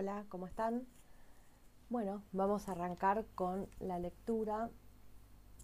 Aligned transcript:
Hola, 0.00 0.24
¿cómo 0.30 0.46
están? 0.46 0.86
Bueno, 1.90 2.22
vamos 2.32 2.66
a 2.66 2.72
arrancar 2.72 3.26
con 3.34 3.68
la 3.80 3.98
lectura 3.98 4.70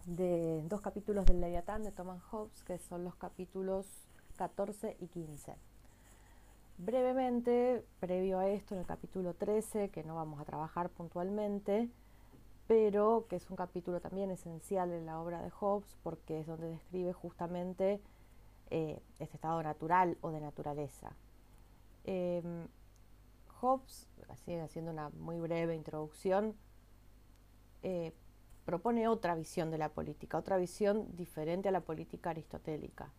de 0.04 0.62
dos 0.68 0.82
capítulos 0.82 1.24
del 1.24 1.40
Leviatán 1.40 1.84
de 1.84 1.90
Thomas 1.90 2.22
Hobbes, 2.24 2.62
que 2.64 2.76
son 2.76 3.02
los 3.02 3.14
capítulos 3.14 3.86
14 4.36 4.98
y 5.00 5.06
15. 5.06 5.54
Brevemente, 6.76 7.82
previo 7.98 8.38
a 8.38 8.48
esto, 8.48 8.74
en 8.74 8.80
el 8.80 8.86
capítulo 8.86 9.32
13, 9.32 9.88
que 9.88 10.04
no 10.04 10.16
vamos 10.16 10.38
a 10.38 10.44
trabajar 10.44 10.90
puntualmente, 10.90 11.88
pero 12.66 13.24
que 13.30 13.36
es 13.36 13.48
un 13.48 13.56
capítulo 13.56 14.02
también 14.02 14.30
esencial 14.30 14.92
en 14.92 15.06
la 15.06 15.18
obra 15.18 15.40
de 15.40 15.48
Hobbes, 15.48 15.96
porque 16.02 16.40
es 16.40 16.46
donde 16.46 16.68
describe 16.68 17.14
justamente 17.14 18.02
eh, 18.68 19.00
este 19.18 19.36
estado 19.36 19.62
natural 19.62 20.18
o 20.20 20.30
de 20.30 20.40
naturaleza. 20.40 21.16
Em, 22.04 22.68
Hobbes, 23.66 24.08
así 24.28 24.54
haciendo 24.54 24.92
una 24.92 25.08
muy 25.10 25.40
breve 25.40 25.74
introducción, 25.74 26.54
eh, 27.82 28.12
propone 28.64 29.08
otra 29.08 29.34
visión 29.34 29.70
de 29.70 29.78
la 29.78 29.88
política, 29.88 30.38
otra 30.38 30.56
visión 30.56 31.16
diferente 31.16 31.68
a 31.68 31.72
la 31.72 31.80
política 31.80 32.30
aristotélica, 32.30 33.12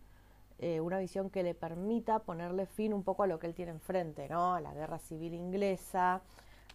eh, 0.59 0.79
una 0.79 0.99
visión 0.99 1.29
que 1.29 1.43
le 1.43 1.53
permita 1.53 2.19
ponerle 2.19 2.65
fin 2.65 2.93
un 2.93 3.03
poco 3.03 3.23
a 3.23 3.27
lo 3.27 3.39
que 3.39 3.47
él 3.47 3.53
tiene 3.53 3.71
enfrente, 3.71 4.27
¿no? 4.29 4.55
a 4.55 4.61
la 4.61 4.73
guerra 4.73 4.99
civil 4.99 5.33
inglesa, 5.33 6.21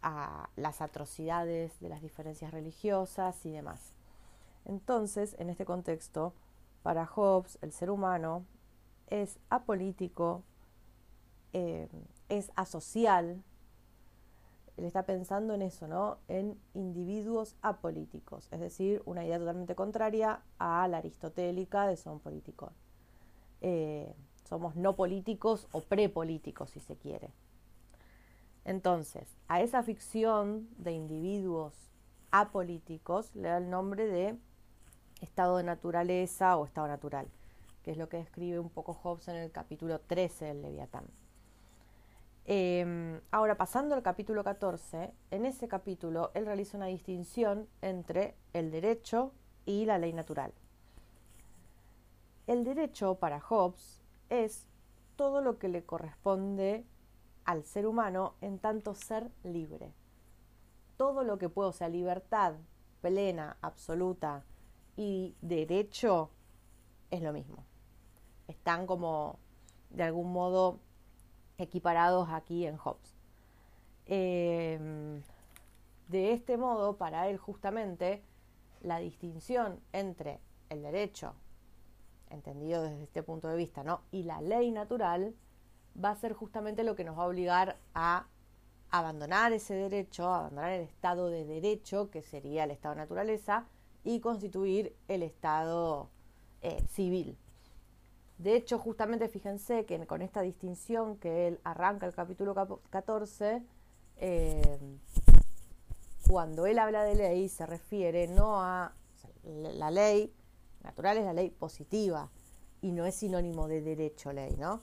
a 0.03 0.49
las 0.57 0.81
atrocidades 0.83 1.79
de 1.81 1.89
las 1.89 2.03
diferencias 2.03 2.51
religiosas 2.51 3.45
y 3.47 3.53
demás. 3.53 3.95
Entonces, 4.65 5.35
en 5.39 5.51
este 5.51 5.65
contexto, 5.65 6.35
para 6.83 7.07
Hobbes, 7.07 7.59
el 7.63 7.73
ser 7.73 7.91
humano 7.91 8.45
es 9.09 9.39
apolítico, 9.51 10.43
eh, 11.53 11.89
es 12.29 12.53
asocial, 12.57 13.43
él 14.83 14.87
está 14.87 15.05
pensando 15.05 15.55
en 15.55 15.63
eso, 15.63 15.87
¿no? 15.87 16.19
En 16.27 16.59
individuos 16.75 17.55
apolíticos, 17.63 18.49
es 18.51 18.59
decir, 18.59 19.01
una 19.05 19.25
idea 19.25 19.39
totalmente 19.39 19.77
contraria 19.77 20.43
a 20.59 20.89
la 20.89 20.99
aristotélica 20.99 21.87
de 21.87 21.97
son 21.97 22.19
políticos. 22.19 22.73
Eh, 23.61 24.13
somos 24.43 24.75
no 24.75 24.97
políticos 24.97 25.69
o 25.71 25.83
prepolíticos, 25.83 26.71
si 26.71 26.81
se 26.81 26.97
quiere. 26.97 27.31
Entonces, 28.65 29.37
a 29.47 29.61
esa 29.61 29.85
ficción 29.85 30.69
de 30.79 30.91
individuos 30.91 31.75
apolíticos 32.33 33.37
le 33.37 33.51
da 33.51 33.59
el 33.59 33.71
nombre 33.71 34.09
de 34.09 34.37
estado 35.21 35.59
de 35.59 35.63
naturaleza 35.63 36.57
o 36.57 36.65
estado 36.65 36.89
natural, 36.89 37.29
que 37.85 37.93
es 37.93 37.97
lo 37.97 38.09
que 38.09 38.17
describe 38.17 38.59
un 38.59 38.69
poco 38.69 38.95
Hobbes 38.95 39.29
en 39.29 39.37
el 39.37 39.53
capítulo 39.53 40.01
13 40.01 40.47
del 40.47 40.63
Leviatán. 40.63 41.05
Em, 42.45 43.21
ahora, 43.31 43.57
pasando 43.57 43.95
al 43.95 44.03
capítulo 44.03 44.43
14, 44.43 45.15
en 45.31 45.47
ese 45.47 45.69
capítulo 45.69 46.33
él 46.35 46.45
realiza 46.45 46.77
una 46.77 46.87
distinción 46.87 47.69
entre 47.81 48.37
el 48.53 48.71
derecho 48.73 49.33
y 49.65 49.85
la 49.85 49.99
ley 49.99 50.13
natural. 50.13 50.53
El 52.49 52.65
derecho 52.65 53.15
para 53.17 53.41
Hobbes 53.41 54.03
es 54.29 54.67
todo 55.15 55.41
lo 55.41 55.59
que 55.59 55.69
le 55.69 55.85
corresponde 55.85 56.85
al 57.45 57.65
ser 57.65 57.87
humano 57.87 58.35
en 58.41 58.59
tanto 58.59 58.95
ser 58.95 59.31
libre. 59.45 59.93
Todo 60.97 61.23
lo 61.23 61.39
que 61.39 61.49
puedo, 61.49 61.69
o 61.69 61.73
sea, 61.73 61.89
libertad 61.89 62.55
plena, 63.01 63.57
absoluta 63.61 64.45
y 64.97 65.37
derecho 65.41 66.31
es 67.11 67.23
lo 67.23 67.33
mismo. 67.33 67.65
Están 68.49 68.87
como 68.87 69.39
de 69.91 70.03
algún 70.03 70.33
modo 70.33 70.81
equiparados 71.63 72.29
aquí 72.31 72.67
en 72.67 72.77
Hobbes. 72.77 73.15
Em, 74.07 75.23
de 76.09 76.33
este 76.33 76.57
modo, 76.57 76.97
para 76.97 77.29
él 77.29 77.39
justamente, 77.39 78.23
la 78.81 78.99
distinción 78.99 79.81
entre 79.93 80.41
el 80.69 80.83
derecho, 80.83 81.35
entendido 82.31 82.83
desde 82.83 83.05
este 83.05 83.23
punto 83.23 83.49
de 83.49 83.57
vista, 83.57 83.85
¿no? 83.85 84.03
y 84.11 84.25
la 84.25 84.41
ley 84.41 84.71
natural 84.71 85.35
va 86.03 86.11
a 86.11 86.17
ser 86.17 86.33
justamente 86.33 86.85
lo 86.85 86.97
que 86.97 87.05
nos 87.05 87.19
va 87.19 87.25
a 87.25 87.29
obligar 87.29 87.77
a 87.95 88.27
abandonar 88.91 89.53
ese 89.53 89.75
derecho, 89.75 90.33
abandonar 90.33 90.73
el 90.73 90.83
estado 90.83 91.29
de 91.29 91.45
derecho, 91.45 92.11
que 92.11 92.23
sería 92.23 92.65
el 92.65 92.71
estado 92.71 92.95
de 92.95 93.01
naturaleza, 93.01 93.67
y 94.05 94.21
constituir 94.21 94.95
el 95.09 95.23
estado 95.23 96.11
eh, 96.61 96.83
civil. 96.89 97.39
De 98.43 98.57
hecho, 98.57 98.77
justamente 98.77 99.29
fíjense 99.29 99.85
que 99.85 100.05
con 100.05 100.21
esta 100.21 100.41
distinción 100.41 101.17
que 101.17 101.47
él 101.47 101.61
arranca 101.63 102.07
el 102.07 102.13
capítulo 102.13 102.81
14, 102.91 103.63
eh, 104.17 104.79
cuando 106.29 106.67
él 106.67 106.81
habla 106.81 107.05
de 107.05 107.15
ley 107.15 107.49
se 107.49 107.67
refiere 107.67 108.27
no 108.27 108.61
a 108.61 108.93
la 109.45 109.93
ley 109.93 110.33
natural 110.83 111.19
es 111.19 111.25
la 111.25 111.35
ley 111.35 111.51
positiva 111.51 112.31
y 112.81 112.91
no 112.91 113.07
es 113.07 113.15
sinónimo 113.15 113.69
de 113.69 113.81
derecho 113.81 114.33
ley, 114.33 114.57
¿no? 114.59 114.81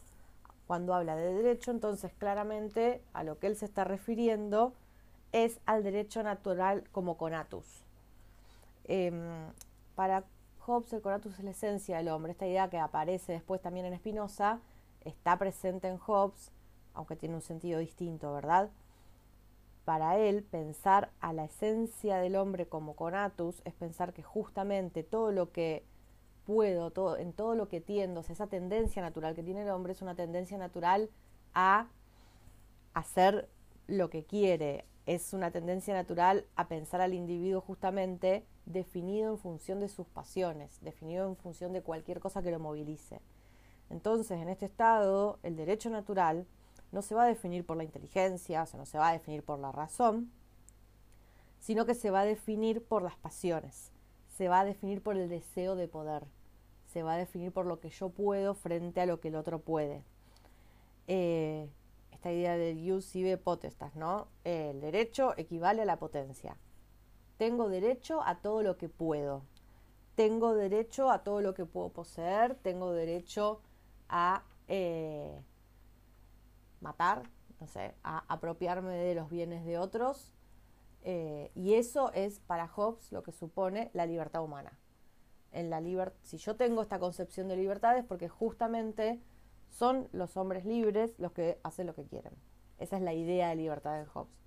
Cuando 0.65 0.93
habla 0.93 1.17
de 1.17 1.33
derecho, 1.33 1.71
entonces 1.71 2.13
claramente 2.17 3.03
a 3.11 3.25
lo 3.25 3.39
que 3.39 3.47
él 3.47 3.57
se 3.57 3.65
está 3.65 3.83
refiriendo 3.83 4.73
es 5.33 5.59
al 5.65 5.83
derecho 5.83 6.23
natural 6.23 6.85
como 6.93 7.17
conatus. 7.17 7.65
Em, 8.85 9.51
para 9.95 10.23
Hobbes, 10.59 10.93
el 10.93 11.01
conatus 11.01 11.37
es 11.39 11.43
la 11.43 11.51
esencia 11.51 11.97
del 11.97 12.09
hombre. 12.09 12.31
Esta 12.31 12.47
idea 12.47 12.69
que 12.69 12.79
aparece 12.79 13.33
después 13.33 13.61
también 13.61 13.85
en 13.85 13.97
Spinoza 13.97 14.59
está 15.01 15.37
presente 15.37 15.87
en 15.87 15.97
Hobbes, 15.97 16.51
aunque 16.93 17.15
tiene 17.15 17.35
un 17.35 17.41
sentido 17.41 17.79
distinto, 17.79 18.33
¿verdad? 18.33 18.69
Para 19.85 20.17
él, 20.19 20.43
pensar 20.43 21.11
a 21.19 21.33
la 21.33 21.45
esencia 21.45 22.17
del 22.17 22.35
hombre 22.35 22.67
como 22.67 22.95
conatus 22.95 23.61
es 23.65 23.73
pensar 23.73 24.13
que 24.13 24.21
justamente 24.21 25.03
todo 25.03 25.31
lo 25.31 25.51
que 25.51 25.83
puedo, 26.45 26.91
todo, 26.91 27.17
en 27.17 27.33
todo 27.33 27.55
lo 27.55 27.67
que 27.67 27.81
tiendo, 27.81 28.21
esa 28.21 28.47
tendencia 28.47 29.01
natural 29.01 29.35
que 29.35 29.43
tiene 29.43 29.63
el 29.63 29.69
hombre 29.69 29.93
es 29.93 30.01
una 30.01 30.15
tendencia 30.15 30.57
natural 30.57 31.09
a 31.53 31.87
hacer 32.93 33.49
lo 33.87 34.09
que 34.09 34.25
quiere, 34.25 34.85
es 35.05 35.33
una 35.33 35.49
tendencia 35.49 35.93
natural 35.93 36.45
a 36.55 36.67
pensar 36.67 37.01
al 37.01 37.13
individuo 37.13 37.61
justamente 37.61 38.45
definido 38.69 39.31
en 39.31 39.37
función 39.39 39.79
de 39.79 39.89
sus 39.89 40.07
pasiones, 40.07 40.79
definido 40.81 41.27
en 41.27 41.35
función 41.35 41.73
de 41.73 41.81
cualquier 41.81 42.19
cosa 42.19 42.41
que 42.41 42.51
lo 42.51 42.59
movilice. 42.59 43.19
Entonces, 43.89 44.39
en 44.39 44.47
este 44.47 44.67
estado, 44.67 45.39
el 45.41 45.57
derecho 45.57 45.89
natural 45.89 46.45
no 46.91 47.01
se 47.01 47.15
va 47.15 47.23
a 47.23 47.27
definir 47.27 47.65
por 47.65 47.77
la 47.77 47.83
inteligencia, 47.83 48.63
o 48.63 48.65
sea, 48.67 48.79
no 48.79 48.85
se 48.85 48.99
va 48.99 49.09
a 49.09 49.13
definir 49.13 49.43
por 49.43 49.59
la 49.59 49.71
razón, 49.71 50.31
sino 51.59 51.85
que 51.85 51.95
se 51.95 52.11
va 52.11 52.21
a 52.21 52.25
definir 52.25 52.83
por 52.83 53.01
las 53.01 53.17
pasiones, 53.17 53.91
se 54.37 54.47
va 54.47 54.59
a 54.59 54.65
definir 54.65 55.01
por 55.01 55.17
el 55.17 55.29
deseo 55.29 55.75
de 55.75 55.87
poder, 55.87 56.25
se 56.93 57.01
va 57.01 57.13
a 57.13 57.17
definir 57.17 57.51
por 57.51 57.65
lo 57.65 57.79
que 57.79 57.89
yo 57.89 58.09
puedo 58.09 58.53
frente 58.53 59.01
a 59.01 59.07
lo 59.07 59.19
que 59.19 59.29
el 59.29 59.35
otro 59.35 59.59
puede. 59.59 60.03
Eh, 61.07 61.67
esta 62.11 62.31
idea 62.31 62.55
de 62.55 62.73
ius 62.73 63.15
ibe 63.15 63.37
potestas, 63.37 63.95
¿no? 63.95 64.27
El 64.43 64.79
derecho 64.79 65.33
equivale 65.37 65.81
a 65.81 65.85
la 65.85 65.97
potencia. 65.97 66.55
Tengo 67.39 67.69
derecho 67.69 68.21
a 68.25 68.41
todo 68.41 68.63
lo 68.63 68.75
que 68.75 68.89
puedo. 68.89 69.43
Tengo 70.15 70.55
derecho 70.55 71.09
a 71.09 71.23
todo 71.23 71.39
lo 71.39 71.53
que 71.53 71.65
puedo 71.65 71.87
poseer. 71.87 72.55
Tengo 72.55 72.91
derecho 72.91 73.61
a 74.09 74.43
eh, 74.67 75.41
matar, 76.81 77.23
no 77.61 77.67
sé, 77.67 77.95
a 78.03 78.25
apropiarme 78.27 78.93
de 78.93 79.15
los 79.15 79.29
bienes 79.29 79.63
de 79.63 79.77
otros. 79.77 80.33
Eh, 81.03 81.49
y 81.55 81.75
eso 81.75 82.11
es 82.11 82.41
para 82.41 82.67
Hobbes 82.67 83.09
lo 83.13 83.23
que 83.23 83.31
supone 83.31 83.89
la 83.93 84.05
libertad 84.05 84.43
humana. 84.43 84.77
En 85.53 85.69
la 85.69 85.81
si 86.23 86.39
yo 86.39 86.57
tengo 86.57 86.81
esta 86.81 86.99
concepción 86.99 87.47
de 87.47 87.55
libertad 87.55 87.97
es 87.97 88.03
porque 88.03 88.27
justamente 88.27 89.21
son 89.69 90.09
los 90.11 90.35
hombres 90.35 90.65
libres 90.65 91.17
los 91.17 91.31
que 91.31 91.57
hacen 91.63 91.87
lo 91.87 91.95
que 91.95 92.03
quieren. 92.03 92.33
Esa 92.79 92.97
es 92.97 93.01
la 93.01 93.13
idea 93.13 93.47
de 93.47 93.55
libertad 93.55 93.97
de 93.97 94.05
Hobbes. 94.07 94.38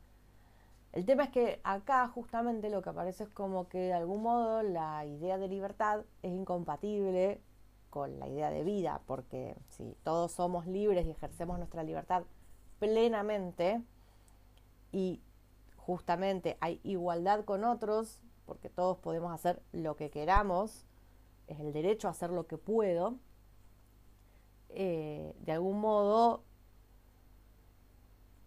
El 0.92 1.06
tema 1.06 1.24
es 1.24 1.30
que 1.30 1.60
acá 1.64 2.06
justamente 2.08 2.68
lo 2.68 2.82
que 2.82 2.90
aparece 2.90 3.24
es 3.24 3.30
como 3.30 3.68
que 3.68 3.78
de 3.78 3.92
algún 3.94 4.22
modo 4.22 4.62
la 4.62 5.06
idea 5.06 5.38
de 5.38 5.48
libertad 5.48 6.04
es 6.22 6.32
incompatible 6.32 7.40
con 7.88 8.18
la 8.18 8.28
idea 8.28 8.50
de 8.50 8.62
vida, 8.62 9.00
porque 9.06 9.56
si 9.68 9.96
todos 10.02 10.32
somos 10.32 10.66
libres 10.66 11.06
y 11.06 11.10
ejercemos 11.10 11.58
nuestra 11.58 11.82
libertad 11.82 12.24
plenamente 12.78 13.82
y 14.92 15.22
justamente 15.76 16.58
hay 16.60 16.80
igualdad 16.84 17.44
con 17.44 17.64
otros, 17.64 18.20
porque 18.44 18.68
todos 18.68 18.98
podemos 18.98 19.32
hacer 19.32 19.62
lo 19.72 19.96
que 19.96 20.10
queramos, 20.10 20.86
es 21.46 21.58
el 21.60 21.72
derecho 21.72 22.08
a 22.08 22.12
hacer 22.12 22.30
lo 22.30 22.46
que 22.46 22.58
puedo, 22.58 23.16
eh, 24.68 25.34
de 25.40 25.52
algún 25.52 25.80
modo 25.80 26.44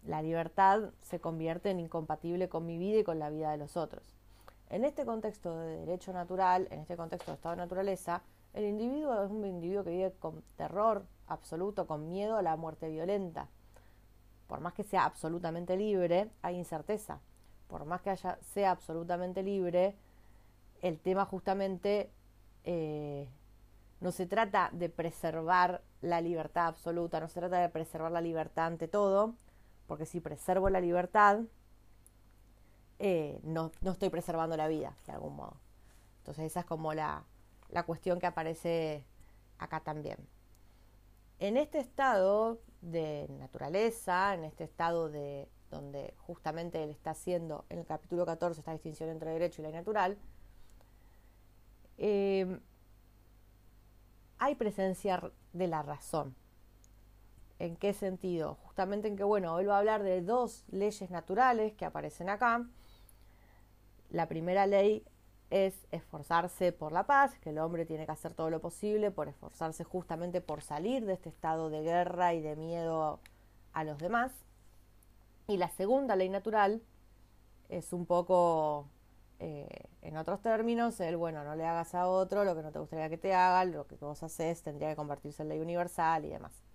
la 0.06 0.22
libertad 0.22 0.90
se 1.02 1.20
convierte 1.20 1.70
en 1.70 1.80
incompatible 1.80 2.48
con 2.48 2.64
mi 2.64 2.78
vida 2.78 3.00
y 3.00 3.04
con 3.04 3.18
la 3.18 3.30
vida 3.30 3.50
de 3.50 3.56
los 3.56 3.76
otros. 3.76 4.02
En 4.68 4.84
este 4.84 5.04
contexto 5.04 5.58
de 5.58 5.78
derecho 5.78 6.12
natural, 6.12 6.68
en 6.70 6.80
este 6.80 6.96
contexto 6.96 7.30
de 7.30 7.36
estado 7.36 7.54
de 7.54 7.62
naturaleza, 7.62 8.22
el 8.54 8.64
individuo 8.64 9.22
es 9.22 9.30
un 9.30 9.44
individuo 9.44 9.84
que 9.84 9.90
vive 9.90 10.12
con 10.18 10.42
terror 10.56 11.04
absoluto, 11.28 11.86
con 11.86 12.08
miedo 12.08 12.36
a 12.36 12.42
la 12.42 12.56
muerte 12.56 12.88
violenta. 12.88 13.48
por 14.46 14.60
más 14.60 14.74
que 14.74 14.84
sea 14.84 15.04
absolutamente 15.04 15.76
libre, 15.76 16.30
hay 16.40 16.56
incerteza. 16.56 17.18
Por 17.66 17.84
más 17.84 18.00
que 18.00 18.10
haya, 18.10 18.38
sea 18.42 18.70
absolutamente 18.70 19.42
libre, 19.42 19.96
el 20.82 21.00
tema 21.00 21.24
justamente 21.24 22.12
eh, 22.62 23.28
no 24.00 24.12
se 24.12 24.26
trata 24.26 24.70
de 24.72 24.88
preservar 24.88 25.82
la 26.00 26.20
libertad 26.20 26.68
absoluta, 26.68 27.18
no 27.18 27.28
se 27.28 27.40
trata 27.40 27.58
de 27.58 27.68
preservar 27.68 28.12
la 28.12 28.20
libertad 28.20 28.66
ante 28.66 28.86
todo, 28.86 29.34
porque 29.86 30.06
si 30.06 30.20
preservo 30.20 30.70
la 30.70 30.80
libertad, 30.80 31.40
eh, 32.98 33.40
no, 33.42 33.72
no, 33.82 33.92
estoy 33.92 34.10
preservando 34.10 34.56
la 34.56 34.68
vida, 34.68 34.96
de 35.06 35.12
algún 35.12 35.36
modo. 35.36 35.60
Entonces 36.18 36.46
esa 36.46 36.60
es 36.60 36.66
como 36.66 36.94
la, 36.94 37.24
la 37.68 37.84
cuestión 37.84 38.18
que 38.18 38.26
aparece 38.26 39.04
acá 39.58 39.80
también. 39.80 40.18
En 41.38 41.56
este 41.56 41.78
estado 41.78 42.60
de 42.80 43.26
naturaleza, 43.38 44.34
en 44.34 44.44
este 44.44 44.64
estado 44.64 45.10
de 45.10 45.48
donde 45.70 46.14
justamente 46.18 46.82
él 46.82 46.90
está 46.90 47.10
haciendo 47.10 47.64
en 47.68 47.78
el 47.80 47.86
capítulo 47.86 48.24
14 48.24 48.60
esta 48.60 48.72
distinción 48.72 49.10
entre 49.10 49.30
derecho 49.32 49.60
y 49.60 49.64
ley 49.64 49.72
natural, 49.72 50.16
eh, 51.98 52.60
hay 54.38 54.54
presencia 54.54 55.30
de 55.52 55.66
la 55.66 55.82
razón. 55.82 56.34
¿En 57.58 57.76
qué 57.76 57.94
sentido? 57.94 58.56
Justamente 58.64 59.08
en 59.08 59.16
que, 59.16 59.24
bueno, 59.24 59.58
él 59.58 59.68
va 59.68 59.76
a 59.76 59.78
hablar 59.78 60.02
de 60.02 60.20
dos 60.20 60.64
leyes 60.70 61.10
naturales 61.10 61.72
que 61.72 61.86
aparecen 61.86 62.28
acá. 62.28 62.66
La 64.10 64.28
primera 64.28 64.66
ley 64.66 65.04
es 65.50 65.86
esforzarse 65.90 66.72
por 66.72 66.92
la 66.92 67.06
paz, 67.06 67.38
que 67.38 67.50
el 67.50 67.58
hombre 67.58 67.86
tiene 67.86 68.04
que 68.04 68.12
hacer 68.12 68.34
todo 68.34 68.50
lo 68.50 68.60
posible 68.60 69.10
por 69.10 69.28
esforzarse 69.28 69.84
justamente 69.84 70.40
por 70.40 70.60
salir 70.62 71.06
de 71.06 71.14
este 71.14 71.28
estado 71.28 71.70
de 71.70 71.82
guerra 71.82 72.34
y 72.34 72.42
de 72.42 72.56
miedo 72.56 73.20
a 73.72 73.84
los 73.84 73.98
demás. 73.98 74.32
Y 75.46 75.56
la 75.56 75.68
segunda 75.70 76.16
ley 76.16 76.28
natural 76.28 76.82
es 77.68 77.92
un 77.92 78.06
poco, 78.06 78.88
eh, 79.38 79.84
en 80.02 80.16
otros 80.16 80.42
términos, 80.42 81.00
el, 81.00 81.16
bueno, 81.16 81.44
no 81.44 81.54
le 81.56 81.64
hagas 81.64 81.94
a 81.94 82.08
otro 82.08 82.44
lo 82.44 82.54
que 82.56 82.62
no 82.62 82.72
te 82.72 82.80
gustaría 82.80 83.08
que 83.08 83.18
te 83.18 83.32
hagan, 83.32 83.72
lo 83.72 83.86
que 83.86 83.96
vos 83.96 84.22
haces 84.22 84.62
tendría 84.62 84.90
que 84.90 84.96
convertirse 84.96 85.42
en 85.42 85.48
ley 85.48 85.60
universal 85.60 86.24
y 86.24 86.30
demás. 86.30 86.65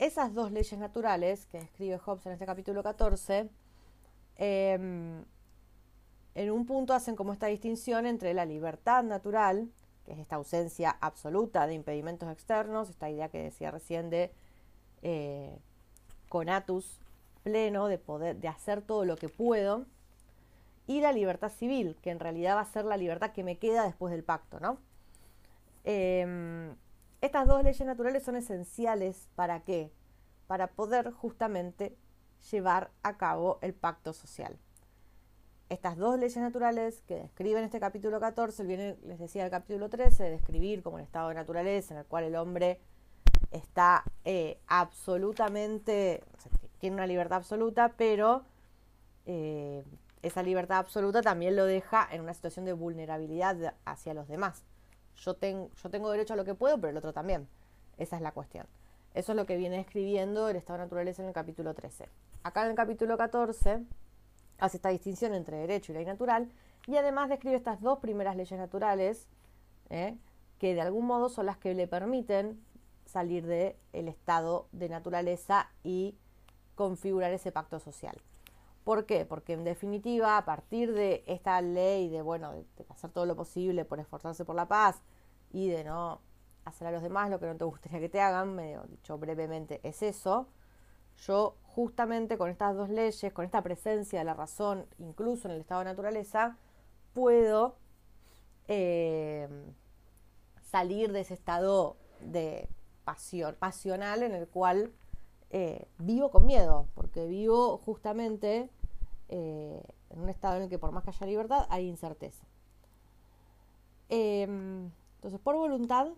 Esas 0.00 0.32
dos 0.32 0.50
leyes 0.50 0.78
naturales 0.78 1.44
que 1.44 1.58
escribe 1.58 1.98
Hobbes 1.98 2.24
en 2.24 2.32
este 2.32 2.46
capítulo 2.46 2.82
14, 2.82 3.50
eh, 4.38 5.22
en 6.34 6.50
un 6.50 6.64
punto 6.64 6.94
hacen 6.94 7.16
como 7.16 7.34
esta 7.34 7.48
distinción 7.48 8.06
entre 8.06 8.32
la 8.32 8.46
libertad 8.46 9.04
natural, 9.04 9.68
que 10.06 10.12
es 10.12 10.18
esta 10.18 10.36
ausencia 10.36 10.96
absoluta 11.02 11.66
de 11.66 11.74
impedimentos 11.74 12.32
externos, 12.32 12.88
esta 12.88 13.10
idea 13.10 13.28
que 13.28 13.42
decía 13.42 13.70
recién 13.70 14.08
de 14.08 14.32
eh, 15.02 15.54
conatus 16.30 16.98
pleno, 17.42 17.86
de 17.86 17.98
poder, 17.98 18.36
de 18.36 18.48
hacer 18.48 18.80
todo 18.80 19.04
lo 19.04 19.16
que 19.16 19.28
puedo, 19.28 19.84
y 20.86 21.02
la 21.02 21.12
libertad 21.12 21.52
civil, 21.52 21.94
que 22.00 22.08
en 22.08 22.20
realidad 22.20 22.56
va 22.56 22.62
a 22.62 22.72
ser 22.72 22.86
la 22.86 22.96
libertad 22.96 23.32
que 23.32 23.44
me 23.44 23.58
queda 23.58 23.84
después 23.84 24.12
del 24.12 24.24
pacto, 24.24 24.60
¿no? 24.60 24.78
Em, 25.84 26.74
estas 27.20 27.46
dos 27.46 27.62
leyes 27.62 27.86
naturales 27.86 28.22
son 28.22 28.36
esenciales 28.36 29.28
para 29.34 29.60
qué? 29.60 29.92
Para 30.46 30.68
poder 30.68 31.12
justamente 31.12 31.96
llevar 32.50 32.90
a 33.02 33.16
cabo 33.16 33.58
el 33.62 33.74
pacto 33.74 34.12
social 34.12 34.58
estas 35.70 35.96
dos 35.96 36.18
leyes 36.18 36.36
naturales 36.36 37.00
que 37.06 37.14
describen 37.14 37.62
este 37.62 37.78
capítulo 37.78 38.18
14, 38.18 38.64
viene, 38.64 38.96
les 39.04 39.20
decía 39.20 39.44
el 39.44 39.50
capítulo 39.50 39.88
13, 39.88 40.24
de 40.24 40.30
describir 40.30 40.82
como 40.82 40.98
el 40.98 41.04
estado 41.04 41.28
de 41.28 41.36
naturaleza 41.36 41.94
en 41.94 42.00
el 42.00 42.06
cual 42.06 42.24
el 42.24 42.34
hombre 42.34 42.80
está 43.52 44.02
eh, 44.24 44.58
absolutamente, 44.66 46.24
tiene 46.80 46.96
una 46.96 47.06
libertad 47.06 47.38
absoluta, 47.38 47.94
pero 47.96 48.42
eh, 49.26 49.84
esa 50.22 50.42
libertad 50.42 50.78
absoluta 50.78 51.22
también 51.22 51.54
lo 51.54 51.64
deja 51.64 52.06
en 52.10 52.20
una 52.20 52.34
situación 52.34 52.64
de 52.64 52.72
vulnerabilidad 52.72 53.74
hacia 53.84 54.12
los 54.12 54.26
demás. 54.26 54.64
Yo, 55.16 55.36
yo 55.40 55.90
tengo 55.90 56.10
derecho 56.10 56.34
a 56.34 56.36
lo 56.36 56.44
que 56.44 56.54
puedo, 56.54 56.76
pero 56.76 56.90
el 56.90 56.96
otro 56.96 57.12
también. 57.12 57.48
Esa 57.98 58.16
es 58.16 58.22
la 58.22 58.32
cuestión. 58.32 58.66
Eso 59.14 59.32
es 59.32 59.36
lo 59.36 59.44
que 59.44 59.56
viene 59.56 59.80
escribiendo 59.80 60.48
el 60.48 60.56
estado 60.56 60.78
de 60.78 60.84
naturaleza 60.84 61.22
en 61.22 61.28
el 61.28 61.34
capítulo 61.34 61.74
13. 61.74 62.08
Acá 62.42 62.62
en 62.64 62.70
el 62.70 62.76
capítulo 62.76 63.18
14 63.18 63.84
hace 64.58 64.76
esta 64.76 64.90
distinción 64.90 65.34
entre 65.34 65.56
derecho 65.56 65.92
y 65.92 65.96
ley 65.96 66.04
natural 66.04 66.48
y 66.86 66.96
además 66.96 67.28
describe 67.28 67.56
estas 67.56 67.80
dos 67.80 67.98
primeras 67.98 68.36
leyes 68.36 68.58
naturales 68.58 69.26
¿eh? 69.88 70.16
que 70.58 70.74
de 70.74 70.80
algún 70.80 71.06
modo 71.06 71.28
son 71.28 71.46
las 71.46 71.58
que 71.58 71.74
le 71.74 71.88
permiten 71.88 72.62
salir 73.04 73.44
del 73.46 74.08
estado 74.08 74.68
de 74.72 74.88
naturaleza 74.88 75.68
y 75.82 76.14
configurar 76.76 77.32
ese 77.32 77.50
pacto 77.50 77.80
social. 77.80 78.16
¿Por 78.84 79.06
qué? 79.06 79.26
Porque 79.26 79.52
en 79.52 79.64
definitiva, 79.64 80.36
a 80.36 80.44
partir 80.44 80.92
de 80.92 81.22
esta 81.26 81.60
ley 81.60 82.08
de, 82.08 82.22
bueno, 82.22 82.52
de, 82.52 82.64
hacer 82.88 83.10
todo 83.10 83.26
lo 83.26 83.36
posible 83.36 83.84
por 83.84 84.00
esforzarse 84.00 84.44
por 84.44 84.56
la 84.56 84.68
paz 84.68 85.02
y 85.52 85.68
de 85.68 85.84
no 85.84 86.20
hacer 86.64 86.86
a 86.86 86.92
los 86.92 87.02
demás 87.02 87.30
lo 87.30 87.40
que 87.40 87.46
no 87.46 87.56
te 87.56 87.64
gustaría 87.64 88.00
que 88.00 88.08
te 88.08 88.20
hagan, 88.20 88.54
medio 88.54 88.82
dicho 88.84 89.18
brevemente, 89.18 89.80
es 89.82 90.02
eso, 90.02 90.48
yo 91.26 91.56
justamente 91.62 92.38
con 92.38 92.50
estas 92.50 92.74
dos 92.74 92.88
leyes, 92.88 93.32
con 93.32 93.44
esta 93.44 93.62
presencia 93.62 94.18
de 94.18 94.24
la 94.24 94.34
razón, 94.34 94.86
incluso 94.98 95.48
en 95.48 95.54
el 95.54 95.60
estado 95.60 95.80
de 95.80 95.86
naturaleza, 95.86 96.56
puedo 97.12 97.76
eh, 98.68 99.48
salir 100.62 101.12
de 101.12 101.20
ese 101.20 101.34
estado 101.34 101.96
de 102.20 102.68
pasión, 103.04 103.56
pasional 103.58 104.22
en 104.22 104.34
el 104.34 104.48
cual 104.48 104.92
eh, 105.50 105.88
vivo 105.98 106.30
con 106.30 106.46
miedo, 106.46 106.86
porque 106.94 107.26
vivo 107.26 107.78
justamente 107.78 108.70
eh, 109.28 109.82
en 110.10 110.20
un 110.20 110.28
estado 110.28 110.56
en 110.56 110.62
el 110.62 110.68
que 110.68 110.78
por 110.78 110.92
más 110.92 111.04
que 111.04 111.10
haya 111.10 111.26
libertad 111.26 111.66
hay 111.70 111.88
incerteza. 111.88 112.46
Em, 114.08 114.90
entonces, 115.16 115.40
por 115.40 115.56
voluntad, 115.56 116.08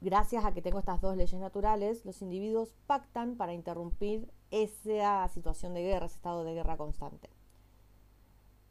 gracias 0.00 0.44
a 0.44 0.52
que 0.52 0.62
tengo 0.62 0.78
estas 0.78 1.00
dos 1.00 1.16
leyes 1.16 1.40
naturales, 1.40 2.04
los 2.04 2.20
individuos 2.22 2.74
pactan 2.86 3.36
para 3.36 3.54
interrumpir 3.54 4.30
esa 4.50 5.26
situación 5.28 5.74
de 5.74 5.82
guerra, 5.82 6.06
ese 6.06 6.16
estado 6.16 6.44
de 6.44 6.54
guerra 6.54 6.76
constante. 6.76 7.30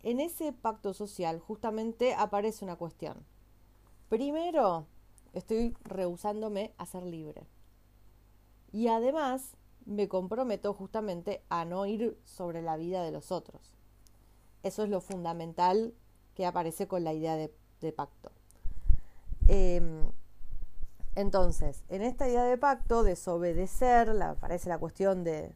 En 0.01 0.19
ese 0.19 0.51
pacto 0.51 0.93
social 0.93 1.39
justamente 1.39 2.13
aparece 2.13 2.65
una 2.65 2.75
cuestión. 2.75 3.25
Primero, 4.09 4.85
estoy 5.33 5.75
rehusándome 5.83 6.73
a 6.77 6.85
ser 6.85 7.03
libre. 7.03 7.47
Y 8.73 8.87
además, 8.89 9.55
me 9.85 10.09
comprometo 10.09 10.73
justamente 10.73 11.43
a 11.49 11.63
no 11.63 11.85
ir 11.85 12.19
sobre 12.25 12.61
la 12.61 12.75
vida 12.75 13.03
de 13.03 13.11
los 13.11 13.31
otros. 13.31 13.77
Eso 14.63 14.83
es 14.83 14.89
lo 14.89 14.99
fundamental 14.99 15.93
que 16.35 16.45
aparece 16.45 16.87
con 16.87 17.03
la 17.03 17.13
idea 17.13 17.35
de, 17.35 17.53
pacto. 17.91 18.31
Em, 19.47 20.09
entonces, 21.15 21.83
en 21.89 22.01
esta 22.01 22.27
idea 22.27 22.45
de 22.45 22.57
pacto, 22.57 23.03
desobedecer, 23.03 24.07
la, 24.07 24.31
aparece 24.31 24.69
la 24.69 24.79
cuestión 24.79 25.23
de, 25.23 25.53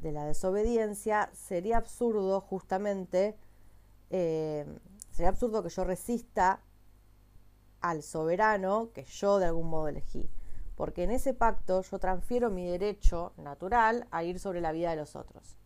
la 0.00 0.24
desobediencia, 0.24 1.30
sería 1.32 1.78
absurdo 1.78 2.40
justamente, 2.40 3.34
eh, 4.10 4.64
sería 5.10 5.30
absurdo 5.30 5.62
que 5.62 5.70
yo 5.70 5.84
resista 5.84 6.60
al 7.80 8.02
soberano 8.02 8.90
que 8.92 9.04
yo 9.04 9.38
de 9.38 9.46
algún 9.46 9.68
modo 9.68 9.88
elegí. 9.88 10.28
Porque 10.78 11.02
en 11.02 11.10
ese 11.10 11.34
pacto 11.34 11.82
yo 11.82 11.98
transfiero 11.98 12.50
mi 12.50 12.64
derecho 12.64 13.32
natural 13.36 14.06
a 14.12 14.22
ir 14.22 14.38
sobre 14.38 14.60
la 14.60 14.70
vida 14.70 14.90
de 14.90 14.96
los 14.96 15.16
otros. 15.16 15.56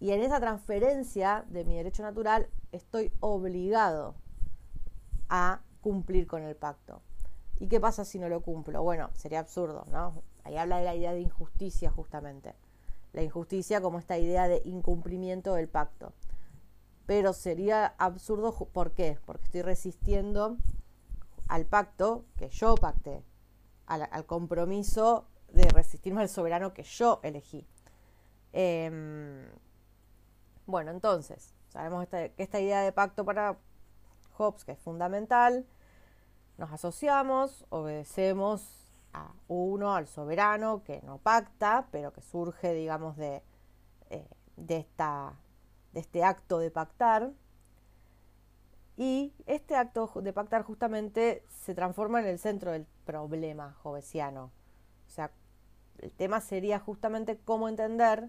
Y 0.00 0.10
en 0.10 0.22
esa 0.22 0.40
transferencia 0.40 1.44
de 1.50 1.64
mi 1.64 1.76
derecho 1.76 2.02
natural 2.02 2.48
estoy 2.72 3.12
obligado 3.20 4.16
a 5.28 5.60
cumplir 5.80 6.26
con 6.26 6.42
el 6.42 6.56
pacto. 6.56 7.00
¿Y 7.60 7.68
qué 7.68 7.78
pasa 7.78 8.04
si 8.04 8.18
no 8.18 8.28
lo 8.28 8.40
cumplo? 8.40 8.82
Bueno, 8.82 9.10
sería 9.14 9.38
absurdo, 9.38 9.86
¿no? 9.92 10.20
Ahí 10.42 10.56
habla 10.56 10.78
de 10.78 10.84
la 10.84 10.96
idea 10.96 11.12
de 11.12 11.20
injusticia 11.20 11.92
justamente. 11.92 12.56
La 13.12 13.22
injusticia 13.22 13.80
como 13.80 14.00
esta 14.00 14.18
idea 14.18 14.48
de 14.48 14.62
incumplimiento 14.64 15.54
del 15.54 15.68
pacto. 15.68 16.12
Pero 17.06 17.34
sería 17.34 17.86
absurdo, 17.98 18.52
¿por 18.72 18.94
qué? 18.94 19.16
Porque 19.26 19.44
estoy 19.44 19.62
resistiendo 19.62 20.56
al 21.46 21.66
pacto 21.66 22.24
que 22.36 22.48
yo 22.48 22.74
pacté, 22.74 23.22
al, 23.90 24.26
compromiso 24.26 25.26
de 25.48 25.64
resistirme 25.68 26.22
al 26.22 26.28
soberano 26.28 26.72
que 26.72 26.84
yo 26.84 27.20
elegí. 27.22 27.66
Em, 28.52 29.46
bueno, 30.66 30.92
entonces, 30.92 31.54
sabemos 31.68 32.06
que 32.08 32.32
esta 32.36 32.60
idea 32.60 32.82
de 32.82 32.92
pacto 32.92 33.24
para 33.24 33.58
Hobbes, 34.36 34.64
que 34.64 34.72
es 34.72 34.78
fundamental, 34.78 35.66
nos 36.56 36.70
asociamos, 36.72 37.66
obedecemos 37.70 38.92
a 39.12 39.32
uno, 39.48 39.94
al 39.94 40.06
soberano, 40.06 40.84
que 40.84 41.02
no 41.02 41.18
pacta, 41.18 41.88
pero 41.90 42.12
que 42.12 42.22
surge, 42.22 42.72
digamos, 42.74 43.16
de, 43.16 43.42
eh, 44.10 44.28
de, 44.56 44.76
esta, 44.76 45.34
de 45.92 46.00
este 46.00 46.22
acto 46.22 46.58
de 46.58 46.70
pactar. 46.70 47.32
Y 48.96 49.32
este 49.46 49.74
acto 49.74 50.12
de 50.16 50.32
pactar 50.32 50.62
justamente 50.62 51.44
se 51.48 51.74
transforma 51.74 52.20
en 52.20 52.26
el 52.26 52.38
centro 52.38 52.70
del 52.70 52.86
problema 53.10 53.74
jovesiano. 53.82 54.52
O 55.06 55.10
sea, 55.10 55.32
el 55.98 56.12
tema 56.12 56.40
sería 56.40 56.78
justamente 56.78 57.38
cómo 57.44 57.68
entender 57.68 58.28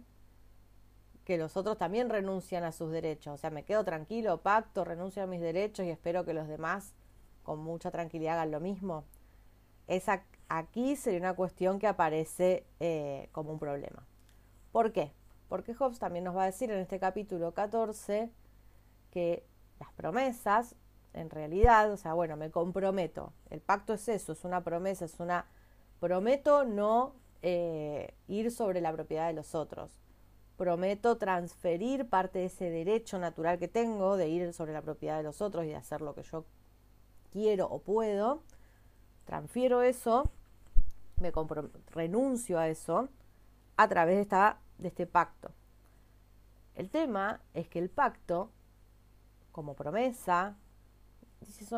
que 1.24 1.38
los 1.38 1.56
otros 1.56 1.78
también 1.78 2.10
renuncian 2.10 2.64
a 2.64 2.72
sus 2.72 2.92
derechos. 2.92 3.36
O 3.36 3.38
sea, 3.38 3.52
me 3.52 3.64
quedo 3.64 3.86
tranquilo, 3.86 4.42
pacto, 4.42 4.84
renuncio 4.84 5.24
a 5.24 5.28
mis 5.28 5.42
derechos 5.42 5.86
y 5.86 5.90
espero 5.90 6.26
que 6.26 6.34
los 6.34 6.48
demás 6.48 6.94
con 7.44 7.60
mucha 7.60 7.92
tranquilidad 7.92 8.36
hagan 8.36 8.52
lo 8.52 8.60
mismo. 8.60 9.06
Esa, 9.88 10.24
aquí 10.50 10.96
sería 10.96 11.20
una 11.20 11.36
cuestión 11.36 11.80
que 11.80 11.88
aparece 11.88 12.66
eh, 12.80 13.30
como 13.32 13.52
un 13.52 13.60
problema. 13.60 14.06
¿Por 14.72 14.92
qué? 14.92 15.14
Porque 15.48 15.76
Hobbes 15.76 16.00
también 16.00 16.24
nos 16.24 16.36
va 16.36 16.44
a 16.44 16.48
decir 16.48 16.72
en 16.72 16.80
este 16.80 17.00
capítulo 17.00 17.54
14 17.54 18.32
que 19.12 19.46
las 19.80 19.92
promesas, 19.94 20.76
en 21.14 21.30
realidad, 21.30 21.92
o 21.92 21.98
sea, 21.98 22.14
bueno, 22.14 22.38
me 22.38 22.52
comprometo. 22.52 23.34
El 23.50 23.62
pacto 23.62 23.94
es 23.94 24.08
eso, 24.08 24.32
es 24.32 24.44
una 24.44 24.64
promesa, 24.64 25.06
es 25.06 25.20
una... 25.20 25.46
Prometo 26.00 26.64
no 26.66 27.14
eh, 27.42 28.16
ir 28.28 28.52
sobre 28.52 28.82
la 28.82 28.92
propiedad 28.92 29.28
de 29.28 29.34
los 29.34 29.56
otros. 29.56 29.92
Prometo 30.58 31.18
transferir 31.18 32.08
parte 32.10 32.40
de 32.40 32.46
ese 32.46 32.70
derecho 32.70 33.20
natural 33.20 33.60
que 33.60 33.68
tengo 33.68 34.18
de 34.18 34.30
ir 34.30 34.54
sobre 34.54 34.74
la 34.74 34.82
propiedad 34.82 35.18
de 35.18 35.24
los 35.24 35.42
otros 35.42 35.66
y 35.66 35.70
de 35.70 35.76
hacer 35.76 36.02
lo 36.02 36.16
que 36.16 36.24
yo 36.24 36.46
quiero 37.32 37.68
o 37.68 37.80
puedo. 37.80 38.44
Transfiero 39.26 39.82
eso, 39.82 40.32
me 41.20 41.32
renuncio 41.92 42.60
a 42.60 42.68
eso 42.68 43.10
a 43.78 43.88
través 43.88 44.16
de, 44.16 44.22
esta, 44.22 44.60
de 44.78 44.88
este 44.90 45.08
pacto. 45.08 45.52
El 46.76 46.90
tema 46.90 47.42
es 47.54 47.68
que 47.68 47.80
el 47.80 47.90
pacto, 47.90 48.52
como 49.52 49.76
promesa, 49.76 50.58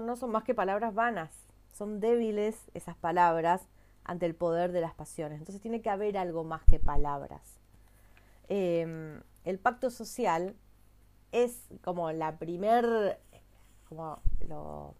no 0.02 0.16
son 0.16 0.32
más 0.32 0.44
que 0.44 0.54
palabras 0.54 0.94
vanas, 0.94 1.32
son 1.72 2.00
débiles 2.00 2.70
esas 2.74 2.96
palabras 2.96 3.68
ante 4.04 4.26
el 4.26 4.36
poder 4.36 4.72
de 4.72 4.82
las 4.82 4.94
pasiones. 4.94 5.40
Entonces 5.40 5.62
tiene 5.62 5.82
que 5.82 5.90
haber 5.90 6.18
algo 6.18 6.44
más 6.44 6.64
que 6.64 6.80
palabras. 6.80 7.60
Em, 8.50 9.22
el 9.46 9.60
pacto 9.60 9.90
social 9.90 10.56
es 11.32 11.68
como 11.84 12.12
la 12.12 12.38
primer, 12.38 13.20
como 13.88 14.20
lo, 14.48 14.96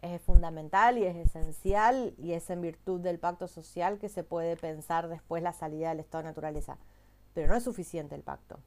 es 0.00 0.20
fundamental 0.22 0.98
y 0.98 1.04
es 1.04 1.16
esencial 1.16 2.14
y 2.18 2.32
es 2.32 2.48
en 2.50 2.60
virtud 2.60 3.00
del 3.00 3.18
pacto 3.18 3.48
social 3.48 3.98
que 3.98 4.08
se 4.08 4.22
puede 4.24 4.56
pensar 4.56 5.08
después 5.08 5.42
la 5.42 5.52
salida 5.52 5.90
del 5.90 6.00
estado 6.00 6.22
de 6.22 6.30
naturaleza. 6.30 6.78
Pero 7.34 7.48
no 7.48 7.54
es 7.54 7.64
suficiente 7.64 8.14
el 8.14 8.22
pacto. 8.22 8.58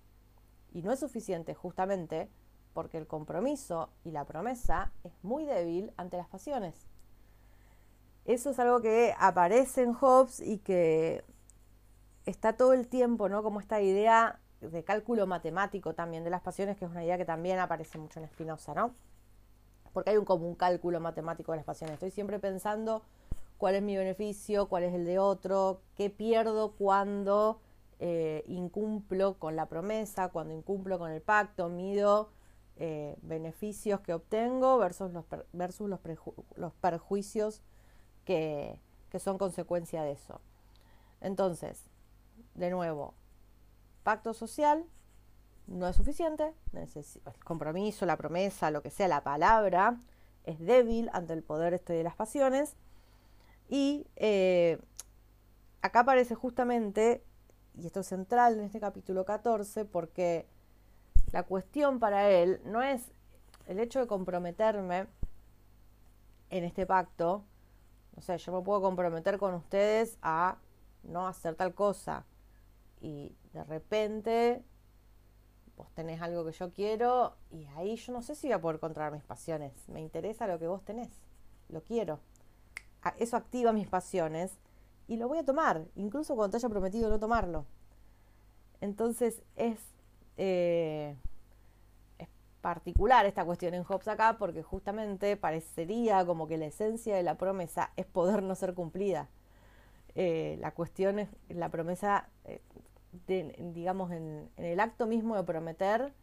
Y 0.74 0.82
no 0.82 0.92
es 0.92 1.00
suficiente 1.00 1.54
justamente 1.54 2.30
porque 2.74 2.98
el 2.98 3.08
compromiso 3.08 3.90
y 4.04 4.12
la 4.12 4.26
promesa 4.26 4.92
es 5.04 5.14
muy 5.22 5.46
débil 5.46 5.94
ante 5.98 6.18
las 6.18 6.28
pasiones. 6.28 6.76
Eso 8.26 8.52
es 8.52 8.60
algo 8.60 8.82
que 8.82 9.14
aparece 9.20 9.84
en 9.84 9.94
Hobbes 9.94 10.40
y 10.40 10.60
que 10.60 11.24
está 12.26 12.54
todo 12.54 12.74
el 12.74 12.88
tiempo, 12.88 13.30
¿no? 13.30 13.44
Como 13.44 13.60
esta 13.60 13.82
idea 13.82 14.40
de 14.62 14.84
cálculo 14.84 15.28
matemático 15.28 15.94
también 15.94 16.24
de 16.24 16.30
las 16.30 16.42
pasiones, 16.42 16.78
que 16.78 16.86
es 16.86 16.92
una 16.92 17.04
idea 17.04 17.18
que 17.18 17.26
también 17.26 17.60
aparece 17.60 17.98
mucho 17.98 18.20
en 18.20 18.28
Spinoza, 18.28 18.74
¿no? 18.74 18.94
Porque 19.92 20.12
hay 20.12 20.18
un 20.18 20.26
común 20.26 20.56
cálculo 20.56 21.00
matemático 21.00 21.52
de 21.52 21.58
las 21.58 21.66
pasiones. 21.66 21.96
Estoy 21.96 22.12
siempre 22.12 22.40
pensando 22.40 23.04
cuál 23.58 23.76
es 23.76 23.84
mi 23.84 23.98
beneficio, 23.98 24.68
cuál 24.68 24.84
es 24.84 24.94
el 24.94 25.06
de 25.06 25.20
otro, 25.20 25.82
qué 25.96 26.10
pierdo 26.10 26.72
cuando 26.72 27.60
eh, 28.00 28.44
incumplo 28.48 29.38
con 29.38 29.56
la 29.56 29.68
promesa, 29.68 30.30
cuando 30.30 30.54
incumplo 30.54 30.98
con 30.98 31.12
el 31.12 31.22
pacto, 31.22 31.70
mido 31.70 32.30
eh, 32.78 33.16
beneficios 33.22 34.00
que 34.02 34.16
obtengo 34.16 34.80
versus 34.80 35.14
los, 35.14 35.26
versus 35.52 35.88
los, 35.90 36.74
perjuicios 36.74 37.62
que, 38.26 38.80
son 39.20 39.38
consecuencia 39.38 40.02
de 40.02 40.14
eso. 40.14 40.42
Entonces, 41.22 41.84
de 42.56 42.72
nuevo, 42.72 43.14
pacto 44.02 44.34
social 44.34 44.86
no 45.68 45.88
es 45.88 45.96
suficiente, 45.96 46.54
el 46.74 47.44
compromiso, 47.44 48.08
la 48.08 48.18
promesa, 48.18 48.72
lo 48.72 48.82
que 48.82 48.90
sea, 48.90 49.08
la 49.08 49.24
palabra, 49.24 50.00
es 50.44 50.60
débil 50.60 51.12
ante 51.14 51.34
el 51.34 51.44
poder 51.44 51.76
este 51.76 51.94
de 51.94 52.04
las 52.04 52.16
pasiones. 52.16 52.76
Y 53.70 54.08
eh, 54.16 54.80
acá 55.84 56.02
aparece 56.02 56.34
justamente, 56.34 57.24
y 57.78 57.86
esto 57.86 58.00
es 58.00 58.08
central 58.08 58.58
en 58.58 58.66
este 58.66 58.80
capítulo 58.80 59.26
14, 59.26 59.86
porque 59.86 60.48
la 61.34 61.44
cuestión 61.44 62.00
para 62.00 62.30
él 62.30 62.62
no 62.64 62.82
es 62.82 63.12
el 63.66 63.80
hecho 63.80 64.00
de 64.00 64.08
comprometerme 64.08 65.08
en 66.52 66.64
este 66.64 66.86
pacto, 66.86 67.44
no 68.16 68.22
sé, 68.22 68.38
yo 68.38 68.52
me 68.54 68.62
puedo 68.62 68.82
comprometer 68.82 69.40
con 69.40 69.56
ustedes 69.56 70.20
a 70.22 70.60
no 71.02 71.28
hacer 71.28 71.56
tal 71.56 71.74
cosa 71.74 72.26
y 73.02 73.36
de 73.52 73.64
repente 73.64 74.64
vos 75.76 75.92
tenés 75.96 76.22
algo 76.22 76.46
que 76.46 76.52
yo 76.52 76.72
quiero 76.72 77.36
y 77.50 77.66
ahí 77.76 77.96
yo 77.96 78.14
no 78.14 78.22
sé 78.22 78.36
si 78.36 78.48
voy 78.48 78.54
a 78.54 78.62
poder 78.62 78.80
controlar 78.80 79.12
mis 79.12 79.24
pasiones. 79.24 79.74
Me 79.90 80.02
interesa 80.02 80.46
lo 80.46 80.60
que 80.60 80.68
vos 80.68 80.86
tenés, 80.86 81.10
lo 81.68 81.82
quiero. 81.82 82.20
Eso 83.18 83.38
activa 83.38 83.74
mis 83.74 83.88
pasiones 83.88 84.60
y 85.08 85.18
lo 85.18 85.28
voy 85.28 85.40
a 85.40 85.46
tomar, 85.46 85.88
incluso 85.96 86.36
cuando 86.36 86.52
te 86.52 86.58
haya 86.58 86.70
prometido 86.70 87.10
no 87.10 87.20
tomarlo. 87.20 87.66
Entonces 88.82 89.42
es, 89.56 89.80
eh, 90.38 91.16
es 92.18 92.28
particular 92.62 93.26
esta 93.26 93.46
cuestión 93.46 93.74
en 93.74 93.84
Hobbes 93.84 94.08
acá 94.08 94.38
porque 94.38 94.64
justamente 94.64 95.38
parecería 95.38 96.26
como 96.26 96.48
que 96.48 96.58
la 96.58 96.66
esencia 96.66 97.16
de 97.16 97.24
la 97.24 97.38
promesa 97.38 97.92
es 97.96 98.06
poder 98.06 98.44
no 98.44 98.56
ser 98.56 98.74
cumplida. 98.74 99.30
Eh, 100.16 100.58
la 100.60 100.72
cuestión 100.72 101.20
es 101.20 101.30
la 101.50 101.70
promesa, 101.70 102.30
eh, 102.46 102.62
digamos, 103.74 104.12
en, 104.12 104.50
el 104.58 104.80
acto 104.80 105.08
mismo 105.08 105.36
de 105.36 105.44
prometer 105.44 106.14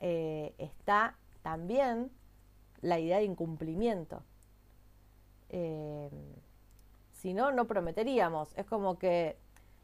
está 0.00 1.18
también 1.42 2.10
la 2.80 2.98
idea 2.98 3.18
de 3.18 3.24
incumplimiento. 3.24 4.22
si 7.12 7.34
no, 7.34 7.52
no 7.52 7.66
prometeríamos. 7.66 8.48
Es 8.56 8.64
como 8.64 8.98
que 8.98 9.36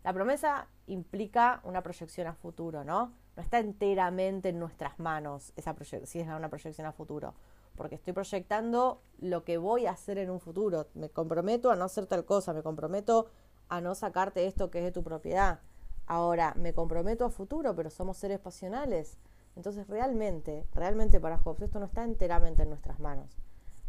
la 0.07 0.13
promesa 0.13 0.69
implica 0.87 1.61
una 1.65 1.83
proyección 1.83 2.29
a 2.29 2.33
futuro, 2.33 2.85
¿no? 2.85 3.13
No 3.35 3.43
está 3.43 3.59
enteramente 3.59 4.51
en 4.51 4.61
nuestras 4.61 5.01
manos 5.01 5.53
esa 5.57 5.75
si 6.05 6.21
es 6.21 6.29
una 6.29 6.49
proyección 6.49 6.87
a 6.87 6.93
futuro, 6.93 7.35
porque 7.75 7.97
estoy 7.97 8.13
proyectando 8.13 9.03
lo 9.19 9.43
que 9.43 9.59
voy 9.59 9.87
a 9.87 9.91
hacer 9.91 10.19
en 10.19 10.31
un 10.31 10.39
futuro. 10.39 10.87
Me 10.95 11.11
comprometo 11.11 11.73
a 11.73 11.75
no 11.75 11.87
hacer 11.87 12.07
tal 12.07 12.25
cosa, 12.25 12.53
me 12.53 12.63
comprometo 12.63 13.27
a 13.69 13.81
no 13.81 13.97
sacarte 13.97 14.47
esto 14.47 14.71
que 14.71 14.79
es 14.79 14.85
de 14.85 14.93
tu 14.93 15.03
propiedad. 15.03 15.59
Ahora, 16.07 16.55
me 16.55 16.73
comprometo 16.73 17.25
a 17.25 17.31
futuro, 17.31 17.75
pero 17.75 17.91
somos 17.91 18.17
seres 18.17 18.39
pasionales. 18.39 19.19
Entonces, 19.57 19.89
realmente, 19.89 20.69
realmente 20.73 21.19
para 21.19 21.39
Hobbes 21.39 21.63
esto 21.63 21.81
no 21.81 21.87
está 21.87 22.05
enteramente 22.05 22.63
en 22.63 22.69
nuestras 22.69 23.01
manos. 23.01 23.37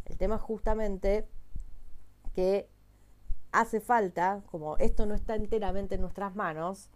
El 0.04 0.18
tema 0.18 0.34
es 0.34 0.42
justamente 0.42 1.28
que 2.34 2.68
hace 3.52 3.80
falta, 3.80 4.42
como 4.50 4.76
esto 4.78 5.06
no 5.06 5.14
está 5.14 5.34
enteramente 5.34 5.94
en 5.94 6.02
nuestras 6.02 6.34
manos, 6.34 6.90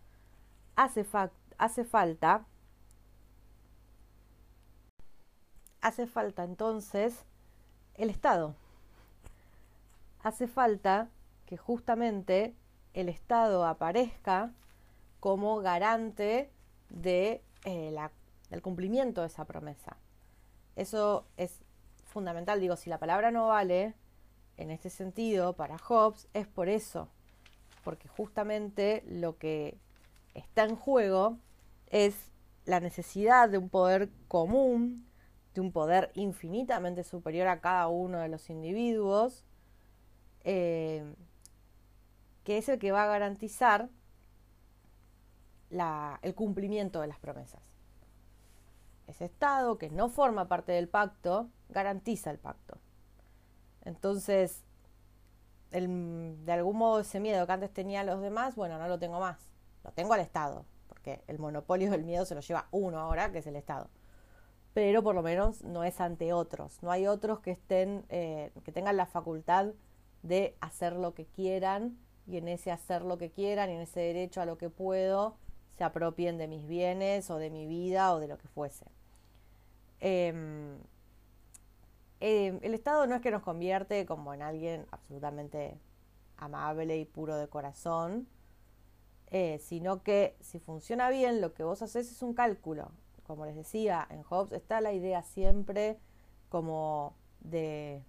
hace, 0.77 1.07
hace 1.59 1.85
falta, 1.85 2.47
hace 5.81 6.07
falta 6.07 6.45
entonces 6.45 7.25
el 7.95 8.11
Estado. 8.11 8.55
Hace 10.23 10.47
falta 10.47 11.09
que 11.47 11.57
justamente 11.57 12.55
el 12.95 13.09
Estado 13.09 13.67
aparezca 13.67 14.53
como 15.21 15.59
garante 15.59 16.51
de, 16.91 17.43
eh, 17.65 17.97
del 18.51 18.63
cumplimiento 18.63 19.21
de 19.23 19.29
esa 19.29 19.45
promesa. 19.45 19.97
Eso 20.77 21.27
es 21.37 21.61
fundamental. 22.05 22.61
Digo, 22.61 22.77
si 22.77 22.91
la 22.91 22.99
palabra 22.99 23.31
no 23.31 23.49
vale, 23.49 23.95
en 24.57 24.71
este 24.71 24.91
sentido, 24.91 25.55
para 25.55 25.79
Hobbes, 25.79 26.29
es 26.35 26.47
por 26.47 26.69
eso, 26.69 27.09
porque 27.85 28.09
justamente 28.09 29.03
lo 29.07 29.39
que 29.39 29.79
está 30.35 30.65
en 30.65 30.77
juego 30.77 31.39
es 31.89 32.31
la 32.65 32.81
necesidad 32.81 33.49
de 33.49 33.59
un 33.59 33.69
poder 33.69 34.11
común, 34.29 35.07
de 35.55 35.61
un 35.61 35.73
poder 35.73 36.11
infinitamente 36.15 37.05
superior 37.05 37.49
a 37.49 37.61
cada 37.61 37.89
uno 37.89 38.19
de 38.19 38.29
los 38.29 38.49
individuos, 38.51 39.45
eh, 40.45 41.15
que 42.45 42.59
es 42.59 42.69
el 42.69 42.79
que 42.79 42.93
va 42.93 43.05
a 43.05 43.09
garantizar 43.09 43.89
el 46.23 46.35
cumplimiento 46.35 47.01
de 47.01 47.07
las 47.07 47.19
promesas. 47.19 47.63
Ese 49.07 49.25
Estado 49.25 49.79
que 49.79 49.91
no 49.91 50.09
forma 50.09 50.49
parte 50.49 50.73
del 50.73 50.89
pacto 50.89 51.51
garantiza 51.69 52.31
el 52.31 52.39
pacto. 52.39 52.79
Entonces, 53.85 54.63
de 55.71 56.53
algún 56.53 56.77
modo 56.77 57.01
ese 57.01 57.21
miedo 57.21 57.47
que 57.47 57.53
antes 57.53 57.73
tenía 57.73 58.01
a 58.01 58.05
los 58.05 58.21
demás, 58.21 58.55
bueno, 58.57 58.79
no 58.79 58.89
lo 58.89 58.99
tengo 58.99 59.21
más. 59.21 59.39
Lo 59.85 59.91
tengo 59.93 60.13
al 60.13 60.21
Estado, 60.21 60.65
porque 60.89 61.23
el 61.27 61.39
monopolio 61.39 61.91
del 61.91 62.05
miedo 62.05 62.25
se 62.25 62.35
lo 62.35 62.41
lleva 62.41 62.69
uno 62.71 63.01
ahora, 63.01 63.33
que 63.33 63.39
es 63.39 63.47
el 63.47 63.57
Estado. 63.57 63.89
Pero 64.75 65.03
por 65.03 65.15
lo 65.15 65.23
menos 65.23 65.63
no 65.63 65.85
es 65.85 66.01
ante 66.01 66.33
otros. 66.33 66.83
No 66.83 66.91
hay 66.91 67.07
otros 67.07 67.41
que 67.41 67.51
estén, 67.51 68.05
eh, 68.09 68.53
que 68.65 68.73
tengan 68.73 68.97
la 68.97 69.07
facultad 69.07 69.73
de 70.23 70.57
hacer 70.61 70.95
lo 70.95 71.15
que 71.15 71.27
quieran 71.27 71.99
y 72.27 72.37
en 72.37 72.49
ese 72.49 72.71
hacer 72.71 73.03
lo 73.03 73.19
que 73.19 73.31
quieran 73.31 73.71
y 73.71 73.75
en 73.75 73.81
ese 73.81 74.01
derecho 74.01 74.41
a 74.41 74.47
lo 74.47 74.57
que 74.57 74.71
puedo 74.71 75.37
se 75.77 75.85
apropien 75.85 76.39
de 76.39 76.49
mis 76.49 76.67
bienes 76.67 77.31
o 77.31 77.39
de 77.39 77.51
mi 77.51 77.67
vida 77.67 78.15
o 78.15 78.21
de 78.21 78.29
lo 78.29 78.39
que 78.39 78.49
fuese. 78.49 78.87
Em, 80.01 80.79
em, 82.23 82.61
el 82.63 82.73
Estado 82.73 83.07
no 83.09 83.17
es 83.17 83.21
que 83.21 83.33
nos 83.33 83.43
convierte 83.43 84.07
como 84.07 84.33
en 84.33 84.43
alguien 84.43 84.87
absolutamente 84.93 85.81
amable 86.37 86.97
y 86.97 87.05
puro 87.05 87.37
de 87.37 87.49
corazón, 87.49 88.29
eh, 89.27 89.59
sino 89.59 90.05
que 90.05 90.37
si 90.41 90.61
funciona 90.61 91.11
bien, 91.11 91.41
lo 91.41 91.53
que 91.53 91.65
vos 91.65 91.83
haces 91.83 92.13
es 92.13 92.23
un 92.23 92.33
cálculo. 92.33 92.93
Como 93.25 93.45
les 93.45 93.57
decía, 93.57 94.07
en 94.09 94.23
Hobbes 94.23 94.53
está 94.53 94.81
la 94.81 94.93
idea 94.93 95.23
siempre 95.23 95.99
como 96.49 97.17
de 97.41 98.05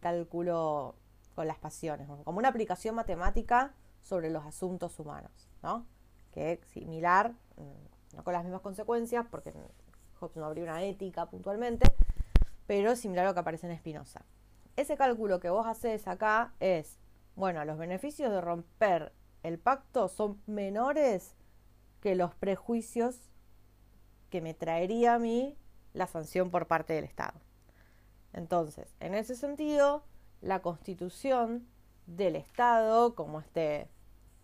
cálculo 0.00 0.94
con 1.34 1.46
las 1.46 1.58
pasiones, 1.58 2.08
como 2.24 2.38
una 2.38 2.48
aplicación 2.48 2.94
matemática 2.94 3.74
sobre 4.02 4.30
los 4.30 4.46
asuntos 4.46 4.98
humanos, 4.98 5.50
¿no? 5.62 5.86
Que 6.32 6.52
es 6.52 6.60
similar, 6.68 7.32
mm, 7.56 8.16
no 8.16 8.24
con 8.24 8.32
las 8.32 8.44
mismas 8.44 8.62
consecuencias, 8.62 9.26
porque 9.30 9.52
Hobbes 10.20 10.36
no 10.36 10.46
abrió 10.46 10.64
una 10.64 10.82
ética 10.84 11.26
puntualmente, 11.26 11.86
pero 12.68 12.96
similar 12.96 13.24
a 13.24 13.28
lo 13.30 13.34
que 13.34 13.40
aparece 13.40 13.66
en 13.66 13.76
Spinoza. 13.78 14.26
Ese 14.76 14.98
cálculo 14.98 15.40
que 15.40 15.48
vos 15.48 15.66
haces 15.66 16.06
acá 16.06 16.52
es, 16.60 16.98
bueno, 17.34 17.64
los 17.64 17.78
beneficios 17.78 18.30
de 18.30 18.42
romper 18.42 19.12
el 19.42 19.58
pacto 19.58 20.08
son 20.08 20.40
menores 20.46 21.34
que 22.02 22.14
los 22.14 22.34
prejuicios 22.34 23.30
que 24.28 24.42
me 24.42 24.52
traería 24.52 25.14
a 25.14 25.18
mí 25.18 25.56
la 25.94 26.06
sanción 26.06 26.50
por 26.50 26.66
parte 26.66 26.92
del 26.92 27.04
Estado. 27.04 27.40
Entonces, 28.34 28.94
en 29.00 29.14
ese 29.14 29.34
sentido, 29.34 30.04
la 30.42 30.60
constitución 30.60 31.66
del 32.06 32.36
Estado, 32.36 33.14
como 33.14 33.40
este, 33.40 33.88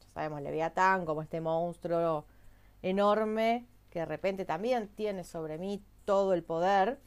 ya 0.01 0.09
sabemos, 0.15 0.41
Leviatán, 0.41 1.05
como 1.05 1.21
este 1.21 1.43
monstruo 1.43 2.25
enorme 2.81 3.67
que 3.91 3.99
de 3.99 4.07
repente 4.07 4.47
también 4.47 4.89
tiene 4.89 5.25
sobre 5.25 5.59
mí 5.59 5.85
todo 6.07 6.33
el 6.33 6.43
poder, 6.43 6.99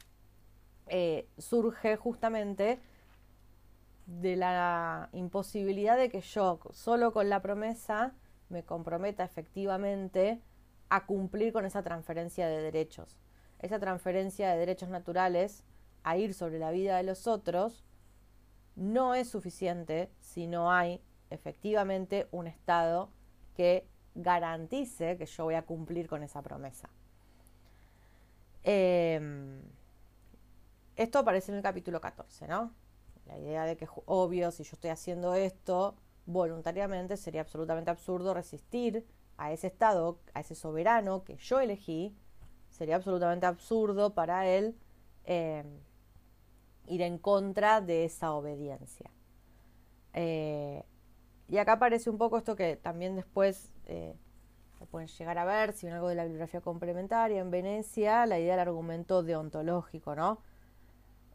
eh, 0.90 1.28
surge 1.38 1.96
justamente 1.98 2.80
de 4.06 4.36
la 4.36 5.10
imposibilidad 5.12 5.98
de 5.98 6.10
que 6.10 6.22
yo, 6.22 6.60
solo 6.72 7.12
con 7.12 7.30
la 7.30 7.42
promesa, 7.42 8.14
me 8.50 8.64
comprometa 8.64 9.24
efectivamente 9.24 10.42
a 10.90 11.06
cumplir 11.06 11.52
con 11.52 11.66
esa 11.66 11.84
transferencia 11.84 12.48
de 12.48 12.62
derechos. 12.62 13.18
Esa 13.60 13.80
transferencia 13.80 14.50
de 14.50 14.58
derechos 14.58 14.90
naturales 14.90 15.66
a 16.04 16.18
ir 16.18 16.34
sobre 16.34 16.60
la 16.60 16.72
vida 16.72 16.98
de 16.98 17.04
los 17.04 17.28
otros 17.28 17.84
no 18.76 19.16
es 19.16 19.30
suficiente 19.30 20.10
si 20.22 20.48
no 20.48 20.72
hay 20.72 21.02
efectivamente 21.30 22.28
un 22.32 22.48
Estado 22.48 23.10
que 23.56 23.88
garantice 24.16 25.18
que 25.18 25.26
yo 25.26 25.46
voy 25.46 25.56
a 25.56 25.64
cumplir 25.64 26.08
con 26.08 26.24
esa 26.24 26.42
promesa. 26.42 26.90
Em, 28.64 29.62
esto 30.98 31.20
aparece 31.20 31.52
en 31.52 31.58
el 31.58 31.64
capítulo 31.64 32.02
14, 32.02 32.48
¿no? 32.48 32.74
La 33.26 33.38
idea 33.38 33.66
de 33.66 33.78
que, 33.78 33.88
obvio, 34.06 34.52
si 34.52 34.64
yo 34.64 34.72
estoy 34.74 34.90
haciendo 34.90 35.36
esto 35.36 35.96
voluntariamente, 36.26 37.18
sería 37.18 37.42
absolutamente 37.42 37.92
absurdo 37.92 38.34
resistir 38.34 39.06
a 39.38 39.52
ese 39.52 39.68
Estado, 39.68 40.20
a 40.34 40.40
ese 40.40 40.56
soberano 40.56 41.24
que 41.24 41.38
yo 41.38 41.60
elegí, 41.60 42.16
sería 42.70 42.96
absolutamente 42.96 43.46
absurdo 43.46 44.14
para 44.14 44.48
él 44.48 44.76
em, 45.24 45.68
ir 46.88 47.02
en 47.02 47.18
contra 47.20 47.80
de 47.80 48.06
esa 48.06 48.34
obediencia. 48.34 49.12
Eh, 50.14 50.84
y 51.48 51.58
acá 51.58 51.74
aparece 51.74 52.10
un 52.10 52.18
poco 52.18 52.38
esto 52.38 52.56
que 52.56 52.76
también 52.76 53.16
después 53.16 53.72
eh, 53.86 54.16
pueden 54.90 55.08
llegar 55.08 55.38
a 55.38 55.46
ver, 55.46 55.74
si 55.74 55.86
ven 55.86 55.96
algo 55.96 56.10
de 56.10 56.16
la 56.16 56.24
bibliografía 56.24 56.62
complementaria, 56.62 57.40
en 57.40 57.52
Venecia, 57.52 58.26
la 58.26 58.40
idea 58.40 58.54
del 58.58 58.68
argumento 58.68 59.24
deontológico, 59.24 60.16
¿no? 60.16 60.40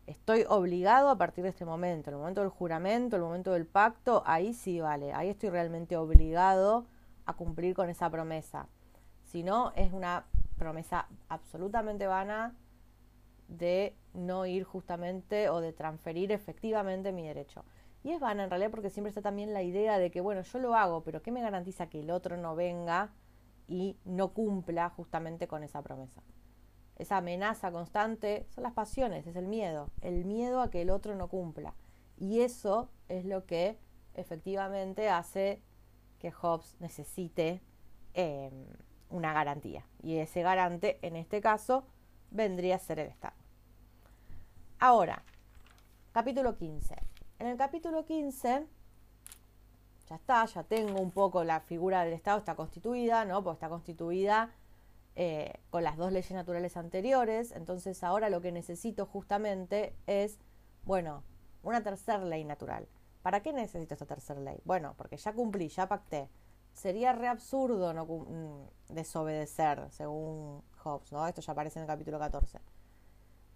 Estoy 0.06 0.44
obligado 0.48 1.10
a 1.10 1.16
partir 1.16 1.44
de 1.44 1.50
este 1.50 1.64
momento, 1.64 2.10
el 2.10 2.16
momento 2.16 2.40
del 2.40 2.50
juramento, 2.50 3.14
el 3.14 3.22
momento 3.22 3.52
del 3.52 3.66
pacto, 3.66 4.24
ahí 4.26 4.52
sí 4.52 4.80
vale, 4.80 5.12
ahí 5.12 5.28
estoy 5.28 5.50
realmente 5.50 5.96
obligado 5.96 6.86
a 7.24 7.34
cumplir 7.34 7.76
con 7.76 7.88
esa 7.88 8.10
promesa. 8.10 8.66
Si 9.22 9.44
no, 9.44 9.72
es 9.76 9.92
una 9.92 10.24
promesa 10.58 11.06
absolutamente 11.28 12.08
vana 12.08 12.56
de 13.46 13.94
no 14.12 14.44
ir 14.44 14.64
justamente 14.64 15.48
o 15.48 15.60
de 15.60 15.72
transferir 15.72 16.32
efectivamente 16.32 17.12
mi 17.12 17.26
derecho. 17.26 17.64
Y 18.02 18.10
es 18.10 18.18
vana 18.18 18.42
en 18.42 18.50
realidad 18.50 18.72
porque 18.72 18.90
siempre 18.90 19.10
está 19.10 19.22
también 19.22 19.54
la 19.54 19.62
idea 19.62 19.98
de 19.98 20.10
que, 20.10 20.20
bueno, 20.20 20.42
yo 20.42 20.58
lo 20.58 20.74
hago, 20.74 21.04
pero 21.04 21.22
¿qué 21.22 21.30
me 21.30 21.42
garantiza 21.42 21.88
que 21.88 22.00
el 22.00 22.10
otro 22.10 22.36
no 22.36 22.56
venga 22.56 23.12
y 23.68 23.96
no 24.04 24.32
cumpla 24.32 24.90
justamente 24.90 25.46
con 25.46 25.62
esa 25.62 25.80
promesa? 25.80 26.22
Esa 27.02 27.16
amenaza 27.16 27.72
constante 27.72 28.46
son 28.54 28.62
las 28.62 28.74
pasiones, 28.74 29.26
es 29.26 29.34
el 29.34 29.48
miedo, 29.48 29.90
el 30.02 30.24
miedo 30.24 30.60
a 30.60 30.70
que 30.70 30.82
el 30.82 30.90
otro 30.90 31.16
no 31.16 31.26
cumpla. 31.26 31.74
Y 32.16 32.42
eso 32.42 32.90
es 33.08 33.24
lo 33.24 33.44
que 33.44 33.76
efectivamente 34.14 35.08
hace 35.08 35.60
que 36.20 36.30
Hobbes 36.30 36.76
necesite 36.78 37.60
em, 38.14 38.68
una 39.10 39.32
garantía. 39.32 39.84
Y 40.00 40.18
ese 40.18 40.42
garante, 40.42 41.00
en 41.02 41.16
este 41.16 41.40
caso, 41.40 41.82
vendría 42.30 42.76
a 42.76 42.78
ser 42.78 43.00
el 43.00 43.08
Estado. 43.08 43.34
Ahora, 44.78 45.24
capítulo 46.12 46.56
15. 46.56 46.94
En 47.40 47.48
el 47.48 47.56
capítulo 47.56 48.04
15, 48.04 48.64
ya 50.08 50.14
está, 50.14 50.44
ya 50.44 50.62
tengo 50.62 51.00
un 51.00 51.10
poco 51.10 51.42
la 51.42 51.58
figura 51.58 52.04
del 52.04 52.12
Estado, 52.12 52.38
está 52.38 52.54
constituida, 52.54 53.24
¿no? 53.24 53.42
Porque 53.42 53.56
está 53.56 53.68
constituida 53.68 54.52
eh, 55.14 55.60
con 55.70 55.84
las 55.84 55.96
dos 55.96 56.12
leyes 56.12 56.32
naturales 56.32 56.76
anteriores. 56.76 57.52
Entonces 57.52 58.02
ahora 58.02 58.30
lo 58.30 58.40
que 58.40 58.52
necesito 58.52 59.06
justamente 59.06 59.94
es, 60.06 60.38
bueno, 60.84 61.24
una 61.62 61.82
tercera 61.82 62.24
ley 62.24 62.44
natural. 62.44 62.88
¿Para 63.22 63.42
qué 63.42 63.52
necesito 63.52 63.94
esta 63.94 64.06
tercera 64.06 64.40
ley? 64.40 64.60
Bueno, 64.64 64.94
porque 64.96 65.16
ya 65.16 65.32
cumplí, 65.32 65.68
ya 65.68 65.88
pacté. 65.88 66.28
Sería 66.72 67.12
re 67.12 67.28
absurdo 67.28 67.92
no 67.92 68.06
mm, 68.06 68.94
desobedecer, 68.94 69.86
según 69.90 70.62
Hobbes, 70.82 71.12
¿no? 71.12 71.26
Esto 71.28 71.40
ya 71.40 71.52
aparece 71.52 71.78
en 71.78 71.84
el 71.84 71.88
capítulo 71.88 72.18
14 72.18 72.58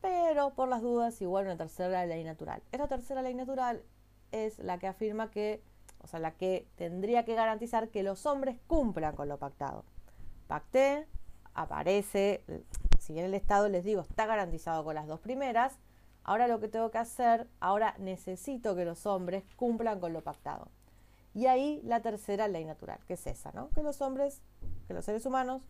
pero 0.07 0.51
por 0.55 0.69
las 0.69 0.83
dudas 0.83 1.21
igual 1.21 1.47
una 1.47 1.57
tercera 1.57 2.07
ley 2.07 2.23
natural. 2.23 2.63
Esta 2.71 2.87
tercera 2.87 3.23
ley 3.23 3.35
natural 3.35 3.83
es 4.31 4.59
la 4.61 4.79
que 4.79 4.87
afirma 4.87 5.33
que, 5.33 5.65
o 6.01 6.07
sea, 6.07 6.21
la 6.21 6.33
que 6.37 6.69
tendría 6.77 7.25
que 7.25 7.35
garantizar 7.35 7.89
que 7.89 8.05
los 8.05 8.25
hombres 8.25 8.61
cumplan 8.69 9.17
con 9.17 9.29
lo 9.29 9.39
pactado. 9.39 9.85
Pacté, 10.47 11.09
aparece, 11.57 12.45
si 12.99 13.13
bien 13.13 13.27
el 13.27 13.35
Estado 13.35 13.69
les 13.69 13.85
digo 13.85 14.03
está 14.03 14.27
garantizado 14.27 14.85
con 14.85 14.95
las 14.95 15.07
dos 15.07 15.21
primeras, 15.21 15.79
ahora 16.23 16.49
lo 16.49 16.61
que 16.61 16.69
tengo 16.69 16.91
que 16.91 16.99
hacer, 16.99 17.49
ahora 17.61 17.95
necesito 17.99 18.77
que 18.77 18.85
los 18.85 19.07
hombres 19.07 19.45
cumplan 19.57 20.01
con 20.01 20.13
lo 20.13 20.23
pactado. 20.23 20.69
Y 21.35 21.47
ahí 21.47 21.81
la 21.85 22.01
tercera 22.01 22.49
ley 22.49 22.65
natural, 22.65 22.99
que 23.07 23.15
es 23.15 23.27
esa, 23.27 23.53
¿no? 23.53 23.71
Que 23.71 23.83
los 23.83 24.01
hombres, 24.01 24.43
que 24.87 24.95
los 24.95 25.05
seres 25.05 25.27
humanos 25.27 25.63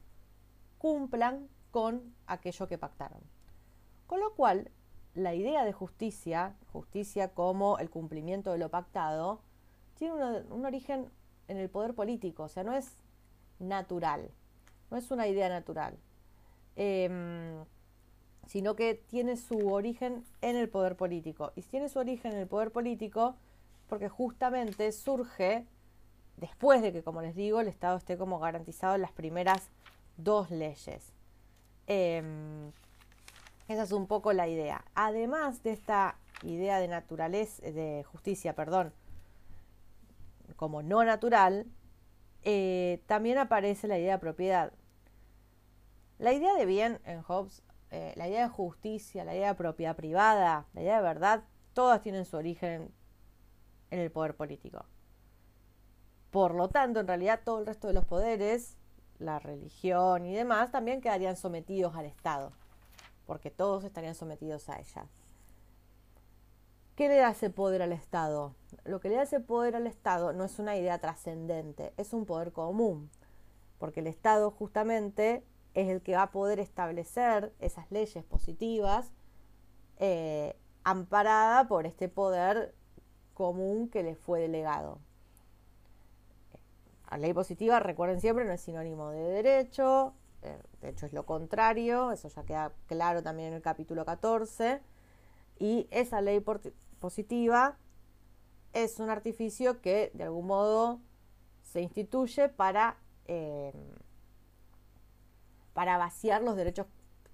cumplan 0.78 1.48
con 1.70 2.14
aquello 2.26 2.68
que 2.68 2.78
pactaron. 2.78 3.20
Con 4.06 4.20
lo 4.20 4.34
cual, 4.34 4.70
la 5.14 5.34
idea 5.34 5.64
de 5.64 5.72
justicia, 5.72 6.54
justicia 6.72 7.34
como 7.34 7.78
el 7.78 7.90
cumplimiento 7.90 8.52
de 8.52 8.58
lo 8.58 8.70
pactado, 8.70 9.42
tiene 9.96 10.14
un 10.50 10.64
origen 10.64 11.10
en 11.48 11.56
el 11.56 11.68
poder 11.68 11.94
político, 11.94 12.44
o 12.44 12.48
sea, 12.48 12.62
no 12.64 12.72
es 12.72 12.96
natural, 13.58 14.30
no 14.90 14.96
es 14.96 15.10
una 15.10 15.26
idea 15.26 15.48
natural, 15.48 15.96
em, 16.76 17.64
sino 18.46 18.76
que 18.76 18.94
tiene 18.94 19.36
su 19.36 19.72
origen 19.72 20.24
en 20.40 20.56
el 20.56 20.68
poder 20.68 20.96
político. 20.96 21.52
Y 21.56 21.62
tiene 21.62 21.88
su 21.88 21.98
origen 21.98 22.32
en 22.32 22.38
el 22.38 22.46
poder 22.46 22.70
político 22.70 23.36
porque 23.88 24.08
justamente 24.08 24.92
surge 24.92 25.66
después 26.36 26.82
de 26.82 26.92
que, 26.92 27.02
como 27.02 27.22
les 27.22 27.34
digo, 27.34 27.60
el 27.60 27.68
Estado 27.68 27.96
esté 27.96 28.16
como 28.16 28.38
garantizado 28.38 28.94
en 28.94 29.02
las 29.02 29.12
primeras 29.12 29.70
dos 30.16 30.50
leyes. 30.50 31.12
Em, 31.86 32.72
esa 33.68 33.82
es 33.82 33.92
un 33.92 34.06
poco 34.06 34.32
la 34.32 34.48
idea. 34.48 34.84
Además 34.94 35.62
de 35.62 35.72
esta 35.72 36.16
idea 36.42 36.78
de 36.78 36.88
naturaleza, 36.88 37.62
de 37.62 38.04
justicia, 38.10 38.54
perdón, 38.54 38.92
como 40.56 40.82
no 40.82 41.04
natural, 41.04 41.66
eh, 42.46 43.02
también 43.06 43.36
aparece 43.36 43.88
la 43.88 43.98
idea 43.98 44.14
de 44.14 44.18
propiedad. 44.18 44.72
La 46.18 46.32
idea 46.32 46.54
de 46.54 46.64
bien 46.64 47.00
en 47.04 47.20
Hobbes, 47.20 47.62
eh, 47.90 48.14
la 48.16 48.28
idea 48.28 48.44
de 48.44 48.48
justicia, 48.48 49.24
la 49.24 49.34
idea 49.34 49.48
de 49.48 49.54
propiedad 49.54 49.96
privada, 49.96 50.66
la 50.72 50.80
idea 50.80 50.96
de 50.96 51.02
verdad, 51.02 51.44
todas 51.74 52.00
tienen 52.00 52.24
su 52.24 52.38
origen 52.38 52.90
en 53.90 54.00
el 54.00 54.10
poder 54.10 54.34
político. 54.34 54.86
Por 56.30 56.54
lo 56.54 56.68
tanto, 56.68 57.00
en 57.00 57.06
realidad 57.06 57.40
todo 57.44 57.58
el 57.58 57.66
resto 57.66 57.88
de 57.88 57.94
los 57.94 58.06
poderes, 58.06 58.78
la 59.18 59.38
religión 59.38 60.24
y 60.24 60.34
demás, 60.34 60.70
también 60.70 61.02
quedarían 61.02 61.36
sometidos 61.36 61.94
al 61.94 62.06
Estado 62.06 62.52
porque 63.26 63.50
todos 63.50 63.84
estarían 63.84 64.14
sometidos 64.14 64.68
a 64.68 64.78
ella. 64.78 65.06
¿Qué 66.96 67.08
le 67.08 67.16
da 67.16 67.32
ese 67.32 67.50
poder 67.50 67.82
al 67.82 67.92
Estado? 67.92 68.54
Lo 68.86 69.00
que 69.00 69.10
le 69.10 69.16
da 69.16 69.24
ese 69.24 69.38
poder 69.38 69.76
al 69.76 69.86
Estado 69.86 70.32
no 70.32 70.44
es 70.44 70.58
una 70.58 70.76
idea 70.78 70.98
trascendente, 70.98 71.92
es 71.98 72.14
un 72.14 72.24
poder 72.24 72.52
común, 72.52 73.10
porque 73.78 74.00
el 74.00 74.06
Estado 74.06 74.50
justamente 74.50 75.44
es 75.74 75.90
el 75.90 76.00
que 76.00 76.16
va 76.16 76.22
a 76.22 76.30
poder 76.30 76.58
establecer 76.58 77.52
esas 77.60 77.90
leyes 77.90 78.24
positivas 78.24 79.12
eh, 79.98 80.56
amparada 80.84 81.68
por 81.68 81.84
este 81.84 82.08
poder 82.08 82.74
común 83.34 83.90
que 83.90 84.02
le 84.02 84.14
fue 84.14 84.40
delegado. 84.40 84.98
La 87.10 87.18
ley 87.18 87.34
positiva, 87.34 87.78
recuerden 87.78 88.22
siempre, 88.22 88.46
no 88.46 88.52
es 88.52 88.62
sinónimo 88.62 89.10
de 89.10 89.20
derecho, 89.20 90.14
eh, 90.40 90.58
de 90.80 90.88
hecho 90.88 91.04
es 91.04 91.12
lo 91.12 91.26
contrario, 91.26 92.10
eso 92.12 92.28
ya 92.28 92.42
queda 92.44 92.72
claro 92.86 93.22
también 93.22 93.48
en 93.48 93.54
el 93.54 93.62
capítulo 93.62 94.06
14, 94.06 94.80
y 95.58 95.88
esa 95.90 96.20
ley 96.20 96.40
positiva 96.98 97.76
es 98.72 98.98
un 99.00 99.10
artificio 99.10 99.80
que 99.80 100.10
de 100.14 100.24
algún 100.24 100.46
modo 100.46 101.00
se 101.62 101.80
instituye 101.80 102.48
para, 102.48 102.98
eh, 103.26 103.72
para 105.72 105.96
vaciar 105.98 106.42
los 106.42 106.56
derechos 106.56 106.86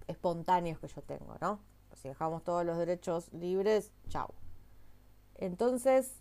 espontáneos 0.07 0.79
que 0.79 0.89
yo 0.89 1.03
tengo, 1.03 1.37
¿no? 1.41 1.61
Si 1.95 2.09
dejamos 2.09 2.43
todos 2.43 2.65
los 2.65 2.79
derechos 2.79 3.33
libres, 3.33 3.93
chao. 4.09 4.35
Entonces, 5.37 6.21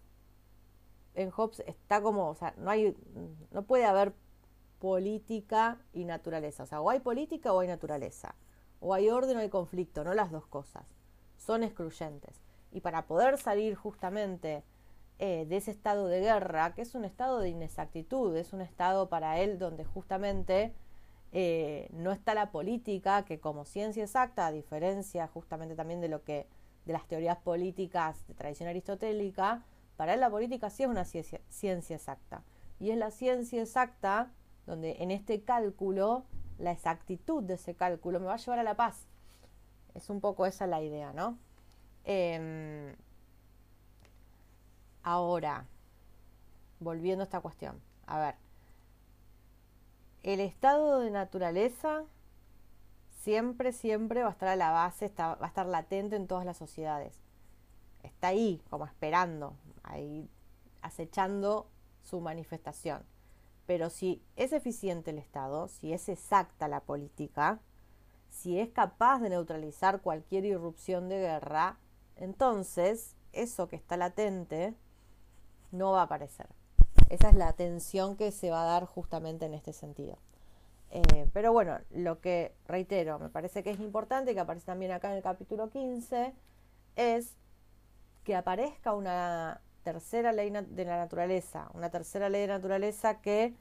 en 1.13 1.30
Hobbes 1.32 1.63
está 1.65 2.01
como, 2.01 2.30
o 2.30 2.36
sea, 2.36 2.54
no 2.58 2.69
hay, 2.69 2.95
no 3.51 3.63
puede 3.63 3.86
haber 3.86 4.13
política 4.80 5.80
y 5.93 6.06
naturaleza. 6.06 6.63
O 6.63 6.65
sea, 6.65 6.82
o 6.82 6.89
hay 6.89 6.99
política 6.99 7.54
o 7.54 7.60
hay 7.60 7.67
naturaleza. 7.67 8.36
O 8.80 8.93
hay 8.93 9.10
orden 9.10 9.38
o 9.38 9.39
hay 9.39 9.49
conflicto, 9.49 10.04
no 10.04 10.13
las 10.13 10.32
dos 10.32 10.47
cosas. 10.47 10.86
Son 11.38 11.63
excluyentes. 11.63 12.41
Y 12.71 12.81
para 12.81 13.05
poder 13.05 13.38
salir 13.38 13.75
justamente 13.75 14.63
eh, 15.19 15.45
de 15.47 15.57
ese 15.57 15.71
estado 15.71 16.07
de 16.07 16.21
guerra, 16.21 16.73
que 16.73 16.81
es 16.81 16.95
un 16.95 17.05
estado 17.05 17.39
de 17.39 17.49
inexactitud, 17.49 18.36
es 18.36 18.53
un 18.53 18.62
estado 18.62 19.10
para 19.10 19.39
él 19.39 19.60
donde 19.60 19.86
justamente 19.86 20.73
eh, 21.31 21.89
no 21.93 22.12
está 22.12 22.34
la 22.34 22.51
política, 22.51 23.23
que 23.23 23.39
como 23.39 23.65
ciencia 23.65 24.03
exacta, 24.03 24.47
a 24.47 24.51
diferencia 24.51 25.27
justamente 25.27 25.75
también 25.75 26.01
de 26.01 26.10
lo 26.10 26.23
que 26.23 26.47
de 26.86 26.93
las 26.93 27.07
teorías 27.07 27.38
políticas 27.38 28.25
de 28.27 28.34
tradición 28.34 28.67
aristotélica, 28.67 29.63
para 29.95 30.15
él 30.15 30.19
la 30.19 30.29
política 30.29 30.69
sí 30.69 30.84
es 30.84 30.89
una 30.89 31.05
ciencia, 31.05 31.39
ciencia 31.49 31.95
exacta. 31.95 32.43
Y 32.79 32.89
es 32.89 32.97
la 32.97 33.12
ciencia 33.12 33.62
exacta 33.62 34.31
donde 34.65 34.97
en 34.99 35.12
este 35.12 35.43
cálculo, 35.43 36.25
la 36.57 36.71
exactitud 36.71 37.43
de 37.43 37.55
ese 37.55 37.75
cálculo 37.75 38.19
me 38.19 38.25
va 38.25 38.34
a 38.34 38.38
llevar 38.38 38.60
a 38.60 38.63
la 38.63 38.75
paz. 38.75 39.05
Es 39.93 40.10
un 40.10 40.21
poco 40.21 40.45
esa 40.45 40.67
la 40.67 40.81
idea, 40.81 41.13
¿no? 41.13 41.38
Em, 42.04 42.96
ahora, 45.04 45.66
volviendo 46.80 47.24
a 47.24 47.26
esta 47.26 47.42
cuestión. 47.42 47.82
A 48.08 48.20
ver, 48.20 48.36
el 50.24 50.40
estado 50.40 51.00
de 51.00 51.12
naturaleza 51.12 52.04
siempre, 53.22 53.72
siempre 53.72 54.24
va 54.24 54.30
a 54.30 54.32
estar 54.32 54.50
a 54.50 54.56
la 54.56 54.72
base, 54.72 55.12
va 55.18 55.38
a 55.40 55.48
estar 55.48 55.66
latente 55.66 56.16
en 56.16 56.28
todas 56.28 56.46
las 56.46 56.58
sociedades. 56.58 57.20
Está 58.04 58.30
ahí, 58.30 58.62
como 58.70 58.86
esperando, 58.86 59.56
ahí 59.84 60.30
acechando 60.82 61.68
su 62.02 62.20
manifestación. 62.20 63.04
Pero 63.68 63.90
si 63.90 64.24
es 64.36 64.54
eficiente 64.54 65.12
el 65.12 65.20
Estado, 65.20 65.68
si 65.68 65.94
es 65.94 66.10
exacta 66.10 66.68
la 66.68 66.82
política, 66.82 67.60
si 68.30 68.60
es 68.60 68.70
capaz 68.70 69.20
de 69.20 69.30
neutralizar 69.30 70.02
cualquier 70.02 70.46
irrupción 70.46 71.10
de 71.10 71.20
guerra, 71.20 71.78
entonces 72.21 73.15
eso 73.34 73.67
que 73.67 73.75
está 73.75 73.97
latente 73.97 74.73
no 75.71 75.91
va 75.91 76.01
a 76.01 76.03
aparecer. 76.03 76.47
Esa 77.10 77.29
es 77.29 77.36
la 77.36 77.53
tensión 77.53 78.15
que 78.15 78.31
se 78.31 78.49
va 78.49 78.63
a 78.63 78.65
dar 78.65 78.86
justamente 78.86 79.45
en 79.45 79.53
este 79.53 79.73
sentido. 79.73 80.17
Eh, 80.91 81.27
pero 81.34 81.53
bueno, 81.53 81.77
lo 81.91 82.19
que 82.19 82.53
reitero, 82.67 83.19
me 83.19 83.29
parece 83.29 83.63
que 83.63 83.71
es 83.71 83.79
importante, 83.79 84.34
que 84.34 84.39
aparece 84.39 84.65
también 84.65 84.91
acá 84.91 85.10
en 85.10 85.17
el 85.17 85.23
capítulo 85.23 85.69
15, 85.69 86.34
es 86.95 87.36
que 88.23 88.36
aparezca 88.36 88.93
una 88.93 89.62
tercera 89.84 90.31
ley 90.31 90.51
de 90.51 90.86
la 90.86 90.97
naturaleza, 90.97 91.69
una 91.73 91.89
tercera 91.89 92.29
ley 92.29 92.41
de 92.41 92.47
naturaleza 92.47 93.21
que 93.21 93.53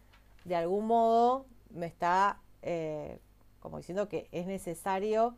de 0.44 0.56
algún 0.56 0.86
modo 0.86 1.46
me 1.70 1.86
está 1.86 2.40
eh, 2.62 3.18
como 3.60 3.78
diciendo 3.78 4.08
que 4.08 4.28
es 4.32 4.46
necesario 4.46 5.36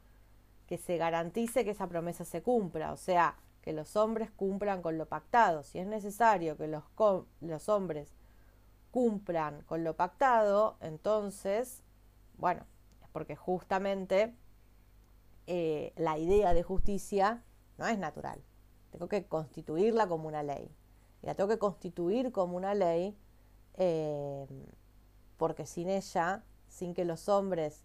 que 0.73 0.79
se 0.79 0.97
garantice 0.97 1.67
que 1.67 1.73
esa 1.73 1.87
promesa 1.87 2.25
se 2.25 2.41
cumpla, 2.41 2.95
o 2.95 2.97
sea, 2.97 3.37
que 3.61 3.75
los 3.75 3.95
hombres 3.95 4.31
cumplan 4.31 4.81
con 4.81 4.97
lo 4.97 5.05
pactado. 5.05 5.65
Si 5.65 5.79
es 5.79 5.87
necesario 5.87 6.57
que 6.57 6.67
los, 6.67 6.83
los 7.43 7.69
hombres 7.69 8.09
cumplan 8.91 9.65
con 9.65 9.85
lo 9.85 9.97
pactado, 9.97 10.79
entonces, 10.81 11.83
bueno, 12.39 12.65
es 13.03 13.11
porque 13.11 13.37
justamente 13.37 14.35
eh, 15.47 15.93
la 15.97 16.17
idea 16.17 16.55
de 16.55 16.63
justicia 16.63 17.45
no 17.77 17.87
es 17.87 17.99
natural. 17.99 18.43
Tengo 18.93 19.09
que 19.09 19.27
constituirla 19.27 20.09
como 20.09 20.27
una 20.27 20.43
ley. 20.43 20.75
Y 21.21 21.27
la 21.27 21.35
tengo 21.35 21.51
que 21.51 21.59
constituir 21.59 22.33
como 22.33 22.57
una 22.57 22.73
ley 22.73 23.15
eh, 23.75 24.47
porque 25.37 25.67
sin 25.67 25.91
ella, 25.91 26.47
sin 26.67 26.95
que 26.95 27.05
los 27.05 27.29
hombres 27.29 27.85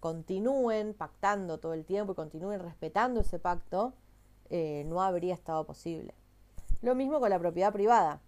continúen 0.00 0.94
pactando 0.94 1.58
todo 1.58 1.74
el 1.74 1.84
tiempo 1.84 2.12
y 2.12 2.16
continúen 2.16 2.60
respetando 2.60 3.20
ese 3.20 3.38
pacto, 3.38 3.94
eh, 4.50 4.84
no 4.86 5.02
habría 5.02 5.34
estado 5.34 5.64
posible. 5.64 6.14
Lo 6.80 6.94
mismo 6.94 7.20
con 7.20 7.30
la 7.30 7.38
propiedad 7.38 7.72
privada. 7.72 8.20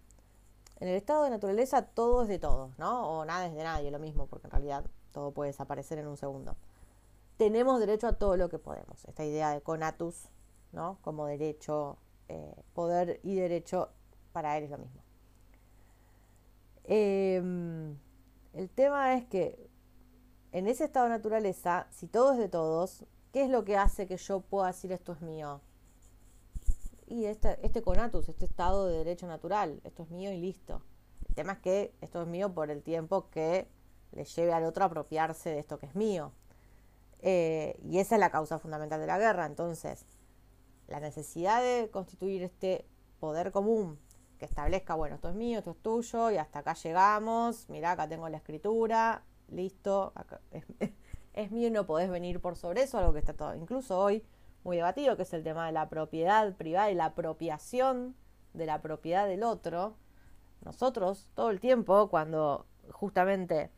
En 0.79 0.87
el 0.87 0.95
estado 0.95 1.23
de 1.23 1.29
naturaleza 1.29 1.83
todo 1.83 2.23
es 2.23 2.27
de 2.27 2.39
todos, 2.39 2.77
¿no? 2.77 3.07
O 3.09 3.25
nada 3.25 3.45
es 3.47 3.53
de 3.53 3.63
nadie, 3.63 3.91
lo 3.91 3.99
mismo, 3.99 4.27
porque 4.27 4.47
en 4.47 4.51
realidad 4.51 4.85
todo 5.11 5.31
puede 5.31 5.51
desaparecer 5.51 5.97
en 5.99 6.07
un 6.07 6.17
segundo. 6.17 6.55
Tenemos 7.37 7.79
derecho 7.79 8.07
a 8.07 8.13
todo 8.13 8.37
lo 8.37 8.49
que 8.49 8.59
podemos. 8.59 9.03
Esta 9.05 9.23
idea 9.23 9.51
de 9.51 9.61
conatus, 9.61 10.29
¿no? 10.71 10.97
Como 11.01 11.25
derecho, 11.25 11.97
eh, 12.27 12.55
poder 12.73 13.19
y 13.23 13.35
derecho, 13.35 13.89
para 14.31 14.57
él 14.57 14.65
es 14.65 14.71
lo 14.71 14.77
mismo. 14.77 15.01
Em, 16.85 17.97
el 18.53 18.69
tema 18.69 19.15
es 19.15 19.25
que 19.25 19.64
en 20.57 20.67
ese 20.67 20.85
estado 20.85 21.05
de 21.05 21.11
naturaleza, 21.11 21.87
si 21.91 22.07
todo 22.07 22.33
es 22.33 22.39
de 22.39 22.49
todos, 22.49 23.05
¿qué 23.31 23.43
es 23.43 23.49
lo 23.49 23.65
que 23.65 23.77
hace 23.77 24.07
que 24.07 24.17
yo 24.17 24.41
pueda 24.41 24.67
decir 24.67 24.91
esto 24.91 25.13
es 25.13 25.21
mío? 25.21 25.61
y 27.07 27.25
este, 27.25 27.59
este 27.63 27.81
conatus, 27.81 28.29
este 28.29 28.45
estado 28.45 28.87
de 28.87 28.97
derecho 28.97 29.27
natural, 29.27 29.79
esto 29.83 30.03
es 30.03 30.09
mío 30.09 30.31
y 30.31 30.37
listo. 30.37 30.81
El 31.29 31.35
tema 31.35 31.53
es 31.53 31.59
que 31.59 31.93
esto 32.01 32.21
es 32.21 32.27
mío 32.27 32.53
por 32.53 32.71
el 32.71 32.81
tiempo 32.81 33.29
que 33.29 33.67
le 34.11 34.25
lleve 34.25 34.53
al 34.53 34.63
otro 34.63 34.83
a 34.83 34.87
apropiarse 34.87 35.49
de 35.49 35.59
esto 35.59 35.77
que 35.77 35.85
es 35.85 35.95
mío. 35.95 36.31
Eh, 37.19 37.79
y 37.83 37.99
esa 37.99 38.15
es 38.15 38.19
la 38.19 38.31
causa 38.31 38.59
fundamental 38.59 38.99
de 38.99 39.07
la 39.07 39.17
guerra. 39.17 39.45
Entonces, 39.45 40.05
la 40.87 40.99
necesidad 40.99 41.61
de 41.61 41.89
constituir 41.91 42.43
este 42.43 42.85
poder 43.19 43.51
común 43.51 43.99
que 44.39 44.45
establezca, 44.45 44.95
bueno, 44.95 45.15
esto 45.15 45.29
es 45.29 45.35
mío, 45.35 45.59
esto 45.59 45.71
es 45.71 45.81
tuyo, 45.81 46.31
y 46.31 46.37
hasta 46.37 46.59
acá 46.59 46.73
llegamos, 46.73 47.69
mirá, 47.69 47.91
acá 47.91 48.07
tengo 48.07 48.27
la 48.29 48.37
escritura, 48.37 49.23
listo, 49.49 50.13
es, 50.51 50.65
es 51.33 51.51
mío 51.51 51.69
no 51.71 51.85
podés 51.85 52.09
venir 52.09 52.39
por 52.39 52.55
sobre 52.55 52.83
eso, 52.83 52.97
algo 52.97 53.13
que 53.13 53.19
está 53.19 53.33
todo. 53.33 53.55
Incluso 53.55 53.99
hoy 53.99 54.23
muy 54.63 54.77
debatido, 54.77 55.15
que 55.15 55.23
es 55.23 55.33
el 55.33 55.43
tema 55.43 55.67
de 55.67 55.71
la 55.71 55.89
propiedad 55.89 56.53
privada 56.55 56.89
y 56.89 56.95
la 56.95 57.05
apropiación 57.05 58.15
de 58.53 58.65
la 58.65 58.81
propiedad 58.81 59.27
del 59.27 59.43
otro, 59.43 59.95
nosotros 60.63 61.29
todo 61.35 61.51
el 61.51 61.59
tiempo, 61.59 62.09
cuando 62.09 62.65
justamente 62.91 63.69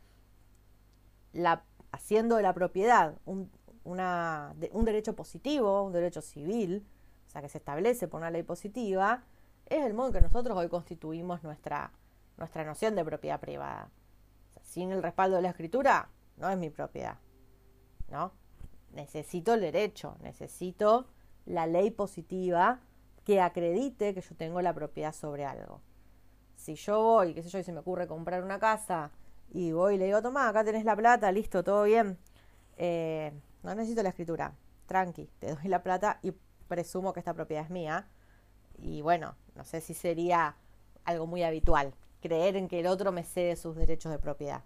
la, 1.34 1.64
haciendo 1.92 2.38
de 2.38 2.44
la 2.44 2.54
propiedad 2.54 3.16
un 3.26 3.50
derecho 4.86 5.16
positivo, 5.16 5.84
un 5.84 5.94
derecho 5.94 6.22
civil, 6.22 6.86
o 7.28 7.30
sea, 7.30 7.42
que 7.42 7.50
se 7.50 7.58
establece 7.58 8.08
por 8.08 8.20
una 8.20 8.32
ley 8.32 8.44
positiva, 8.44 9.24
es 9.66 9.86
el 9.86 9.94
modo 9.94 10.08
en 10.08 10.14
que 10.14 10.22
nosotros 10.22 10.58
hoy 10.58 10.70
constituimos 10.70 11.44
nuestra, 11.44 11.92
nuestra 12.38 12.64
noción 12.64 12.96
de 12.96 13.04
propiedad 13.04 13.40
privada. 13.40 13.90
Sin 14.68 14.92
el 14.92 15.02
respaldo 15.02 15.38
de 15.38 15.42
la 15.42 15.50
escritura, 15.50 16.10
no 16.36 16.50
es 16.50 16.58
mi 16.58 16.70
propiedad, 16.70 17.18
¿no? 18.10 18.32
necesito 18.92 19.54
el 19.54 19.62
derecho, 19.62 20.18
necesito 20.22 21.08
la 21.46 21.66
ley 21.66 21.92
positiva 21.92 22.82
que 23.24 23.40
acredite 23.40 24.14
que 24.14 24.22
yo 24.22 24.36
tengo 24.36 24.62
la 24.62 24.74
propiedad 24.74 25.14
sobre 25.14 25.46
algo. 25.46 25.82
Si 26.56 26.76
yo 26.76 27.02
voy, 27.02 27.34
qué 27.34 27.44
sé 27.44 27.50
yo, 27.50 27.60
y 27.60 27.64
se 27.64 27.72
me 27.72 27.80
ocurre 27.80 28.08
comprar 28.08 28.44
una 28.44 28.60
casa 28.60 29.12
y 29.52 29.72
voy 29.72 29.96
y 29.96 29.98
le 29.98 30.06
digo, 30.06 30.22
toma, 30.22 30.50
acá 30.50 30.64
tenés 30.64 30.84
la 30.84 30.96
plata, 30.96 31.32
listo, 31.32 31.64
todo 31.64 31.84
bien, 31.84 32.18
eh, 32.78 33.32
no 33.64 33.74
necesito 33.76 34.04
la 34.04 34.10
escritura, 34.10 34.54
tranqui, 34.88 35.30
te 35.40 35.54
doy 35.54 35.68
la 35.68 35.84
plata 35.84 36.20
y 36.22 36.34
presumo 36.68 37.14
que 37.14 37.20
esta 37.20 37.34
propiedad 37.34 37.64
es 37.64 37.70
mía. 37.70 38.08
Y 38.80 39.02
bueno, 39.02 39.36
no 39.56 39.64
sé 39.64 39.82
si 39.82 39.94
sería 39.94 40.56
algo 41.06 41.28
muy 41.28 41.44
habitual, 41.44 41.94
creer 42.22 42.56
en 42.56 42.68
que 42.68 42.80
el 42.80 42.88
otro 42.88 43.12
me 43.12 43.24
cede 43.24 43.56
sus 43.56 43.76
derechos 43.76 44.12
de 44.12 44.20
propiedad. 44.20 44.64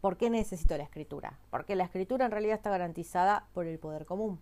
¿Por 0.00 0.16
qué 0.16 0.30
necesito 0.30 0.76
la 0.76 0.84
escritura? 0.84 1.38
Porque 1.50 1.76
la 1.76 1.84
escritura 1.84 2.24
en 2.24 2.30
realidad 2.30 2.56
está 2.56 2.70
garantizada 2.70 3.48
por 3.52 3.66
el 3.66 3.78
poder 3.78 4.06
común. 4.06 4.40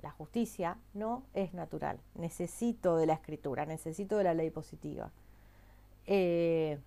La 0.00 0.10
justicia 0.10 0.78
no 0.94 1.24
es 1.34 1.52
natural. 1.52 2.00
Necesito 2.14 2.96
de 2.96 3.06
la 3.06 3.14
escritura, 3.14 3.66
necesito 3.66 4.16
de 4.16 4.24
la 4.24 4.32
ley 4.32 4.50
positiva. 4.50 5.10
Eh, 6.06 6.78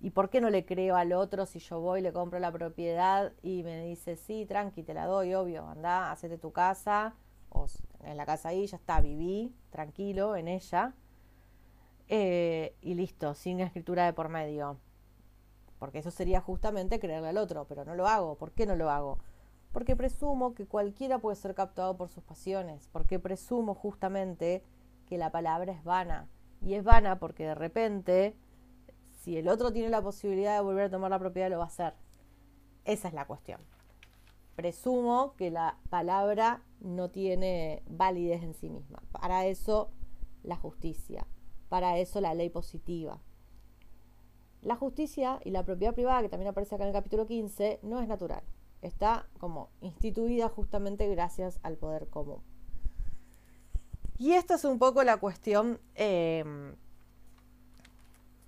¿Y 0.00 0.10
por 0.10 0.30
qué 0.30 0.40
no 0.40 0.50
le 0.50 0.64
creo 0.64 0.96
al 0.96 1.12
otro 1.12 1.46
si 1.46 1.60
yo 1.60 1.80
voy, 1.80 2.00
le 2.00 2.12
compro 2.12 2.40
la 2.40 2.50
propiedad 2.50 3.32
y 3.42 3.62
me 3.62 3.84
dice, 3.84 4.16
sí, 4.16 4.46
tranqui, 4.46 4.82
te 4.82 4.94
la 4.94 5.06
doy, 5.06 5.34
obvio, 5.34 5.68
anda, 5.68 6.10
hacete 6.10 6.38
tu 6.38 6.50
casa, 6.50 7.14
o 7.52 7.66
en 8.04 8.16
la 8.16 8.26
casa 8.26 8.50
ahí, 8.50 8.66
ya 8.66 8.76
está, 8.76 9.00
viví 9.00 9.54
tranquilo 9.70 10.36
en 10.36 10.48
ella, 10.48 10.94
eh, 12.08 12.74
y 12.80 12.94
listo, 12.94 13.34
sin 13.34 13.60
escritura 13.60 14.04
de 14.04 14.12
por 14.12 14.28
medio. 14.28 14.78
Porque 15.78 15.98
eso 15.98 16.10
sería 16.10 16.40
justamente 16.40 17.00
creerle 17.00 17.28
al 17.28 17.38
otro, 17.38 17.66
pero 17.66 17.84
no 17.84 17.94
lo 17.94 18.06
hago. 18.06 18.36
¿Por 18.36 18.52
qué 18.52 18.66
no 18.66 18.76
lo 18.76 18.90
hago? 18.90 19.18
Porque 19.72 19.96
presumo 19.96 20.54
que 20.54 20.66
cualquiera 20.66 21.18
puede 21.18 21.36
ser 21.36 21.54
captado 21.54 21.96
por 21.96 22.08
sus 22.08 22.22
pasiones, 22.22 22.88
porque 22.92 23.18
presumo 23.18 23.74
justamente 23.74 24.62
que 25.06 25.18
la 25.18 25.30
palabra 25.30 25.72
es 25.72 25.82
vana. 25.82 26.28
Y 26.60 26.74
es 26.74 26.84
vana 26.84 27.18
porque 27.18 27.44
de 27.44 27.54
repente 27.54 28.36
si 29.22 29.36
el 29.36 29.48
otro 29.48 29.72
tiene 29.72 29.88
la 29.88 30.02
posibilidad 30.02 30.56
de 30.56 30.62
volver 30.62 30.86
a 30.86 30.90
tomar 30.90 31.10
la 31.10 31.18
propiedad, 31.18 31.48
lo 31.48 31.58
va 31.58 31.64
a 31.64 31.68
hacer. 31.68 31.94
Esa 32.84 33.08
es 33.08 33.14
la 33.14 33.24
cuestión. 33.24 33.60
Presumo 34.56 35.34
que 35.36 35.50
la 35.50 35.78
palabra 35.88 36.62
no 36.80 37.10
tiene 37.10 37.82
validez 37.88 38.42
en 38.42 38.54
sí 38.54 38.68
misma. 38.68 39.02
Para 39.12 39.46
eso 39.46 39.90
la 40.42 40.56
justicia, 40.56 41.26
para 41.68 41.98
eso 41.98 42.20
la 42.20 42.34
ley 42.34 42.50
positiva. 42.50 43.20
La 44.60 44.76
justicia 44.76 45.40
y 45.44 45.50
la 45.50 45.64
propiedad 45.64 45.94
privada, 45.94 46.22
que 46.22 46.28
también 46.28 46.50
aparece 46.50 46.74
acá 46.74 46.84
en 46.84 46.88
el 46.88 46.94
capítulo 46.94 47.26
15, 47.26 47.80
no 47.82 48.00
es 48.00 48.08
natural. 48.08 48.42
Está 48.80 49.26
como 49.38 49.70
instituida 49.80 50.48
justamente 50.48 51.08
gracias 51.08 51.58
al 51.62 51.76
poder 51.76 52.08
común. 52.08 52.42
Y 54.18 54.32
esta 54.32 54.54
es 54.54 54.64
un 54.64 54.78
poco 54.78 55.02
la 55.02 55.16
cuestión 55.16 55.80
eh, 55.94 56.44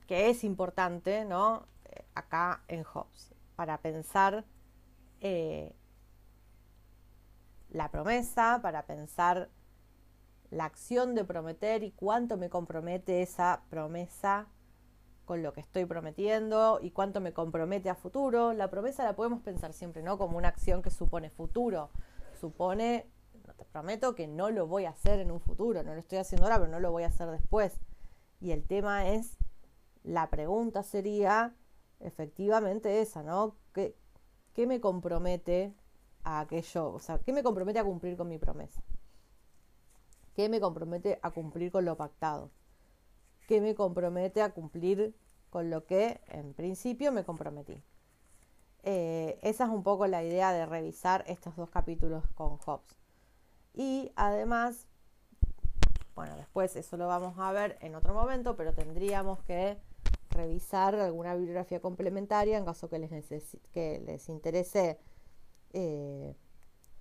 que 0.07 0.31
es 0.31 0.45
importante, 0.45 1.25
¿no? 1.25 1.67
Eh, 1.87 2.05
acá 2.15 2.63
en 2.69 2.85
Hobbes, 2.85 3.35
para 3.57 3.79
pensar 3.79 4.45
eh, 5.21 5.73
la 7.75 7.91
promesa, 7.91 8.61
para 8.63 8.87
pensar 8.87 9.51
la 10.51 10.65
acción 10.65 11.17
de 11.17 11.25
prometer 11.25 11.83
y 11.83 11.91
cuánto 11.91 12.37
me 12.37 12.49
compromete 12.49 13.21
esa 13.21 13.65
promesa 13.69 14.47
con 15.25 15.43
lo 15.43 15.53
que 15.53 15.61
estoy 15.61 15.85
prometiendo 15.85 16.79
y 16.81 16.93
cuánto 16.93 17.21
me 17.21 17.33
compromete 17.33 17.91
a 17.91 17.97
futuro. 17.97 18.53
La 18.53 18.71
promesa 18.71 19.03
la 19.03 19.17
podemos 19.17 19.43
pensar 19.43 19.73
siempre, 19.73 20.05
¿no? 20.05 20.19
Como 20.19 20.39
una 20.39 20.49
acción 20.49 20.83
que 20.83 20.91
supone 20.91 21.31
futuro. 21.31 21.91
Supone, 22.41 23.11
no 23.45 23.55
te 23.55 23.65
prometo 23.65 24.15
que 24.15 24.29
no 24.29 24.51
lo 24.51 24.69
voy 24.69 24.85
a 24.85 24.91
hacer 24.91 25.19
en 25.19 25.33
un 25.33 25.41
futuro, 25.41 25.83
no 25.83 25.95
lo 25.95 25.99
estoy 25.99 26.19
haciendo 26.19 26.47
ahora, 26.47 26.61
pero 26.61 26.71
no 26.71 26.79
lo 26.79 26.93
voy 26.93 27.03
a 27.03 27.09
hacer 27.09 27.29
después. 27.33 27.81
Y 28.41 28.53
el 28.53 28.65
tema 28.65 29.09
es 29.09 29.37
la 30.05 30.31
pregunta 30.31 30.85
sería 30.85 31.57
efectivamente 31.99 33.01
esa, 33.01 33.25
¿no? 33.25 33.57
¿Qué, 33.73 33.97
¿Qué, 34.53 34.69
me 34.69 34.81
compromete 34.81 35.75
a 36.25 36.41
aquello? 36.41 36.93
O 36.93 36.99
sea, 36.99 37.19
¿qué 37.19 37.33
me 37.33 37.43
compromete 37.43 37.79
a 37.79 37.85
cumplir 37.85 38.17
con 38.17 38.29
mi 38.29 38.39
promesa? 38.39 38.83
¿Qué 40.35 40.49
me 40.49 40.61
compromete 40.61 41.21
a 41.23 41.31
cumplir 41.31 41.71
con 41.71 41.85
lo 41.85 41.97
pactado? 41.97 42.51
¿Qué 43.47 43.61
me 43.61 43.75
compromete 43.75 44.43
a 44.43 44.51
cumplir 44.51 45.15
con 45.51 45.71
lo 45.71 45.85
que 45.85 46.21
en 46.29 46.55
principio 46.55 47.13
me 47.13 47.25
comprometí? 47.25 47.83
Eh, 48.83 49.39
esa 49.43 49.65
es 49.65 49.71
un 49.71 49.83
poco 49.83 50.07
la 50.07 50.25
idea 50.25 50.53
de 50.53 50.67
revisar 50.67 51.25
estos 51.27 51.57
dos 51.57 51.71
capítulos 51.71 52.25
con 52.35 52.59
Hobbes. 52.59 52.99
Y 53.73 54.13
además, 54.17 54.87
bueno, 56.15 56.37
después 56.37 56.75
eso 56.77 56.97
lo 56.97 57.07
vamos 57.07 57.39
a 57.39 57.53
ver 57.53 57.79
en 57.81 57.95
otro 57.95 58.13
momento, 58.13 58.57
pero 58.57 58.75
tendríamos 58.75 59.43
que 59.45 59.79
revisar 60.31 60.95
alguna 60.97 61.35
bibliografía 61.35 61.81
complementaria 61.81 62.59
en 62.59 62.65
caso 62.65 62.89
que 62.89 62.99
les, 62.99 63.11
que 63.73 64.03
les 64.05 64.29
interese 64.29 64.99
eh, 65.75 66.35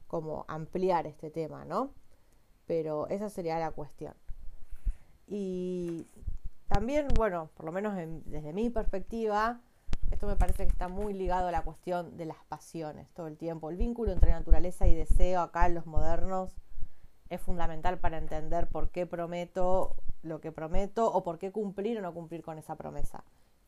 como 0.07 0.45
ampliar 0.47 1.07
este 1.07 1.31
tema, 1.31 1.63
¿no? 1.63 1.91
Pero 2.65 3.07
esa 3.07 3.29
sería 3.29 3.57
la 3.59 3.71
cuestión. 3.71 4.13
Y 5.27 6.07
también, 6.67 7.07
bueno, 7.15 7.49
por 7.55 7.65
lo 7.65 7.71
menos 7.71 7.95
desde 8.25 8.51
mi 8.51 8.69
perspectiva, 8.69 9.61
esto 10.11 10.27
me 10.27 10.35
parece 10.35 10.65
que 10.65 10.71
está 10.71 10.87
muy 10.87 11.13
ligado 11.13 11.47
a 11.47 11.51
la 11.51 11.63
cuestión 11.63 12.17
de 12.17 12.25
las 12.25 12.43
pasiones 12.49 13.09
todo 13.13 13.27
el 13.27 13.37
tiempo. 13.37 13.69
El 13.69 13.77
vínculo 13.77 14.11
entre 14.11 14.31
naturaleza 14.31 14.87
y 14.87 14.93
deseo 14.93 15.41
acá 15.41 15.65
en 15.65 15.75
los 15.75 15.85
modernos 15.85 16.55
es 17.29 17.41
fundamental 17.41 17.99
para 17.99 18.17
entender 18.17 18.67
por 18.67 18.89
qué 18.89 19.05
prometo 19.05 19.95
lo 20.21 20.39
que 20.39 20.51
prometo 20.51 21.11
o 21.11 21.23
por 21.23 21.37
qué 21.37 21.51
cumplir 21.51 21.97
o 21.99 22.01
no 22.01 22.13
cumplir 22.13 22.43
con 22.43 22.57
esa 22.57 22.75
promesa. 22.75 23.23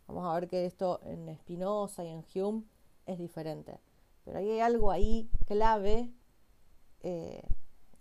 Vamos 0.08 0.26
a 0.28 0.40
ver 0.40 0.48
que 0.48 0.66
esto 0.66 1.00
en 1.04 1.36
Spinoza 1.38 2.04
y 2.04 2.10
en 2.10 2.24
Hume 2.34 2.64
es 3.06 3.18
diferente. 3.18 3.80
Pero 4.26 4.40
hay 4.40 4.60
algo 4.60 4.92
ahí 4.92 5.30
clave 5.46 6.12
eh, 7.02 7.48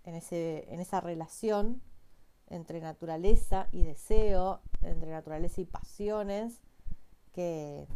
en, 0.03 0.15
ese, 0.15 0.65
en 0.73 0.79
esa 0.79 0.99
relación 0.99 1.81
entre 2.47 2.81
naturaleza 2.81 3.67
y 3.71 3.83
deseo, 3.83 4.61
entre 4.81 5.11
naturaleza 5.11 5.61
y 5.61 5.65
pasiones, 5.65 6.61
que, 7.31 7.87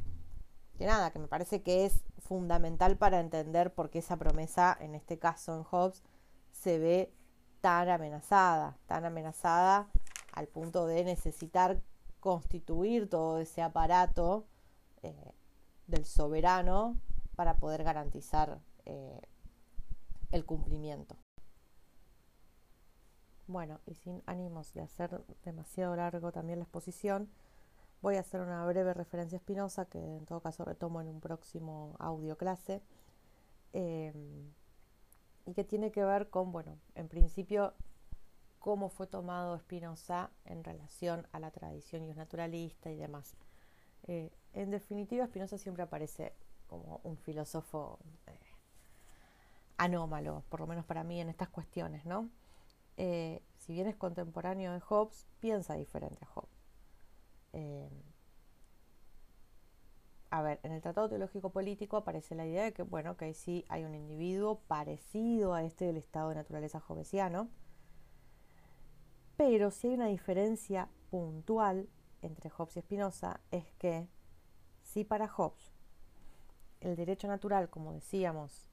que 0.77 0.85
nada, 0.85 1.11
que 1.11 1.19
me 1.19 1.27
parece 1.27 1.61
que 1.61 1.85
es 1.85 2.03
fundamental 2.19 2.97
para 2.97 3.19
entender 3.19 3.73
por 3.73 3.89
qué 3.89 3.99
esa 3.99 4.17
promesa, 4.17 4.77
en 4.79 4.95
este 4.95 5.17
caso 5.19 5.55
en 5.55 5.63
Hobbes, 5.63 6.03
se 6.51 6.79
ve 6.79 7.13
tan 7.61 7.89
amenazada, 7.89 8.77
tan 8.85 9.05
amenazada 9.05 9.89
al 10.31 10.47
punto 10.47 10.85
de 10.85 11.03
necesitar 11.03 11.81
constituir 12.19 13.09
todo 13.09 13.39
ese 13.39 13.61
aparato 13.61 14.45
eh, 15.01 15.33
del 15.87 16.05
soberano 16.05 16.99
para 17.39 17.55
poder 17.55 17.85
garantizar 17.85 18.59
eh, 18.83 19.21
el 20.29 20.45
cumplimiento. 20.45 21.15
Bueno, 23.47 23.79
y 23.85 23.95
sin 23.95 24.21
ánimos 24.25 24.73
de 24.73 24.81
hacer 24.81 25.21
demasiado 25.45 25.95
largo 25.95 26.33
también 26.33 26.59
la 26.59 26.63
exposición, 26.63 27.29
voy 28.01 28.17
a 28.17 28.19
hacer 28.19 28.41
una 28.41 28.65
breve 28.65 28.93
referencia 28.93 29.37
a 29.37 29.39
Spinoza, 29.39 29.85
que 29.85 29.99
en 30.17 30.25
todo 30.25 30.41
caso 30.41 30.65
retomo 30.65 30.99
en 30.99 31.07
un 31.07 31.21
próximo 31.21 31.95
audio 31.99 32.37
clase, 32.37 32.81
eh, 33.71 34.11
y 35.45 35.53
que 35.53 35.63
tiene 35.63 35.93
que 35.93 36.03
ver 36.03 36.29
con, 36.29 36.51
bueno, 36.51 36.77
en 36.95 37.07
principio 37.07 37.73
cómo 38.59 38.89
fue 38.89 39.07
tomado 39.07 39.57
Spinoza 39.59 40.29
en 40.43 40.61
relación 40.65 41.25
a 41.31 41.39
la 41.39 41.51
tradición 41.51 42.05
naturalista 42.17 42.91
y 42.91 42.97
demás. 42.97 43.37
Eh, 44.07 44.29
en 44.51 44.71
definitiva, 44.71 45.25
Spinoza 45.25 45.57
siempre 45.57 45.83
aparece 45.83 46.33
como 46.69 47.01
un 47.03 47.17
filósofo 47.17 47.99
eh, 48.27 48.39
anómalo, 49.77 50.43
por 50.49 50.61
lo 50.61 50.67
menos 50.67 50.85
para 50.85 51.03
mí, 51.03 51.19
en 51.19 51.29
estas 51.29 51.49
cuestiones, 51.49 52.05
¿no? 52.05 52.29
Eh, 52.97 53.41
si 53.57 53.73
bien 53.73 53.87
es 53.87 53.95
contemporáneo 53.95 54.73
de 54.73 54.79
Hobbes, 54.79 55.27
piensa 55.39 55.73
diferente 55.75 56.25
a 56.25 56.27
Hobbes. 56.27 56.59
a 60.31 60.41
ver, 60.43 60.59
en 60.63 60.71
el 60.73 60.81
Tratado 60.81 61.09
Teológico 61.09 61.49
Político 61.49 61.97
aparece 61.97 62.35
la 62.35 62.45
idea 62.45 62.63
de 62.63 62.71
que, 62.71 62.83
bueno, 62.83 63.17
que 63.17 63.33
sí 63.33 63.65
hay 63.67 63.83
un 63.83 63.95
individuo 63.95 64.59
parecido 64.67 65.53
a 65.53 65.63
este 65.63 65.85
del 65.85 65.97
estado 65.97 66.29
de 66.29 66.35
naturaleza 66.35 66.83
hobbesiano, 66.87 67.49
pero 69.37 69.71
si 69.71 69.87
hay 69.87 69.93
una 69.93 70.07
diferencia 70.07 70.89
puntual 71.09 71.89
entre 72.21 72.49
Hobbes 72.49 72.77
y 72.77 72.81
Spinoza 72.81 73.39
es 73.51 73.71
que 73.79 74.07
si 74.83 75.03
para 75.03 75.27
Hobbes 75.27 75.78
el 76.81 76.95
derecho 76.95 77.27
natural, 77.27 77.69
como 77.69 77.93
decíamos, 77.93 78.69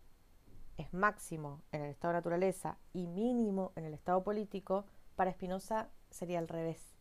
es 0.76 0.92
máximo 0.92 1.62
en 1.72 1.82
el 1.82 1.90
estado 1.90 2.12
de 2.12 2.18
naturaleza 2.18 2.78
y 2.92 3.06
mínimo 3.06 3.72
en 3.76 3.84
el 3.84 3.94
estado 3.94 4.22
político, 4.22 4.84
para 5.14 5.32
Spinoza 5.32 5.88
sería 6.10 6.38
al 6.38 6.48
revés. 6.48 6.94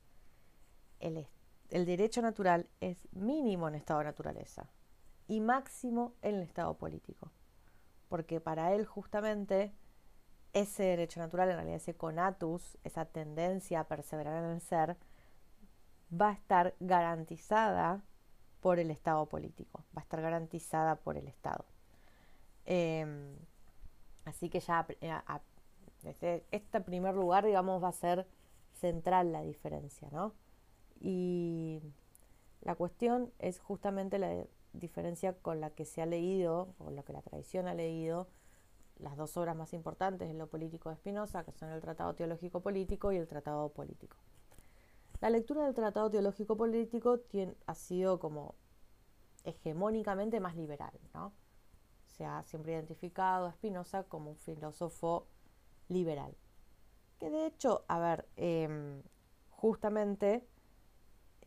El, 0.99 1.27
el 1.69 1.85
derecho 1.85 2.21
natural 2.21 2.69
es 2.79 3.07
mínimo 3.11 3.67
en 3.67 3.75
estado 3.75 3.99
de 3.99 4.05
naturaleza 4.05 4.69
y 5.27 5.41
máximo 5.41 6.13
en 6.21 6.35
el 6.35 6.41
estado 6.41 6.77
político. 6.77 7.31
Porque 8.07 8.39
para 8.39 8.73
él 8.73 8.85
justamente 8.85 9.73
ese 10.53 10.83
derecho 10.83 11.19
natural, 11.19 11.49
en 11.49 11.55
realidad 11.55 11.77
ese 11.77 11.95
conatus, 11.95 12.77
esa 12.83 13.05
tendencia 13.05 13.81
a 13.81 13.87
perseverar 13.87 14.43
en 14.43 14.51
el 14.51 14.61
ser, 14.61 14.95
va 16.09 16.29
a 16.29 16.33
estar 16.33 16.75
garantizada 16.79 18.03
por 18.65 18.79
el 18.79 18.89
Estado 18.89 19.27
político, 19.27 19.83
va 19.95 20.01
a 20.01 20.05
estar 20.05 20.19
garantizada 20.23 20.95
por 20.95 21.17
el 21.17 21.27
Estado. 21.27 21.65
Em, 22.65 23.35
así 24.23 24.49
que 24.49 24.59
ya 24.59 24.87
desde 26.01 26.43
este 26.49 26.81
primer 26.81 27.13
lugar, 27.13 27.45
digamos, 27.45 27.83
va 27.83 27.89
a 27.89 27.91
ser 27.91 28.25
central 28.73 29.31
la 29.31 29.43
diferencia, 29.43 30.09
¿no? 30.11 30.33
Y 30.99 31.79
la 32.61 32.73
cuestión 32.73 33.31
es 33.37 33.59
justamente 33.59 34.17
la 34.17 34.47
diferencia 34.73 35.33
con 35.33 35.61
la 35.61 35.69
que 35.69 35.85
se 35.85 36.01
ha 36.01 36.07
leído, 36.07 36.73
o 36.79 36.89
la 36.89 37.03
que 37.03 37.13
la 37.13 37.21
tradición 37.21 37.67
ha 37.67 37.75
leído, 37.75 38.27
las 38.97 39.15
dos 39.15 39.37
obras 39.37 39.55
más 39.55 39.73
importantes 39.73 40.27
en 40.27 40.39
lo 40.39 40.47
político 40.47 40.89
de 40.89 40.95
Spinoza, 40.95 41.43
que 41.43 41.51
son 41.51 41.69
el 41.69 41.81
Tratado 41.81 42.15
Teológico 42.15 42.61
Político 42.61 43.11
y 43.11 43.17
el 43.17 43.27
Tratado 43.27 43.69
Político. 43.69 44.17
La 45.21 45.29
lectura 45.29 45.63
del 45.63 45.73
Tratado 45.73 46.09
Teológico 46.09 46.57
Político 46.57 47.19
ha 47.65 47.75
sido 47.75 48.19
como 48.19 48.55
hegemónicamente 49.43 50.39
más 50.39 50.55
liberal, 50.55 50.91
¿no? 51.13 51.33
Se 52.05 52.25
ha 52.25 52.43
siempre 52.43 52.73
identificado 52.73 53.47
a 53.47 53.53
Spinoza 53.53 54.03
como 54.03 54.31
un 54.31 54.37
filósofo 54.37 55.27
liberal. 55.87 56.35
Que 57.19 57.29
de 57.29 57.45
hecho, 57.45 57.85
a 57.87 57.99
ver, 57.99 58.27
em, 58.35 59.01
justamente 59.49 60.45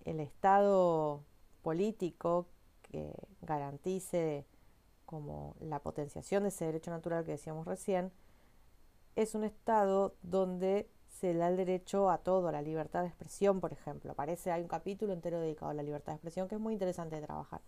el 0.05 0.21
Estado 0.21 1.25
político 1.63 2.47
que 2.83 3.13
garantice 3.43 4.47
como 5.05 5.57
la 5.61 5.81
potenciación 5.81 6.43
de 6.45 6.51
ese 6.51 6.67
derecho 6.67 6.91
natural 6.91 7.25
que 7.25 7.33
decíamos 7.33 7.67
recién, 7.67 8.13
es 9.17 9.35
un 9.35 9.45
Estado 9.45 10.15
donde 10.23 10.89
se 11.19 11.35
da 11.35 11.49
el 11.49 11.57
derecho 11.57 12.11
a 12.11 12.19
todo, 12.19 12.49
a 12.49 12.53
la 12.53 12.63
libertad 12.63 13.03
de 13.03 13.09
expresión, 13.09 13.61
por 13.61 13.73
ejemplo. 13.73 14.15
Parece 14.15 14.53
hay 14.53 14.63
un 14.63 14.69
capítulo 14.69 15.13
entero 15.13 15.41
dedicado 15.41 15.73
a 15.73 15.75
la 15.75 15.83
libertad 15.83 16.13
de 16.13 16.17
expresión 16.17 16.47
que 16.47 16.55
es 16.55 16.61
muy 16.61 16.75
interesante 16.75 17.17
de 17.17 17.23
trabajar. 17.23 17.61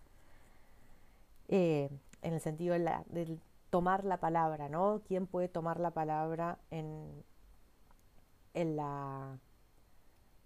Eh, 1.49 1.89
en 2.21 2.33
el 2.33 2.39
sentido 2.39 2.75
de, 2.75 3.37
tomar 3.69 4.05
la 4.05 4.17
palabra, 4.21 4.69
¿no? 4.69 5.01
¿Quién 5.05 5.27
puede 5.27 5.49
tomar 5.49 5.81
la 5.81 5.91
palabra 5.91 6.59
en, 6.69 7.25
en, 8.53 8.77
la, 8.77 9.37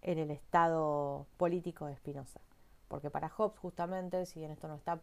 en 0.02 0.18
el 0.18 0.32
estado 0.32 1.28
político 1.38 1.86
de 1.86 1.96
Spinoza? 1.98 2.40
Porque 2.88 3.12
para 3.12 3.30
Hobbes, 3.30 3.60
justamente, 3.60 4.26
si 4.26 4.40
bien 4.40 4.52
esto 4.52 4.68
no 4.68 4.76
está 4.76 5.00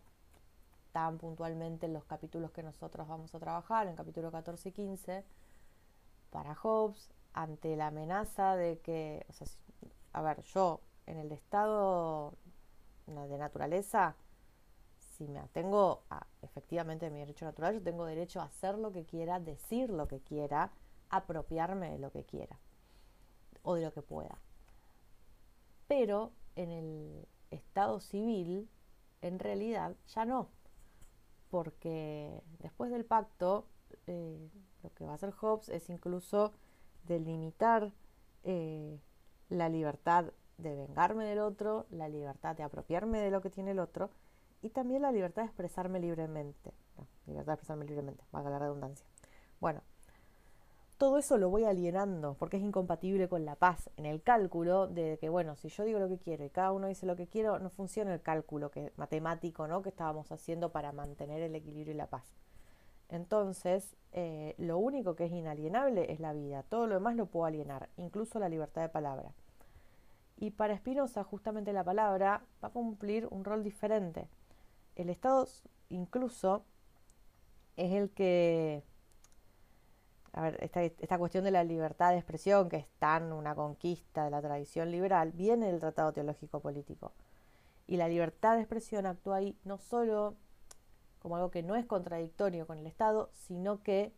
tan 0.91 1.19
puntualmente 1.19 1.87
en 1.87 1.93
los 1.93 2.05
capítulos 2.05 2.51
que 2.51 2.65
nosotros 2.65 3.07
vamos 3.07 3.33
a 3.35 3.38
trabajar, 3.38 3.87
en 3.87 3.95
capítulo 3.95 4.33
14 4.33 4.71
y 4.71 4.73
15, 4.73 5.25
para 6.31 6.55
Hobbes, 6.57 7.12
ante 7.33 7.77
la 7.77 7.88
amenaza 7.88 8.57
de 8.57 8.79
que, 8.81 9.25
o 9.29 9.33
sea, 9.33 9.47
a 10.12 10.23
ver, 10.23 10.42
yo 10.42 10.81
en 11.07 11.18
el 11.18 11.33
estado 11.33 12.35
de 13.07 13.38
naturaleza, 13.38 14.16
si 14.99 15.29
me 15.29 15.40
atengo 15.40 16.03
a 16.11 16.27
efectivamente 16.42 17.11
mi 17.11 17.18
derecho 17.18 17.45
natural, 17.45 17.75
yo 17.75 17.83
tengo 17.83 18.05
derecho 18.05 18.40
a 18.40 18.45
hacer 18.45 18.79
lo 18.79 18.92
que 18.92 19.05
quiera, 19.05 19.40
decir 19.40 19.90
lo 19.90 20.09
que 20.09 20.21
quiera, 20.21 20.73
apropiarme 21.11 21.90
de 21.90 21.99
lo 21.99 22.11
que 22.11 22.25
quiera 22.25 22.59
o 23.62 23.75
de 23.75 23.85
lo 23.85 23.92
que 23.92 24.03
pueda. 24.03 24.38
Pero 25.88 26.33
en 26.57 26.71
el 26.71 27.29
estado 27.51 28.01
civil, 28.01 28.68
en 29.21 29.38
realidad, 29.38 29.95
ya 30.09 30.25
no 30.25 30.49
porque 31.53 32.42
después 32.61 32.90
del 32.90 33.05
pacto 33.05 33.66
eh, 34.07 34.49
lo 34.83 34.95
que 34.95 35.05
va 35.05 35.12
a 35.12 35.14
hacer 35.16 35.33
Hobbes 35.33 35.68
es 35.68 35.90
incluso 35.90 36.55
delimitar 37.05 37.93
eh, 38.45 38.99
la 39.49 39.69
libertad 39.69 40.27
de 40.59 40.75
vengarme 40.75 41.25
del 41.25 41.41
otro, 41.41 41.87
la 41.91 42.09
libertad 42.09 42.57
de 42.57 42.62
apropiarme 42.62 43.21
de 43.21 43.31
lo 43.31 43.41
que 43.43 43.51
tiene 43.51 43.73
el 43.73 43.79
otro 43.79 44.11
y 44.62 44.71
también 44.71 45.03
la 45.03 45.12
libertad 45.12 45.43
de 45.43 45.47
expresarme 45.47 46.01
libremente. 46.01 46.73
libertad 47.27 47.53
de 47.53 47.55
expresarme 47.55 47.85
libremente, 47.85 48.25
valga 48.31 48.51
la 48.51 48.59
redundancia. 48.59 49.07
Bueno, 49.61 49.83
todo 50.99 51.19
eso 51.19 51.37
lo 51.37 51.51
voy 51.51 51.65
alienando 51.65 52.37
porque 52.38 52.59
es 52.59 52.62
incompatible 52.62 53.29
con 53.29 53.45
la 53.45 53.57
paz 53.57 53.91
en 53.97 54.07
el 54.07 54.23
cálculo 54.23 54.87
de 54.87 55.19
que, 55.19 55.29
bueno, 55.29 55.57
si 55.57 55.69
yo 55.69 55.85
digo 55.85 55.99
lo 55.99 56.09
que 56.09 56.19
quiero 56.19 56.45
y 56.45 56.51
cada 56.51 56.71
uno 56.71 56.87
dice 56.87 57.07
lo 57.07 57.17
que 57.17 57.27
quiero, 57.27 57.59
no 57.59 57.71
funciona 57.71 58.15
el 58.15 58.23
cálculo 58.23 58.71
que, 58.71 58.93
matemático 58.97 59.67
¿no? 59.67 59.83
que 59.83 59.88
estábamos 59.88 60.31
haciendo 60.31 60.71
para 60.71 60.93
mantener 60.93 61.43
el 61.43 61.57
equilibrio 61.57 61.95
y 61.95 61.97
la 61.97 62.07
paz. 62.07 62.33
Entonces, 63.12 63.94
eh, 64.12 64.55
lo 64.57 64.79
único 64.79 65.14
que 65.16 65.27
es 65.27 65.33
inalienable 65.33 66.11
es 66.11 66.18
la 66.18 66.33
vida, 66.33 66.62
todo 66.62 66.87
lo 66.87 66.94
demás 66.94 67.14
lo 67.14 67.27
puedo 67.27 67.44
alienar, 67.44 67.90
incluso 67.98 68.38
la 68.38 68.48
libertad 68.48 68.81
de 68.81 68.88
palabra. 68.88 69.33
Y 70.38 70.51
para 70.51 70.77
Spinoza, 70.79 71.22
justamente 71.22 71.75
la 71.75 71.85
palabra 71.85 72.42
va 72.64 72.68
a 72.68 72.72
cumplir 72.72 73.29
un 73.31 73.44
rol 73.44 73.62
diferente. 73.62 74.29
El 74.96 75.11
Estado 75.11 75.46
incluso 75.90 76.64
es 77.77 77.92
el 77.92 78.11
que 78.11 78.83
a 80.33 80.40
ver, 80.40 80.59
esta, 80.62 80.83
esta, 80.83 81.18
cuestión 81.18 81.44
de 81.44 81.51
la 81.51 81.64
libertad 81.64 82.12
de 82.12 82.16
expresión, 82.16 82.70
que 82.70 82.79
es 82.79 82.87
tan 82.98 83.31
una 83.35 83.55
conquista 83.55 84.25
de 84.25 84.31
la 84.31 84.40
tradición 84.40 84.90
liberal, 84.90 85.33
viene 85.33 85.66
del 85.66 85.81
Tratado 85.81 86.14
Teológico 86.14 86.61
Político. 86.61 87.12
Y 87.87 87.98
la 87.98 88.09
libertad 88.09 88.55
de 88.55 88.62
expresión 88.62 89.05
actúa 89.05 89.37
ahí 89.37 89.59
no 89.64 89.77
solo 89.77 90.35
como 91.23 91.37
algo 91.37 91.53
que 91.53 91.63
no 91.63 91.77
es 91.77 91.87
contradictorio 91.87 92.67
con 92.67 92.79
el 92.79 92.87
Estado, 92.87 93.31
sino 93.33 93.83
que 93.85 94.13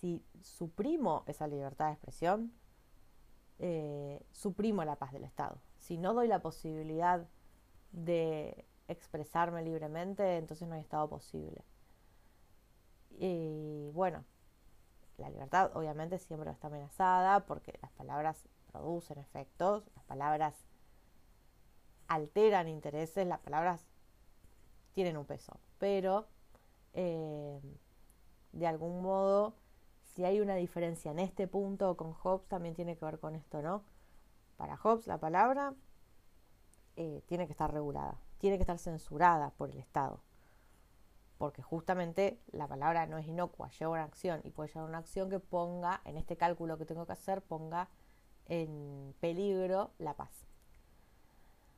si 0.00 0.24
suprimo 0.40 1.22
esa 1.26 1.46
libertad 1.46 1.88
de 1.88 1.92
expresión, 1.92 2.52
eh, 3.58 4.24
suprimo 4.32 4.82
la 4.84 4.96
paz 4.96 5.12
del 5.12 5.24
Estado. 5.24 5.58
Si 5.76 5.98
no 5.98 6.14
doy 6.14 6.26
la 6.26 6.40
posibilidad 6.40 7.28
de 7.92 8.64
expresarme 8.88 9.62
libremente, 9.62 10.38
entonces 10.38 10.66
no 10.66 10.74
hay 10.74 10.80
Estado 10.80 11.08
posible. 11.10 11.62
Y 13.10 13.90
bueno, 13.92 14.24
la 15.18 15.28
libertad 15.28 15.72
obviamente 15.74 16.18
siempre 16.18 16.50
está 16.50 16.68
amenazada 16.68 17.44
porque 17.44 17.78
las 17.82 17.92
palabras 17.92 18.48
producen 18.72 19.18
efectos, 19.18 19.84
las 19.94 20.04
palabras 20.04 20.64
alteran 22.08 22.66
intereses, 22.66 23.26
las 23.26 23.40
palabras 23.40 23.86
tienen 24.94 25.16
un 25.16 25.26
peso, 25.26 25.58
pero 25.84 26.26
eh, 26.94 27.60
de 28.52 28.66
algún 28.66 29.02
modo, 29.02 29.52
si 30.14 30.24
hay 30.24 30.40
una 30.40 30.54
diferencia 30.54 31.10
en 31.10 31.18
este 31.18 31.46
punto 31.46 31.94
con 31.98 32.14
Hobbes, 32.14 32.48
también 32.48 32.74
tiene 32.74 32.96
que 32.96 33.04
ver 33.04 33.20
con 33.20 33.34
esto, 33.34 33.60
¿no? 33.60 33.82
Para 34.56 34.78
Hobbes 34.78 35.06
la 35.06 35.18
palabra 35.18 35.74
eh, 36.96 37.22
tiene 37.26 37.44
que 37.44 37.52
estar 37.52 37.70
regulada, 37.70 38.18
tiene 38.38 38.56
que 38.56 38.62
estar 38.62 38.78
censurada 38.78 39.50
por 39.50 39.72
el 39.72 39.78
Estado 39.78 40.20
porque 41.36 41.60
justamente 41.60 42.40
la 42.52 42.66
palabra 42.66 43.04
no 43.04 43.18
es 43.18 43.26
inocua, 43.26 43.68
lleva 43.68 43.92
una 43.92 44.04
acción 44.04 44.40
y 44.42 44.52
puede 44.52 44.70
llevar 44.70 44.88
una 44.88 44.98
acción 44.98 45.28
que 45.28 45.38
ponga, 45.38 46.00
en 46.06 46.16
este 46.16 46.38
cálculo 46.38 46.78
que 46.78 46.86
tengo 46.86 47.04
que 47.04 47.12
hacer, 47.12 47.42
ponga 47.42 47.90
en 48.46 49.14
peligro 49.20 49.90
la 49.98 50.14
paz. 50.14 50.46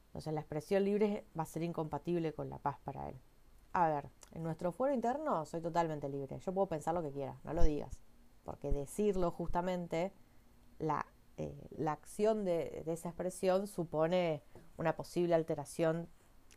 Entonces 0.08 0.32
la 0.32 0.42
expresión 0.42 0.84
libre 0.84 1.26
va 1.36 1.42
a 1.42 1.46
ser 1.46 1.64
incompatible 1.64 2.32
con 2.34 2.50
la 2.50 2.58
paz 2.58 2.78
para 2.84 3.08
él. 3.08 3.20
A 3.78 3.90
ver, 3.90 4.08
en 4.32 4.42
nuestro 4.42 4.72
fuero 4.72 4.94
interno 4.94 5.44
soy 5.44 5.60
totalmente 5.60 6.08
libre, 6.08 6.38
yo 6.38 6.54
puedo 6.54 6.66
pensar 6.66 6.94
lo 6.94 7.02
que 7.02 7.12
quiera, 7.12 7.36
no 7.44 7.52
lo 7.52 7.62
digas, 7.62 8.00
porque 8.42 8.72
decirlo 8.72 9.30
justamente, 9.30 10.14
la, 10.78 11.04
eh, 11.36 11.54
la 11.76 11.92
acción 11.92 12.46
de, 12.46 12.82
esa 12.86 13.10
expresión 13.10 13.66
supone 13.66 14.42
una 14.78 14.96
posible 14.96 15.34
alteración 15.34 16.08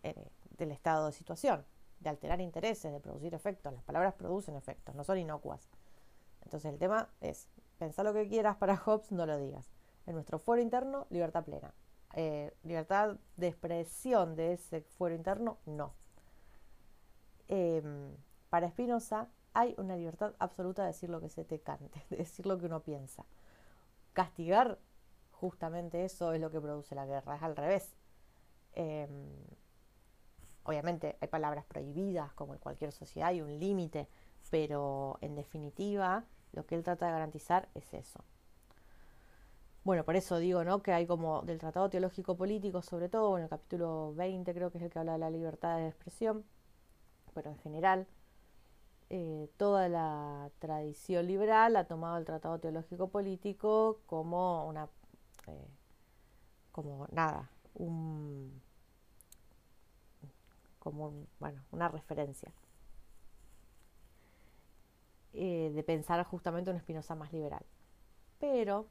eh, 0.03 0.29
del 0.57 0.71
estado 0.71 1.07
de 1.07 1.11
situación 1.11 1.65
de 1.99 2.09
alterar 2.09 2.39
intereses, 2.39 2.89
de 2.89 3.01
producir 3.01 3.33
efectos. 3.33 3.73
Las 3.73 3.83
palabras 3.83 4.13
producen 4.13 4.55
efectos, 4.55 4.95
no 4.95 5.03
son 5.03 5.17
inocuas. 5.17 5.67
Entonces 6.45 6.71
el 6.71 6.79
tema 6.79 7.09
es, 7.19 7.49
pensar 7.77 8.05
lo 8.05 8.13
que 8.13 8.29
quieras 8.29 8.55
para 8.55 8.77
Hobbes, 8.85 9.11
no 9.11 9.25
lo 9.25 9.37
digas. 9.37 9.69
En 10.05 10.13
nuestro 10.13 10.39
fuero 10.39 10.61
interno, 10.61 11.05
libertad 11.09 11.43
plena. 11.43 11.73
Eh, 12.13 12.53
libertad 12.63 13.17
de 13.35 13.47
expresión 13.49 14.37
de 14.37 14.53
ese 14.53 14.83
fuero 14.83 15.15
interno, 15.15 15.57
no. 15.65 15.99
Em, 17.49 18.15
para 18.49 18.69
Spinoza 18.69 19.27
hay 19.53 19.75
una 19.77 19.97
libertad 19.97 20.33
absoluta 20.39 20.83
de 20.83 20.89
decir 20.89 21.09
lo 21.09 21.19
que 21.19 21.29
se 21.29 21.43
te 21.43 21.59
cante, 21.59 22.01
de 22.09 22.17
decir 22.17 22.45
lo 22.45 22.57
que 22.57 22.67
uno 22.67 22.81
piensa. 22.81 23.25
Castigar 24.13 24.79
justamente 25.31 26.05
eso 26.05 26.33
es 26.33 26.41
lo 26.41 26.51
que 26.51 26.61
produce 26.61 26.95
la 26.95 27.05
guerra, 27.05 27.35
es 27.35 27.43
al 27.43 27.55
revés. 27.57 27.95
Em, 28.73 29.09
Obviamente 30.69 31.17
hay 31.19 31.27
palabras 31.27 31.65
prohibidas, 31.65 32.31
como 32.33 32.53
en 32.53 32.59
cualquier 32.59 32.91
sociedad, 32.91 33.29
hay 33.29 33.41
un 33.41 33.59
límite, 33.59 34.07
pero 34.51 35.17
en 35.21 35.33
definitiva 35.33 36.25
lo 36.51 36.67
que 36.67 36.75
él 36.75 36.83
trata 36.83 37.07
de 37.07 37.11
garantizar 37.11 37.69
es 37.73 37.91
eso. 37.91 38.23
Bueno, 39.83 40.03
por 40.05 40.15
eso 40.15 40.37
digo, 40.37 40.63
¿no? 40.63 40.83
Que 40.83 40.91
hay 40.93 41.07
como 41.07 41.41
del 41.41 41.57
Tratado 41.57 41.89
Teológico 41.89 42.37
Político, 42.37 42.83
sobre 42.83 43.09
todo, 43.09 43.35
en 43.37 43.45
el 43.45 43.49
capítulo 43.49 44.13
20 44.13 44.53
creo 44.53 44.71
que 44.71 44.77
es 44.77 44.83
el 44.83 44.91
que 44.91 44.99
habla 44.99 45.13
de 45.13 45.17
la 45.17 45.31
libertad 45.31 45.77
de 45.77 45.87
expresión, 45.87 46.45
pero 47.33 47.49
en 47.51 47.57
general, 47.59 48.07
eh, 49.11 49.49
toda 49.57 49.89
la 49.89 50.51
tradición 50.59 51.27
liberal 51.27 51.75
ha 51.75 51.85
tomado 51.85 52.17
el 52.17 52.25
Tratado 52.25 52.59
Teológico 52.59 53.09
Político 53.09 54.01
como 54.05 54.67
una, 54.67 54.87
eh, 55.47 55.67
como 56.71 57.07
nada, 57.11 57.49
un 57.73 58.61
como 60.79 61.27
bueno, 61.39 61.63
una 61.71 61.89
referencia 61.89 62.51
eh, 65.33 65.71
de 65.73 65.83
pensar 65.83 66.23
justamente 66.25 66.71
un 66.71 66.79
Spinoza 66.79 67.15
más 67.15 67.33
liberal. 67.33 67.65
Pero 68.39 68.87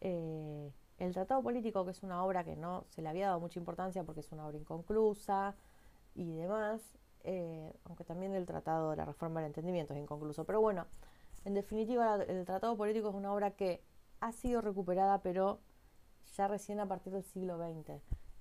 el 0.00 1.12
Tratado 1.14 1.42
Político, 1.42 1.84
que 1.84 1.92
es 1.92 2.02
una 2.02 2.22
obra 2.24 2.44
que 2.44 2.56
no 2.56 2.84
se 2.90 3.00
le 3.02 3.08
había 3.08 3.28
dado 3.28 3.40
mucha 3.40 3.58
importancia 3.58 4.04
porque 4.04 4.20
es 4.20 4.30
una 4.32 4.46
obra 4.46 4.58
inconclusa 4.58 5.56
y 6.14 6.34
demás, 6.34 6.94
eh, 7.24 7.72
aunque 7.84 8.04
también 8.04 8.34
el 8.34 8.46
Tratado 8.46 8.90
de 8.90 8.96
la 8.96 9.04
Reforma 9.04 9.40
del 9.40 9.48
Entendimiento 9.48 9.94
es 9.94 10.00
inconcluso. 10.00 10.44
Pero 10.44 10.60
bueno, 10.60 10.86
en 11.44 11.54
definitiva, 11.54 12.22
el 12.22 12.44
Tratado 12.44 12.76
Político 12.76 13.08
es 13.08 13.14
una 13.14 13.32
obra 13.32 13.52
que 13.52 13.82
ha 14.20 14.32
sido 14.32 14.60
recuperada, 14.60 15.22
pero 15.22 15.60
ya 16.36 16.48
recién 16.48 16.80
a 16.80 16.86
partir 16.86 17.12
del 17.12 17.24
siglo 17.24 17.58
XX. 17.58 18.00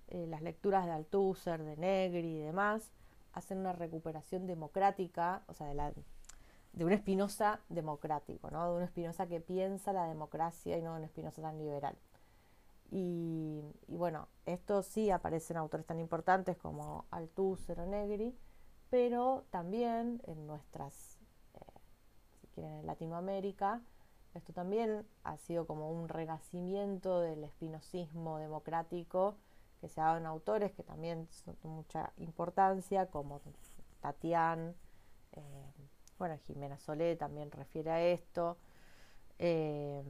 Eh, 0.09 0.27
las 0.27 0.41
lecturas 0.41 0.86
de 0.86 0.91
Althusser, 0.91 1.63
de 1.63 1.77
Negri 1.77 2.38
y 2.38 2.39
demás 2.39 2.91
hacen 3.34 3.57
una 3.57 3.73
recuperación 3.73 4.45
democrática, 4.45 5.43
o 5.47 5.53
sea, 5.53 5.67
de, 5.67 5.73
la, 5.73 5.91
de 6.73 6.86
un 6.86 6.91
Espinosa 6.91 7.61
democrático, 7.69 8.51
¿no? 8.51 8.69
de 8.69 8.77
un 8.77 8.84
Espinosa 8.84 9.27
que 9.27 9.39
piensa 9.39 9.91
la 9.91 10.05
democracia 10.05 10.77
y 10.77 10.81
no 10.81 10.91
de 10.93 10.99
un 10.99 11.05
Espinosa 11.05 11.41
tan 11.41 11.57
liberal. 11.57 11.97
Y, 12.95 13.63
bueno, 13.88 14.27
esto 14.45 14.84
sí 14.84 15.09
aparecen 15.09 15.57
autores 15.57 15.86
tan 15.86 15.99
importantes 15.99 16.57
como 16.57 17.05
Althusser 17.09 17.79
o 17.79 17.88
Negri, 17.88 18.38
pero 18.93 19.43
también 19.49 20.21
en 20.27 20.45
nuestras, 20.45 21.17
eh, 21.55 21.79
si 22.39 22.47
quieren, 22.49 22.73
en 22.73 22.85
Latinoamérica, 22.85 23.81
esto 24.35 24.53
también 24.53 25.03
ha 25.23 25.35
sido 25.37 25.65
como 25.65 25.89
un 25.89 26.07
renacimiento 26.09 27.19
del 27.19 27.43
espinosismo 27.43 28.37
democrático 28.37 29.33
que 29.81 29.89
se 29.89 29.99
ha 29.99 30.03
dado 30.03 30.17
en 30.19 30.27
autores 30.27 30.73
que 30.73 30.83
también 30.83 31.27
son 31.31 31.57
de 31.63 31.69
mucha 31.69 32.13
importancia, 32.17 33.07
como 33.07 33.41
Tatián, 33.99 34.75
eh, 35.31 35.73
bueno, 36.19 36.37
Jimena 36.45 36.77
Solé 36.77 37.15
también 37.15 37.49
refiere 37.49 37.89
a 37.89 37.99
esto. 37.99 38.57
Eh, 39.39 40.03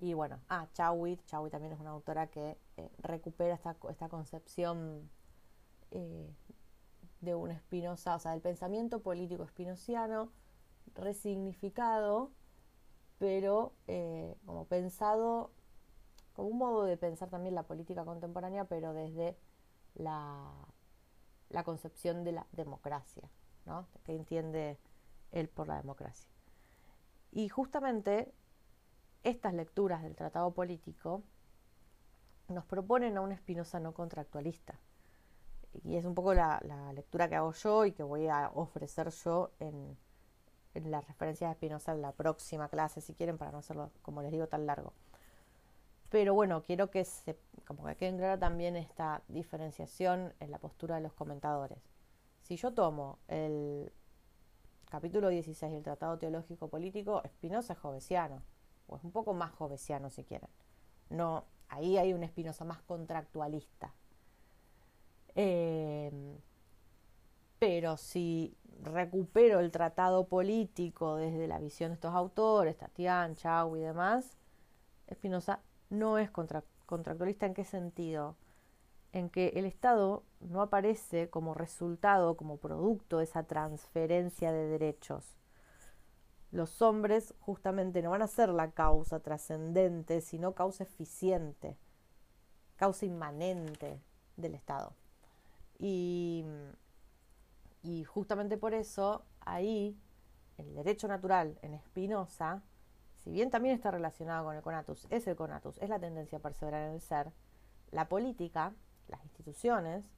y 0.00 0.14
bueno, 0.14 0.40
ah, 0.48 0.66
Chawit, 0.72 1.22
Chawit 1.26 1.52
también 1.52 1.74
es 1.74 1.80
una 1.80 1.90
autora 1.90 2.26
que 2.26 2.56
recupera 3.02 3.54
esta, 3.54 3.76
esta 3.90 4.08
concepción 4.08 5.10
de 7.24 7.34
un 7.34 7.50
Espinosa, 7.50 8.16
o 8.16 8.18
sea, 8.18 8.32
del 8.32 8.40
pensamiento 8.40 9.00
político 9.00 9.44
espinociano, 9.44 10.30
resignificado, 10.94 12.30
pero 13.18 13.72
eh, 13.86 14.36
como 14.44 14.66
pensado, 14.66 15.50
como 16.34 16.48
un 16.48 16.58
modo 16.58 16.84
de 16.84 16.96
pensar 16.96 17.30
también 17.30 17.54
la 17.54 17.62
política 17.64 18.04
contemporánea, 18.04 18.64
pero 18.64 18.92
desde 18.92 19.36
la, 19.94 20.52
la 21.50 21.64
concepción 21.64 22.24
de 22.24 22.32
la 22.32 22.46
democracia, 22.52 23.30
¿no? 23.66 23.86
Que 24.04 24.14
entiende 24.14 24.78
él 25.32 25.48
por 25.48 25.68
la 25.68 25.76
democracia. 25.76 26.28
Y 27.32 27.48
justamente 27.48 28.32
estas 29.24 29.54
lecturas 29.54 30.02
del 30.02 30.14
tratado 30.14 30.52
político 30.52 31.22
nos 32.48 32.64
proponen 32.66 33.16
a 33.16 33.20
un 33.20 33.32
Espinosa 33.32 33.80
no 33.80 33.94
contractualista. 33.94 34.78
Y 35.82 35.96
es 35.96 36.04
un 36.04 36.14
poco 36.14 36.34
la, 36.34 36.60
lectura 36.94 37.28
que 37.28 37.36
hago 37.36 37.52
yo 37.52 37.84
y 37.84 37.92
que 37.92 38.02
voy 38.02 38.28
a 38.28 38.50
ofrecer 38.54 39.10
yo 39.10 39.50
en, 39.58 39.96
las 40.74 41.06
referencias 41.06 41.50
de 41.50 41.52
Espinosa 41.52 41.92
en 41.92 42.02
la 42.02 42.12
próxima 42.12 42.68
clase, 42.68 43.00
si 43.00 43.14
quieren, 43.14 43.38
para 43.38 43.52
no 43.52 43.58
hacerlo, 43.58 43.90
como 44.02 44.22
les 44.22 44.32
digo, 44.32 44.46
tan 44.46 44.66
largo. 44.66 44.92
Pero 46.10 46.34
bueno, 46.34 46.62
quiero 46.62 46.90
que 46.90 47.04
se, 47.04 47.36
como 47.66 47.86
que 47.86 47.96
quede 47.96 48.16
clara 48.16 48.38
también 48.38 48.76
esta 48.76 49.22
diferenciación 49.28 50.32
en 50.40 50.50
la 50.50 50.58
postura 50.58 50.96
de 50.96 51.00
los 51.00 51.12
comentadores. 51.12 51.78
Si 52.40 52.56
yo 52.56 52.72
tomo 52.72 53.18
el 53.28 53.92
capítulo 54.90 55.28
16 55.28 55.72
del 55.72 55.82
Tratado 55.82 56.18
Teológico 56.18 56.68
Político, 56.68 57.22
Espinosa 57.24 57.72
es 57.72 57.78
jovesiano 57.78 58.42
o 58.86 58.96
es 58.96 59.04
un 59.04 59.12
poco 59.12 59.34
más 59.34 59.52
jovesiano 59.52 60.10
si 60.10 60.24
quieren. 60.24 60.50
No, 61.08 61.44
ahí 61.68 61.96
hay 61.98 62.12
un 62.12 62.22
Espinosa 62.22 62.64
más 62.64 62.82
contractualista. 62.82 63.94
Em, 65.34 66.38
pero 67.58 67.96
si 67.96 68.56
recupero 68.82 69.60
el 69.60 69.70
tratado 69.70 70.26
político 70.26 71.16
desde 71.16 71.48
la 71.48 71.58
visión 71.58 71.90
de 71.90 71.94
estos 71.94 72.14
autores, 72.14 72.76
Tatián, 72.76 73.34
Chau 73.36 73.76
y 73.76 73.80
demás, 73.80 74.36
Espinosa 75.06 75.60
no 75.90 76.18
es 76.18 76.30
contractualista 76.30 77.46
en 77.46 77.54
qué 77.54 77.64
sentido? 77.64 78.36
En 79.12 79.30
que 79.30 79.48
el 79.56 79.64
Estado 79.64 80.24
no 80.40 80.60
aparece 80.62 81.30
como 81.30 81.54
resultado, 81.54 82.36
como 82.36 82.56
producto 82.58 83.18
de 83.18 83.24
esa 83.24 83.44
transferencia 83.44 84.52
de 84.52 84.66
derechos 84.66 85.36
los 86.54 86.82
hombres 86.82 87.34
justamente 87.40 88.00
no 88.00 88.10
van 88.10 88.22
a 88.22 88.28
ser 88.28 88.48
la 88.48 88.70
causa 88.70 89.18
trascendente, 89.18 90.20
sino 90.20 90.54
causa 90.54 90.84
eficiente, 90.84 91.76
causa 92.76 93.06
inmanente 93.06 94.00
del 94.36 94.54
Estado. 94.54 94.94
Y, 95.86 96.46
justamente 98.06 98.56
por 98.56 98.72
eso 98.72 99.26
ahí 99.40 99.98
el 100.56 100.74
derecho 100.74 101.08
natural 101.08 101.58
en 101.60 101.78
Spinoza, 101.78 102.62
si 103.18 103.30
bien 103.30 103.50
también 103.50 103.74
está 103.74 103.90
relacionado 103.90 104.46
con 104.46 104.56
el 104.56 104.62
conatus, 104.62 105.06
es 105.10 105.26
el 105.26 105.36
conatus, 105.36 105.76
es 105.82 105.90
la 105.90 105.98
tendencia 105.98 106.38
a 106.38 106.40
perseverar 106.40 106.88
en 106.88 106.94
el 106.94 107.02
ser, 107.02 107.32
la 107.90 108.08
política, 108.08 108.72
las 109.08 109.22
instituciones, 109.24 110.10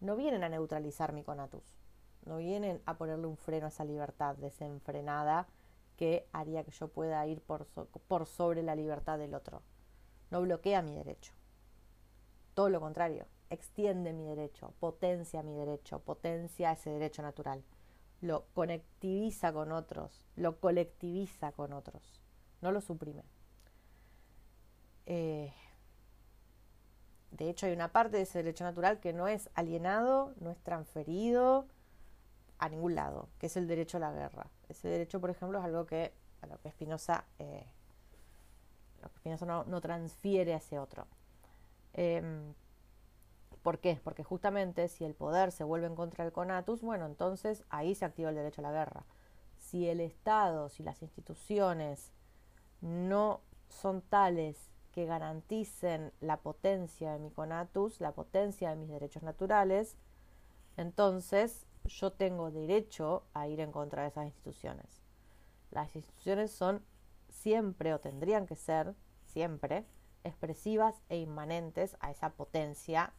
no 0.00 0.14
vienen 0.14 0.44
a 0.44 0.50
neutralizar 0.50 1.14
mi 1.14 1.22
conatus, 1.22 1.78
no 2.26 2.36
vienen 2.36 2.82
a 2.84 2.98
ponerle 2.98 3.28
un 3.28 3.38
freno 3.38 3.64
a 3.64 3.70
esa 3.70 3.84
libertad 3.84 4.36
desenfrenada 4.36 5.48
que 5.96 6.28
haría 6.34 6.64
que 6.64 6.72
yo 6.72 6.88
pueda 6.88 7.26
ir 7.26 7.40
por, 7.40 7.64
por 7.66 8.26
sobre 8.26 8.62
la 8.62 8.76
libertad 8.76 9.18
del 9.18 9.34
otro. 9.34 9.62
No 10.30 10.42
bloquea 10.42 10.82
mi 10.82 10.94
derecho. 10.94 11.32
Todo 12.52 12.68
lo 12.68 12.80
contrario, 12.80 13.26
extiende 13.50 14.12
mi 14.12 14.24
derecho, 14.24 14.72
potencia 14.78 15.42
mi 15.42 15.54
derecho, 15.54 16.00
potencia 16.00 16.72
ese 16.72 16.90
derecho 16.90 17.22
natural. 17.22 17.62
Lo 18.20 18.46
conectiviza 18.54 19.52
con 19.52 19.72
otros, 19.72 20.24
lo 20.36 20.58
colectiviza 20.58 21.52
con 21.52 21.72
otros, 21.72 22.20
no 22.60 22.72
lo 22.72 22.80
suprime. 22.80 23.22
Eh, 25.06 25.52
de 27.30 27.48
hecho, 27.48 27.66
hay 27.66 27.72
una 27.72 27.92
parte 27.92 28.16
de 28.16 28.24
ese 28.24 28.38
derecho 28.38 28.64
natural 28.64 29.00
que 29.00 29.12
no 29.12 29.28
es 29.28 29.50
alienado, 29.54 30.34
no 30.40 30.50
es 30.50 30.58
transferido, 30.58 31.66
a 32.58 32.68
ningún 32.68 32.94
lado, 32.94 33.28
que 33.38 33.46
es 33.46 33.56
el 33.56 33.68
derecho 33.68 33.98
a 33.98 34.00
la 34.00 34.12
guerra. 34.12 34.50
Ese 34.68 34.88
derecho, 34.88 35.20
por 35.20 35.30
ejemplo, 35.30 35.58
es 35.58 35.64
algo 35.64 35.86
que 35.86 36.12
a 36.40 36.46
lo 36.46 36.60
que 36.60 36.70
Spinoza, 36.70 37.24
eh, 37.38 37.66
no, 39.46 39.80
transfiere 39.80 40.54
hacia 40.54 40.82
otro. 40.82 41.06
Em, 41.94 42.54
¿Por 43.62 43.78
qué? 43.78 44.00
Porque 44.02 44.24
justamente 44.24 44.88
si 44.88 45.04
el 45.04 45.14
poder 45.14 45.52
se 45.52 45.64
vuelve 45.64 45.86
en 45.86 45.96
contra 45.96 46.24
del 46.24 46.32
conatus, 46.32 46.82
bueno, 46.82 47.06
entonces 47.06 47.64
ahí 47.70 47.94
se 47.94 48.04
activa 48.04 48.30
el 48.30 48.36
derecho 48.36 48.60
a 48.60 48.64
la 48.64 48.72
guerra. 48.72 49.04
Si 49.58 49.88
el 49.88 50.00
Estado, 50.00 50.68
si 50.68 50.82
las 50.82 51.02
instituciones 51.02 52.12
no 52.80 53.40
son 53.68 54.02
tales 54.02 54.70
que 54.92 55.04
garanticen 55.04 56.12
la 56.20 56.38
potencia 56.38 57.12
de 57.12 57.18
mi 57.18 57.30
conatus, 57.30 58.00
la 58.00 58.12
potencia 58.12 58.70
de 58.70 58.76
mis 58.76 58.88
derechos 58.88 59.22
naturales, 59.22 59.96
entonces 60.76 61.66
yo 61.84 62.12
tengo 62.12 62.50
derecho 62.50 63.24
a 63.34 63.48
ir 63.48 63.60
en 63.60 63.72
contra 63.72 64.02
de 64.02 64.08
esas 64.08 64.26
instituciones. 64.26 65.02
Las 65.70 65.94
instituciones 65.96 66.50
son 66.50 66.82
siempre 67.28 67.92
o 67.94 68.00
tendrían 68.00 68.46
que 68.46 68.56
ser 68.56 68.94
siempre 69.24 69.84
expresivas 70.24 71.02
e 71.08 71.18
inmanentes 71.18 71.96
a 72.00 72.10
esa 72.10 72.30
potencia, 72.30 73.12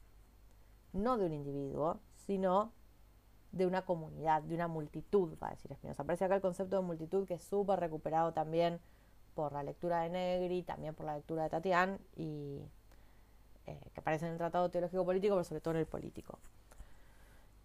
no 0.94 1.18
de 1.18 1.26
un 1.26 1.34
individuo, 1.34 2.00
sino 2.26 2.72
de 3.52 3.66
una 3.66 3.84
comunidad, 3.84 4.44
de 4.44 4.56
una 4.56 4.68
multitud, 4.68 5.38
va 5.42 5.48
a 5.48 5.52
decir 5.52 5.72
Espinosa. 5.72 6.04
Aparece 6.04 6.26
acá 6.26 6.36
el 6.36 6.42
concepto 6.42 6.76
de 6.76 6.82
multitud 6.84 7.28
que 7.28 7.36
es 7.36 7.44
súper 7.44 7.80
recuperado 7.80 8.34
también 8.34 8.80
por 9.34 9.54
la 9.54 9.64
lectura 9.64 10.02
de 10.02 10.10
Negri, 10.10 10.64
también 10.64 10.94
por 10.94 11.06
la 11.06 11.16
lectura 11.16 11.44
de 11.44 11.50
Tatián, 11.50 12.00
y 12.16 12.62
eh, 13.66 13.80
que 13.94 14.00
aparece 14.00 14.26
en 14.26 14.34
el 14.34 14.38
Tratado 14.38 14.70
Teológico 14.70 15.06
Político, 15.06 15.36
pero 15.36 15.44
sobre 15.44 15.62
todo 15.62 15.74
en 15.76 15.80
el 15.80 15.88
político. 15.88 16.40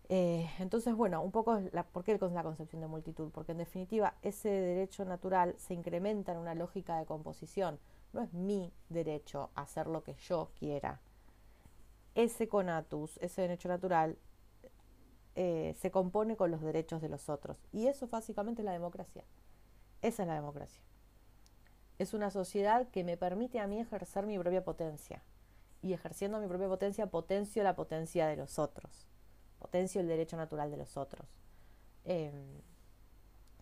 Eh, 0.08 0.48
entonces, 0.58 0.94
bueno, 0.94 1.22
un 1.22 1.32
poco, 1.32 1.58
¿por 1.92 2.04
qué 2.04 2.18
la 2.18 2.42
concepción 2.42 2.80
de 2.82 2.86
multitud? 2.86 3.30
Porque 3.30 3.52
en 3.52 3.58
definitiva 3.58 4.14
ese 4.22 4.50
derecho 4.50 5.04
natural 5.04 5.54
se 5.58 5.74
incrementa 5.74 6.32
en 6.32 6.38
una 6.38 6.54
lógica 6.54 6.98
de 6.98 7.06
composición. 7.06 7.78
No 8.12 8.22
es 8.22 8.32
mi 8.32 8.72
derecho 8.90 9.50
hacer 9.54 9.86
lo 9.86 10.04
que 10.04 10.14
yo 10.14 10.50
quiera. 10.58 11.00
Ese 12.14 12.48
conatus, 12.48 13.18
ese 13.18 13.42
derecho 13.42 13.68
natural, 13.68 14.18
eh, 15.34 15.74
se 15.80 15.90
compone 15.90 16.36
con 16.36 16.50
los 16.50 16.60
derechos 16.60 17.02
de 17.02 17.08
los 17.08 17.28
otros. 17.28 17.58
Y 17.72 17.86
eso 17.86 18.06
básicamente 18.08 18.62
es 18.62 18.66
la 18.66 18.72
democracia. 18.72 19.24
Esa 20.02 20.22
es 20.22 20.28
la 20.28 20.34
democracia. 20.34 20.82
Es 21.98 22.14
una 22.14 22.30
sociedad 22.30 22.88
que 22.88 23.04
me 23.04 23.16
permite 23.16 23.60
a 23.60 23.66
mí 23.66 23.80
ejercer 23.80 24.26
mi 24.26 24.38
propia 24.38 24.64
potencia. 24.64 25.22
Y 25.82 25.92
ejerciendo 25.92 26.40
mi 26.40 26.46
propia 26.46 26.68
potencia, 26.68 27.06
potencio 27.06 27.62
la 27.62 27.76
potencia 27.76 28.26
de 28.26 28.36
los 28.36 28.58
otros 28.58 29.06
potencio 29.64 30.02
el 30.02 30.08
derecho 30.08 30.36
natural 30.36 30.70
de 30.70 30.76
los 30.76 30.98
otros. 30.98 31.26
Em, 32.04 32.60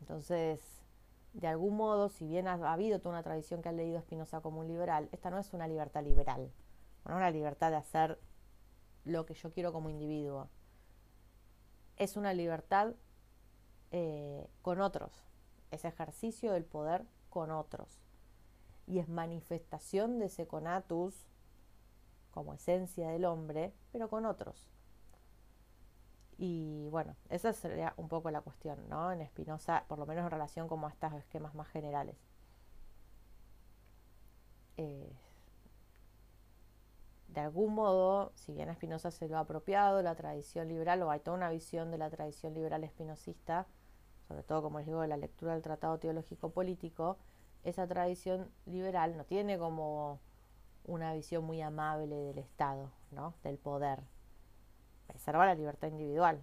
entonces, 0.00 0.61
de 1.32 1.46
algún 1.46 1.76
modo, 1.76 2.09
si 2.09 2.26
bien 2.26 2.48
ha, 2.48 2.55
habido 2.72 2.98
toda 2.98 3.14
una 3.14 3.22
tradición 3.22 3.62
que 3.62 3.68
ha 3.68 3.72
leído 3.72 4.00
Spinoza 4.00 4.40
como 4.40 4.61
un 4.61 4.66
liberal, 4.66 5.09
esta 5.12 5.30
no 5.30 5.38
es 5.38 5.53
una 5.53 5.68
libertad 5.68 6.03
liberal, 6.03 6.50
no 7.05 7.16
una 7.16 7.30
libertad 7.30 7.70
de 7.70 7.76
hacer 7.76 8.18
lo 9.05 9.26
que 9.26 9.34
yo 9.34 9.53
quiero 9.53 9.72
como 9.72 9.90
individuo. 9.90 10.48
es 11.96 12.16
una 12.16 12.32
libertad 12.34 12.94
eh, 13.90 14.48
con 14.62 14.80
otros, 14.80 15.24
es 15.70 15.84
ejercicio 15.84 16.53
del 16.53 16.64
poder 16.64 17.05
con 17.28 17.50
otros 17.50 18.00
y 18.86 18.98
es 18.98 19.09
manifestación 19.09 20.18
de 20.18 20.26
ese 20.26 20.46
conatus 20.46 21.28
como 22.30 22.55
esencia 22.55 23.11
del 23.11 23.24
hombre, 23.24 23.74
pero 23.92 24.09
con 24.09 24.26
otros. 24.26 24.68
Y 26.38 26.88
bueno, 26.88 27.14
esa 27.28 27.53
sería 27.53 27.94
un 27.96 28.09
poco 28.09 28.30
la 28.30 28.40
cuestión, 28.40 28.88
¿no? 28.88 29.12
En 29.12 29.24
Spinoza, 29.26 29.84
por 29.86 29.98
lo 29.98 30.07
menos 30.07 30.24
en 30.24 30.30
relación 30.30 30.66
como 30.66 30.86
a 30.86 30.90
estos 30.90 31.12
esquemas 31.14 31.55
más 31.55 31.68
generales. 31.68 32.16
Eh, 34.76 35.12
de 37.33 37.41
algún 37.41 37.74
modo, 37.74 38.33
si 38.35 38.53
bien 38.53 38.72
Spinoza 38.74 39.11
se 39.11 39.26
lo 39.28 39.39
ha 39.39 39.41
apropiado, 39.41 40.03
la 40.03 40.14
tradición 40.14 40.68
liberal, 40.68 41.03
o 41.03 41.11
hay 41.11 41.20
toda 41.20 41.37
una 41.37 41.51
visión 41.51 41.91
de 41.91 41.99
la 41.99 42.11
tradición 42.11 42.53
liberal 42.53 42.85
espinosista, 42.85 43.66
sobre 44.28 44.43
todo, 44.43 44.62
como 44.62 44.78
les 44.78 44.87
digo, 44.87 45.01
de 45.01 45.09
la 45.09 45.16
lectura 45.16 45.55
del 45.55 45.62
Tratado 45.62 45.99
Teológico 45.99 46.51
Político, 46.51 47.18
esa 47.64 47.87
tradición 47.87 48.51
liberal 48.66 49.16
no 49.16 49.24
tiene 49.24 49.59
como 49.59 50.20
una 50.85 51.14
visión 51.14 51.45
muy 51.45 51.62
amable 51.62 52.14
del 52.16 52.39
Estado, 52.39 52.91
¿no? 53.11 53.35
del 53.43 53.57
poder. 53.57 54.03
Preserva 55.07 55.47
la 55.47 55.55
libertad 55.55 55.89
individual. 55.89 56.43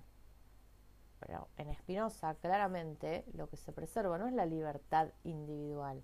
Pero 1.20 1.50
en 1.58 1.76
Spinoza, 1.76 2.36
claramente, 2.36 3.26
lo 3.34 3.50
que 3.50 3.58
se 3.58 3.74
preserva 3.74 4.18
no 4.18 4.28
es 4.28 4.34
la 4.34 4.46
libertad 4.46 5.10
individual. 5.24 6.02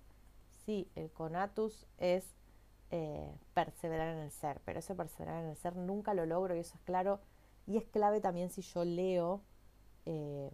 Sí, 0.64 0.90
el 0.94 1.10
conatus 1.10 1.86
es 1.96 2.36
eh, 2.90 3.34
perseverar 3.52 4.08
en 4.08 4.18
el 4.18 4.30
ser, 4.30 4.60
pero 4.64 4.78
ese 4.78 4.94
perseverar 4.94 5.42
en 5.42 5.50
el 5.50 5.56
ser 5.56 5.74
nunca 5.76 6.14
lo 6.14 6.24
logro 6.26 6.54
y 6.54 6.60
eso 6.60 6.76
es 6.76 6.80
claro. 6.82 7.20
Y 7.66 7.76
es 7.76 7.84
clave 7.86 8.20
también 8.20 8.50
si 8.50 8.62
yo 8.62 8.84
leo 8.84 9.42
eh, 10.04 10.50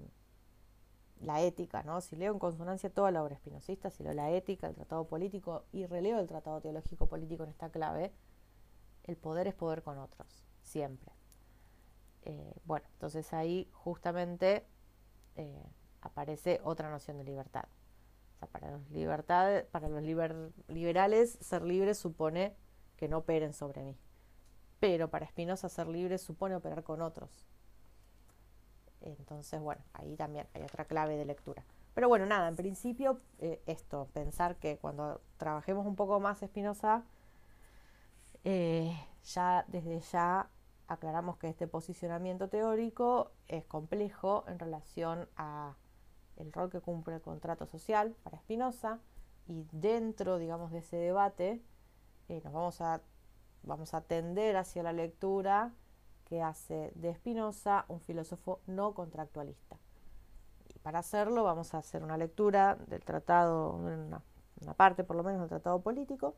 la 1.20 1.42
ética, 1.42 1.82
¿no? 1.82 2.00
Si 2.00 2.16
leo 2.16 2.32
en 2.32 2.38
consonancia 2.38 2.90
toda 2.90 3.10
la 3.10 3.22
obra 3.22 3.34
espinosista, 3.34 3.90
si 3.90 4.02
leo 4.02 4.14
la 4.14 4.30
ética, 4.30 4.66
el 4.68 4.74
tratado 4.74 5.06
político 5.06 5.64
y 5.72 5.86
releo 5.86 6.18
el 6.18 6.26
tratado 6.26 6.60
teológico 6.60 7.06
político 7.06 7.44
en 7.44 7.50
esta 7.50 7.70
clave, 7.70 8.12
el 9.04 9.16
poder 9.16 9.46
es 9.46 9.54
poder 9.54 9.82
con 9.82 9.98
otros, 9.98 10.46
siempre. 10.62 11.12
Eh, 12.24 12.54
bueno, 12.64 12.86
entonces 12.92 13.32
ahí 13.32 13.68
justamente 13.72 14.66
aparece 16.02 16.60
otra 16.62 16.90
noción 16.90 17.18
de 17.18 17.24
libertad. 17.24 17.64
Para 18.50 18.70
los, 18.70 18.82
para 19.70 19.88
los 19.88 20.02
liberales, 20.68 21.38
ser 21.40 21.62
libre 21.62 21.94
supone 21.94 22.54
que 22.96 23.08
no 23.08 23.18
operen 23.18 23.52
sobre 23.52 23.82
mí. 23.82 23.96
Pero 24.80 25.08
para 25.08 25.26
Spinoza, 25.28 25.68
ser 25.68 25.86
libre 25.86 26.18
supone 26.18 26.56
operar 26.56 26.82
con 26.82 27.02
otros. 27.02 27.46
Entonces, 29.00 29.60
bueno, 29.60 29.82
ahí 29.92 30.16
también 30.16 30.46
hay 30.54 30.62
otra 30.62 30.84
clave 30.84 31.16
de 31.16 31.24
lectura. 31.24 31.64
Pero 31.94 32.08
bueno, 32.08 32.26
nada, 32.26 32.48
en 32.48 32.56
principio 32.56 33.20
eh, 33.38 33.60
esto, 33.66 34.08
pensar 34.12 34.56
que 34.56 34.78
cuando 34.78 35.20
trabajemos 35.36 35.86
un 35.86 35.96
poco 35.96 36.20
más 36.20 36.42
Espinosa, 36.42 37.04
eh, 38.44 38.96
ya 39.24 39.64
desde 39.68 40.00
ya 40.00 40.48
aclaramos 40.88 41.36
que 41.36 41.48
este 41.48 41.66
posicionamiento 41.66 42.48
teórico 42.48 43.32
es 43.48 43.64
complejo 43.64 44.44
en 44.48 44.58
relación 44.58 45.28
a 45.36 45.74
el 46.36 46.52
rol 46.52 46.70
que 46.70 46.80
cumple 46.80 47.16
el 47.16 47.22
contrato 47.22 47.66
social 47.66 48.14
para 48.22 48.36
Espinosa 48.36 49.00
y 49.46 49.66
dentro, 49.72 50.38
digamos, 50.38 50.72
de 50.72 50.78
ese 50.78 50.96
debate 50.96 51.62
eh, 52.28 52.40
nos 52.44 52.52
vamos 52.52 52.80
a 52.80 53.00
vamos 53.62 53.94
a 53.94 54.00
tender 54.00 54.56
hacia 54.56 54.82
la 54.82 54.92
lectura 54.92 55.72
que 56.24 56.42
hace 56.42 56.92
de 56.94 57.14
Spinoza 57.14 57.84
un 57.88 58.00
filósofo 58.00 58.60
no 58.66 58.94
contractualista. 58.94 59.76
Y 60.74 60.78
para 60.78 61.00
hacerlo 61.00 61.44
vamos 61.44 61.74
a 61.74 61.78
hacer 61.78 62.02
una 62.02 62.16
lectura 62.16 62.76
del 62.86 63.04
tratado, 63.04 63.74
una, 63.74 64.22
parte 64.76 65.04
por 65.04 65.16
lo 65.16 65.22
menos 65.22 65.40
del 65.40 65.48
tratado 65.48 65.80
político 65.82 66.34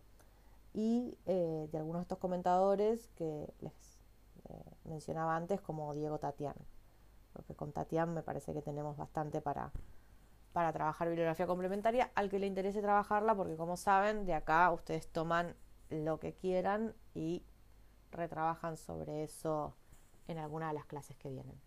y 0.73 1.17
eh, 1.27 1.69
de 1.71 1.79
algunos 1.79 2.01
de 2.01 2.03
estos 2.03 2.19
comentadores 2.19 3.09
que 3.17 3.53
les 3.61 4.01
eh, 4.49 4.77
mencionaba 4.85 5.37
antes 5.37 5.61
como 5.61 5.95
Diego 5.95 6.19
Tatián. 6.19 6.57
Porque 7.35 7.55
con 7.55 7.73
Tatián 7.73 8.15
me 8.15 8.23
parece 8.23 8.55
que 8.55 8.63
tenemos 8.63 8.97
bastante 8.97 9.43
para, 9.43 9.71
para 10.55 10.73
trabajar 10.73 11.09
bibliografía 11.09 11.47
complementaria 11.47 12.11
al 12.15 12.31
que 12.31 12.39
le 12.39 12.47
interese 12.47 12.81
trabajarla 12.81 13.35
porque 13.35 13.57
como 13.57 13.77
saben 13.77 14.25
de 14.25 14.33
acá 14.33 14.71
ustedes 14.71 15.13
toman 15.13 15.55
lo 15.91 16.19
que 16.19 16.33
quieran 16.33 16.95
y 17.13 17.45
retrabajan 18.11 18.79
sobre 18.79 19.25
eso 19.25 19.77
en 20.29 20.39
alguna 20.39 20.69
de 20.69 20.75
las 20.75 20.87
clases 20.87 21.17
que 21.19 21.29
vienen. 21.29 21.61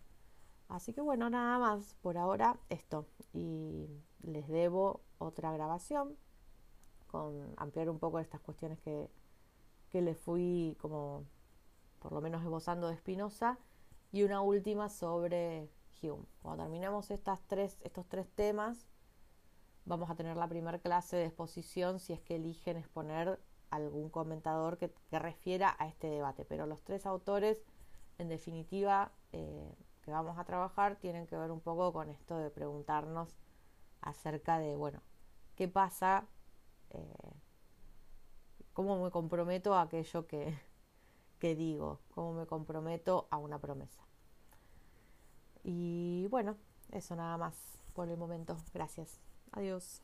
Así 0.68 0.92
que 0.92 1.00
bueno, 1.00 1.30
nada 1.30 1.58
más 1.58 1.94
por 2.02 2.18
ahora 2.18 2.58
esto. 2.68 3.06
Y 3.32 3.88
les 4.22 4.48
debo 4.48 5.02
otra 5.18 5.52
grabación 5.52 6.16
con 7.06 7.54
ampliar 7.56 7.88
un 7.88 7.98
poco 7.98 8.18
estas 8.18 8.40
cuestiones 8.40 8.78
que, 8.80 9.10
que 9.90 10.02
les 10.02 10.16
fui 10.16 10.76
como 10.80 11.24
por 11.98 12.12
lo 12.12 12.20
menos 12.20 12.42
esbozando 12.42 12.88
de 12.88 12.96
Spinoza 12.96 13.58
y 14.12 14.22
una 14.22 14.40
última 14.40 14.88
sobre 14.88 15.68
Hume. 16.02 16.24
Cuando 16.42 16.64
terminemos 16.64 17.10
estas 17.10 17.40
tres, 17.46 17.78
estos 17.82 18.06
tres 18.08 18.28
temas, 18.34 18.86
vamos 19.84 20.10
a 20.10 20.14
tener 20.14 20.36
la 20.36 20.48
primera 20.48 20.78
clase 20.78 21.16
de 21.16 21.26
exposición 21.26 21.98
si 21.98 22.12
es 22.12 22.20
que 22.20 22.36
eligen 22.36 22.76
exponer 22.76 23.40
algún 23.70 24.08
comentador 24.08 24.78
que, 24.78 24.92
refiera 25.10 25.76
a 25.78 25.88
este 25.88 26.08
debate. 26.08 26.44
Pero 26.44 26.66
los 26.66 26.82
tres 26.82 27.06
autores 27.06 27.62
en 28.18 28.28
definitiva, 28.28 29.12
eh, 29.32 29.74
que 30.02 30.10
vamos 30.10 30.38
a 30.38 30.44
trabajar 30.44 30.96
tienen 30.96 31.26
que 31.26 31.36
ver 31.36 31.50
un 31.50 31.60
poco 31.60 31.92
con 31.92 32.08
esto 32.10 32.38
de 32.38 32.50
preguntarnos 32.50 33.36
acerca 34.00 34.58
de, 34.58 34.76
bueno, 34.76 35.02
¿qué 35.54 35.68
pasa? 35.68 36.26
Eh, 36.90 37.32
¿Cómo 38.72 39.02
me 39.02 39.10
comprometo 39.10 39.74
a 39.74 39.82
aquello 39.82 40.26
que, 40.26 40.58
que 41.38 41.54
digo? 41.54 42.00
¿Cómo 42.10 42.34
me 42.34 42.46
comprometo 42.46 43.28
a 43.30 43.38
una 43.38 43.58
promesa? 43.58 44.02
Y 45.62 46.26
bueno, 46.30 46.56
eso 46.92 47.16
nada 47.16 47.36
más 47.36 47.54
por 47.94 48.08
el 48.08 48.16
momento. 48.16 48.56
Gracias. 48.72 49.20
Adiós. 49.52 50.02